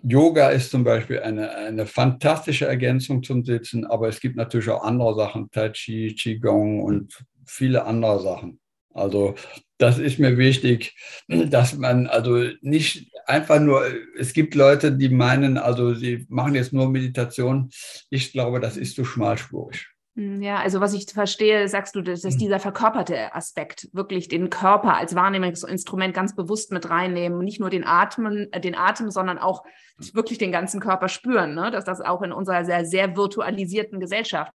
Yoga 0.04 0.50
ist 0.50 0.70
zum 0.70 0.84
Beispiel 0.84 1.20
eine, 1.20 1.50
eine 1.50 1.86
fantastische 1.86 2.66
Ergänzung 2.66 3.24
zum 3.24 3.44
Sitzen, 3.44 3.84
aber 3.84 4.08
es 4.08 4.20
gibt 4.20 4.36
natürlich 4.36 4.68
auch 4.70 4.84
andere 4.84 5.16
Sachen, 5.16 5.50
Tai 5.50 5.70
Chi, 5.70 6.14
Qigong 6.14 6.80
und 6.82 7.24
viele 7.44 7.84
andere 7.84 8.22
Sachen. 8.22 8.60
Also 8.94 9.34
das 9.78 9.98
ist 9.98 10.20
mir 10.20 10.38
wichtig, 10.38 10.94
dass 11.28 11.76
man 11.76 12.06
also 12.06 12.48
nicht 12.60 13.10
einfach 13.26 13.58
nur, 13.58 13.84
es 14.16 14.32
gibt 14.32 14.54
Leute, 14.54 14.92
die 14.92 15.08
meinen, 15.08 15.58
also 15.58 15.94
sie 15.94 16.26
machen 16.28 16.54
jetzt 16.54 16.72
nur 16.72 16.88
Meditation. 16.88 17.70
Ich 18.10 18.30
glaube, 18.30 18.60
das 18.60 18.76
ist 18.76 18.94
zu 18.94 19.04
schmalspurig. 19.04 19.91
Hm, 20.14 20.42
ja, 20.42 20.58
also 20.58 20.80
was 20.80 20.92
ich 20.92 21.06
verstehe, 21.10 21.66
sagst 21.68 21.94
du, 21.94 22.02
dass, 22.02 22.20
dass 22.20 22.34
hm. 22.34 22.40
dieser 22.40 22.60
verkörperte 22.60 23.34
Aspekt, 23.34 23.88
wirklich 23.92 24.28
den 24.28 24.50
Körper 24.50 24.96
als 24.96 25.14
Wahrnehmungsinstrument 25.14 26.12
ganz 26.12 26.36
bewusst 26.36 26.70
mit 26.70 26.90
reinnehmen, 26.90 27.38
nicht 27.38 27.60
nur 27.60 27.70
den 27.70 27.84
Atmen, 27.84 28.52
äh, 28.52 28.60
den 28.60 28.74
Atem, 28.74 29.10
sondern 29.10 29.38
auch 29.38 29.64
wirklich 30.12 30.38
den 30.38 30.52
ganzen 30.52 30.80
Körper 30.80 31.08
spüren, 31.08 31.54
ne? 31.54 31.70
dass 31.70 31.84
das 31.84 32.00
auch 32.00 32.22
in 32.22 32.32
unserer 32.32 32.64
sehr, 32.64 32.84
sehr 32.84 33.16
virtualisierten 33.16 34.00
Gesellschaft 34.00 34.52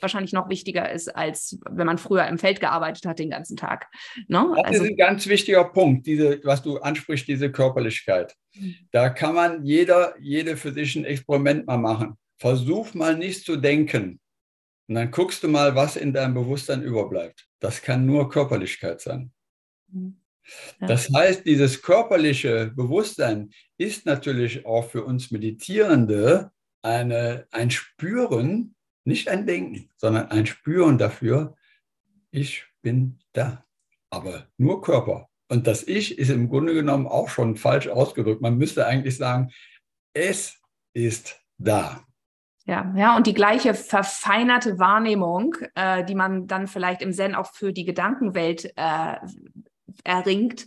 wahrscheinlich 0.00 0.32
noch 0.32 0.48
wichtiger 0.48 0.90
ist, 0.90 1.14
als 1.14 1.58
wenn 1.70 1.86
man 1.86 1.98
früher 1.98 2.26
im 2.26 2.38
Feld 2.38 2.60
gearbeitet 2.60 3.04
hat 3.04 3.18
den 3.18 3.30
ganzen 3.30 3.56
Tag. 3.56 3.88
Ne? 4.28 4.52
Das 4.56 4.64
also, 4.64 4.84
ist 4.84 4.90
ein 4.90 4.96
ganz 4.96 5.26
wichtiger 5.26 5.64
Punkt, 5.64 6.06
diese, 6.06 6.40
was 6.44 6.62
du 6.62 6.78
ansprichst, 6.78 7.28
diese 7.28 7.52
Körperlichkeit. 7.52 8.34
Hm. 8.54 8.74
Da 8.90 9.10
kann 9.10 9.34
man 9.34 9.64
jeder, 9.64 10.14
jede 10.18 10.56
für 10.56 10.72
sich 10.72 10.96
ein 10.96 11.04
Experiment 11.04 11.66
mal 11.66 11.76
machen. 11.76 12.16
Versuch 12.38 12.94
mal 12.94 13.16
nicht 13.16 13.44
zu 13.44 13.56
denken, 13.56 14.20
und 14.86 14.96
dann 14.96 15.10
guckst 15.10 15.42
du 15.42 15.48
mal, 15.48 15.74
was 15.74 15.96
in 15.96 16.12
deinem 16.12 16.34
Bewusstsein 16.34 16.82
überbleibt. 16.82 17.48
Das 17.60 17.82
kann 17.82 18.06
nur 18.06 18.28
Körperlichkeit 18.28 19.00
sein. 19.00 19.32
Mhm. 19.88 20.20
Ja. 20.80 20.88
Das 20.88 21.08
heißt, 21.10 21.46
dieses 21.46 21.80
körperliche 21.80 22.72
Bewusstsein 22.74 23.50
ist 23.78 24.04
natürlich 24.04 24.66
auch 24.66 24.90
für 24.90 25.04
uns 25.04 25.30
Meditierende 25.30 26.50
eine, 26.82 27.46
ein 27.50 27.70
Spüren, 27.70 28.74
nicht 29.04 29.28
ein 29.28 29.46
Denken, 29.46 29.90
sondern 29.96 30.30
ein 30.30 30.46
Spüren 30.46 30.98
dafür, 30.98 31.56
ich 32.30 32.66
bin 32.82 33.18
da. 33.32 33.64
Aber 34.10 34.48
nur 34.58 34.82
Körper. 34.82 35.28
Und 35.48 35.66
das 35.66 35.82
Ich 35.82 36.18
ist 36.18 36.30
im 36.30 36.48
Grunde 36.48 36.74
genommen 36.74 37.06
auch 37.06 37.28
schon 37.28 37.56
falsch 37.56 37.88
ausgedrückt. 37.88 38.42
Man 38.42 38.58
müsste 38.58 38.86
eigentlich 38.86 39.16
sagen, 39.16 39.50
es 40.12 40.60
ist 40.92 41.40
da. 41.58 42.04
Ja, 42.66 42.92
ja, 42.96 43.16
und 43.16 43.26
die 43.26 43.34
gleiche 43.34 43.74
verfeinerte 43.74 44.78
Wahrnehmung, 44.78 45.54
äh, 45.74 46.02
die 46.04 46.14
man 46.14 46.46
dann 46.46 46.66
vielleicht 46.66 47.02
im 47.02 47.12
Zen 47.12 47.34
auch 47.34 47.52
für 47.52 47.72
die 47.72 47.84
Gedankenwelt 47.84 48.72
äh, 48.76 49.16
erringt, 50.02 50.66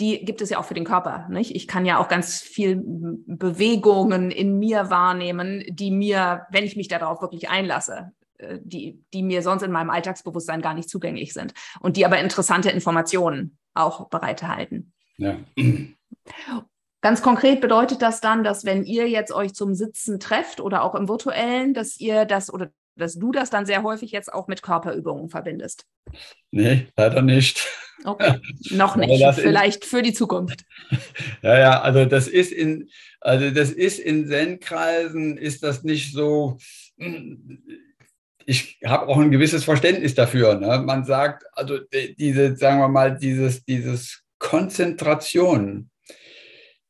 die 0.00 0.24
gibt 0.24 0.40
es 0.40 0.50
ja 0.50 0.58
auch 0.58 0.64
für 0.64 0.74
den 0.74 0.84
Körper. 0.84 1.28
Nicht? 1.28 1.54
Ich 1.54 1.66
kann 1.66 1.84
ja 1.84 1.98
auch 1.98 2.08
ganz 2.08 2.40
viel 2.40 2.80
Bewegungen 2.84 4.30
in 4.30 4.58
mir 4.58 4.90
wahrnehmen, 4.90 5.64
die 5.68 5.90
mir, 5.90 6.46
wenn 6.50 6.64
ich 6.64 6.76
mich 6.76 6.88
darauf 6.88 7.20
wirklich 7.20 7.48
einlasse, 7.50 8.12
äh, 8.38 8.58
die, 8.62 9.04
die 9.12 9.22
mir 9.22 9.42
sonst 9.42 9.62
in 9.62 9.72
meinem 9.72 9.90
Alltagsbewusstsein 9.90 10.62
gar 10.62 10.74
nicht 10.74 10.88
zugänglich 10.88 11.32
sind 11.32 11.54
und 11.80 11.96
die 11.96 12.04
aber 12.04 12.18
interessante 12.18 12.70
Informationen 12.70 13.58
auch 13.74 14.08
bereithalten. 14.08 14.92
Ja. 15.16 15.36
Ganz 17.00 17.22
konkret 17.22 17.60
bedeutet 17.60 18.02
das 18.02 18.20
dann, 18.20 18.42
dass 18.42 18.64
wenn 18.64 18.84
ihr 18.84 19.08
jetzt 19.08 19.32
euch 19.32 19.54
zum 19.54 19.74
Sitzen 19.74 20.18
trefft 20.18 20.60
oder 20.60 20.82
auch 20.82 20.94
im 20.94 21.08
virtuellen, 21.08 21.72
dass 21.72 21.98
ihr 22.00 22.24
das 22.24 22.52
oder 22.52 22.70
dass 22.98 23.14
du 23.14 23.32
das 23.32 23.50
dann 23.50 23.66
sehr 23.66 23.82
häufig 23.82 24.10
jetzt 24.10 24.32
auch 24.32 24.48
mit 24.48 24.62
Körperübungen 24.62 25.28
verbindest. 25.30 25.86
Nee, 26.50 26.88
leider 26.96 27.22
nicht. 27.22 27.66
Okay, 28.04 28.40
noch 28.70 28.96
nicht. 28.96 29.24
Vielleicht 29.34 29.84
für 29.84 30.02
die 30.02 30.12
Zukunft. 30.12 30.64
Ja, 31.42 31.58
ja, 31.58 31.80
also 31.80 32.04
das 32.04 32.26
ist 32.26 32.50
in, 32.50 32.88
also 33.20 33.50
das 33.50 33.70
ist 33.70 34.00
in 34.00 34.26
Zen-Kreisen, 34.26 35.36
ist 35.36 35.62
das 35.62 35.84
nicht 35.84 36.12
so. 36.12 36.58
Ich 38.44 38.78
habe 38.84 39.06
auch 39.06 39.18
ein 39.18 39.30
gewisses 39.30 39.64
Verständnis 39.64 40.14
dafür. 40.14 40.56
Ne? 40.56 40.82
Man 40.84 41.04
sagt, 41.04 41.44
also 41.52 41.78
diese, 42.18 42.56
sagen 42.56 42.80
wir 42.80 42.88
mal, 42.88 43.16
dieses, 43.16 43.64
dieses 43.64 44.24
Konzentration, 44.38 45.90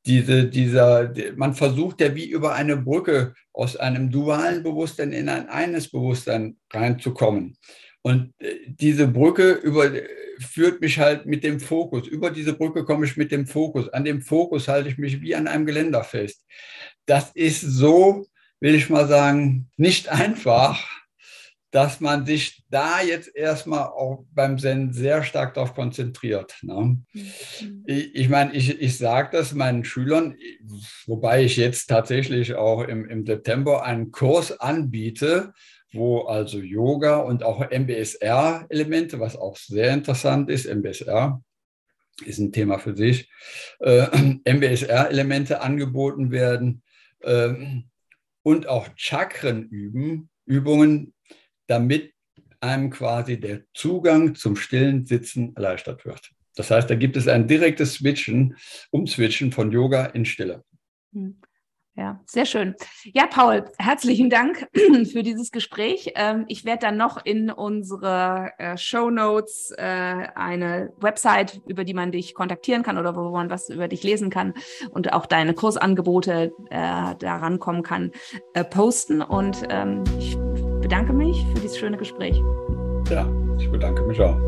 diese, 0.09 0.47
dieser, 0.47 1.13
man 1.37 1.55
versucht 1.55 2.01
ja 2.01 2.15
wie 2.15 2.29
über 2.29 2.55
eine 2.55 2.79
Brücke 2.79 3.35
aus 3.53 3.77
einem 3.77 4.11
dualen 4.11 4.63
Bewusstsein 4.63 5.13
in 5.13 5.29
ein 5.29 5.49
eines 5.49 5.91
Bewusstsein 5.91 6.57
reinzukommen. 6.73 7.57
Und 8.03 8.33
äh, 8.39 8.57
diese 8.67 9.07
Brücke 9.07 9.53
über, 9.53 9.91
führt 10.41 10.81
mich 10.81 10.99
halt 10.99 11.27
mit 11.27 11.45
dem 11.45 11.61
Fokus. 11.61 12.09
Über 12.09 12.31
diese 12.31 12.55
Brücke 12.55 12.85
komme 12.85 13.05
ich 13.05 13.19
mit 13.19 13.31
dem 13.31 13.47
Fokus. 13.47 13.89
An 13.91 14.05
dem 14.05 14.23
Fokus 14.23 14.67
halte 14.67 14.89
ich 14.89 14.97
mich 14.97 15.21
wie 15.21 15.35
an 15.35 15.47
einem 15.47 15.67
Geländer 15.67 16.03
fest. 16.05 16.47
Das 17.05 17.31
ist 17.35 17.61
so, 17.61 18.27
will 18.61 18.75
ich 18.75 18.89
mal 18.89 19.07
sagen, 19.09 19.69
nicht 19.77 20.09
einfach 20.09 20.89
dass 21.71 22.01
man 22.01 22.25
sich 22.25 22.65
da 22.71 23.03
jetzt 23.03 23.35
erstmal 23.35 23.89
auch 23.89 24.25
beim 24.33 24.59
Zen 24.59 24.93
sehr 24.93 25.23
stark 25.23 25.55
darauf 25.55 25.75
konzentriert. 25.75 26.57
Ne? 26.63 27.03
Mhm. 27.13 27.85
Ich, 27.87 28.15
ich 28.15 28.29
meine, 28.29 28.55
ich, 28.55 28.81
ich 28.81 28.97
sage 28.97 29.31
das 29.33 29.53
meinen 29.53 29.85
Schülern, 29.85 30.37
wobei 31.07 31.45
ich 31.45 31.57
jetzt 31.57 31.87
tatsächlich 31.87 32.55
auch 32.55 32.83
im, 32.83 33.09
im 33.09 33.27
September 33.27 33.85
einen 33.85 34.11
Kurs 34.13 34.59
anbiete, 34.59 35.53
wo 35.93 36.23
also 36.23 36.59
Yoga 36.59 37.19
und 37.19 37.43
auch 37.43 37.61
MBSR-Elemente, 37.71 39.21
was 39.21 39.37
auch 39.37 39.57
sehr 39.57 39.93
interessant 39.93 40.51
ist, 40.51 40.67
MBSR 40.67 41.43
ist 42.25 42.39
ein 42.39 42.53
Thema 42.53 42.79
für 42.79 42.97
sich, 42.97 43.31
äh, 43.81 44.07
MBSR-Elemente 44.45 45.61
angeboten 45.61 46.31
werden 46.31 46.83
äh, 47.21 47.55
und 48.43 48.67
auch 48.67 48.89
Chakrenüben, 48.97 50.31
Übungen, 50.47 51.13
damit 51.69 52.13
einem 52.61 52.91
quasi 52.91 53.39
der 53.39 53.63
Zugang 53.73 54.35
zum 54.35 54.57
stillen 54.57 55.07
Sitzen 55.07 55.55
erleichtert 55.55 56.05
wird. 56.05 56.33
Das 56.57 56.73
heißt, 56.73 56.91
da 56.91 56.97
gibt 56.97 57.17
es 57.17 57.29
ein 57.29 57.47
direktes 57.47 57.95
Switchen, 57.95 58.57
Umswitchen 58.91 59.53
von 59.53 59.71
Yoga 59.71 60.07
in 60.07 60.25
Stille. 60.25 60.65
Hm. 61.13 61.41
Ja, 61.99 62.21
sehr 62.27 62.47
schön. 62.47 62.77
Ja, 63.13 63.27
Paul, 63.27 63.65
herzlichen 63.77 64.31
Dank 64.31 64.69
für 65.13 65.25
dieses 65.25 65.51
Gespräch. 65.51 66.13
Ähm, 66.15 66.45
ich 66.47 66.65
werde 66.65 66.87
dann 66.87 66.97
noch 66.97 67.25
in 67.25 67.51
unsere 67.51 68.53
äh, 68.59 68.77
Show 68.77 69.11
Notes 69.11 69.75
äh, 69.77 69.83
eine 69.83 70.93
Website, 71.01 71.61
über 71.67 71.83
die 71.83 71.95
man 71.95 72.13
dich 72.13 72.35
kontaktieren 72.35 72.85
kann 72.85 72.99
oder 72.99 73.17
wo 73.17 73.31
man 73.31 73.51
was 73.51 73.69
über 73.69 73.89
dich 73.89 74.05
lesen 74.05 74.31
kann 74.31 74.55
und 74.93 75.13
auch 75.13 75.27
deine 75.27 75.55
Kursangebote 75.55 76.53
äh, 76.71 77.17
daran 77.17 77.59
kommen 77.59 77.83
kann, 77.83 78.13
posten. 78.71 79.21
Und 79.21 79.65
ähm, 79.69 80.05
ich 80.21 80.37
bedanke 80.89 81.13
mich 81.13 81.45
für 81.49 81.61
dieses 81.61 81.77
schöne 81.77 81.99
Gespräch. 81.99 82.43
Ja, 83.11 83.29
ich 83.59 83.71
bedanke 83.71 84.01
mich 84.05 84.19
auch. 84.23 84.39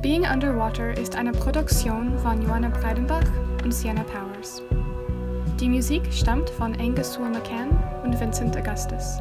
Being 0.00 0.24
Underwater 0.24 0.96
ist 0.96 1.14
eine 1.16 1.32
Produktion 1.32 2.18
von 2.20 2.40
Joanna 2.40 2.70
Breidenbach 2.70 3.26
und 3.62 3.74
Sienna 3.74 4.04
Powers. 4.04 4.62
Die 5.60 5.68
Musik 5.68 6.10
stammt 6.10 6.48
von 6.48 6.74
Angus 6.80 7.12
Sewell 7.12 7.28
McCann 7.28 7.78
und 8.04 8.18
Vincent 8.18 8.56
Augustus. 8.56 9.20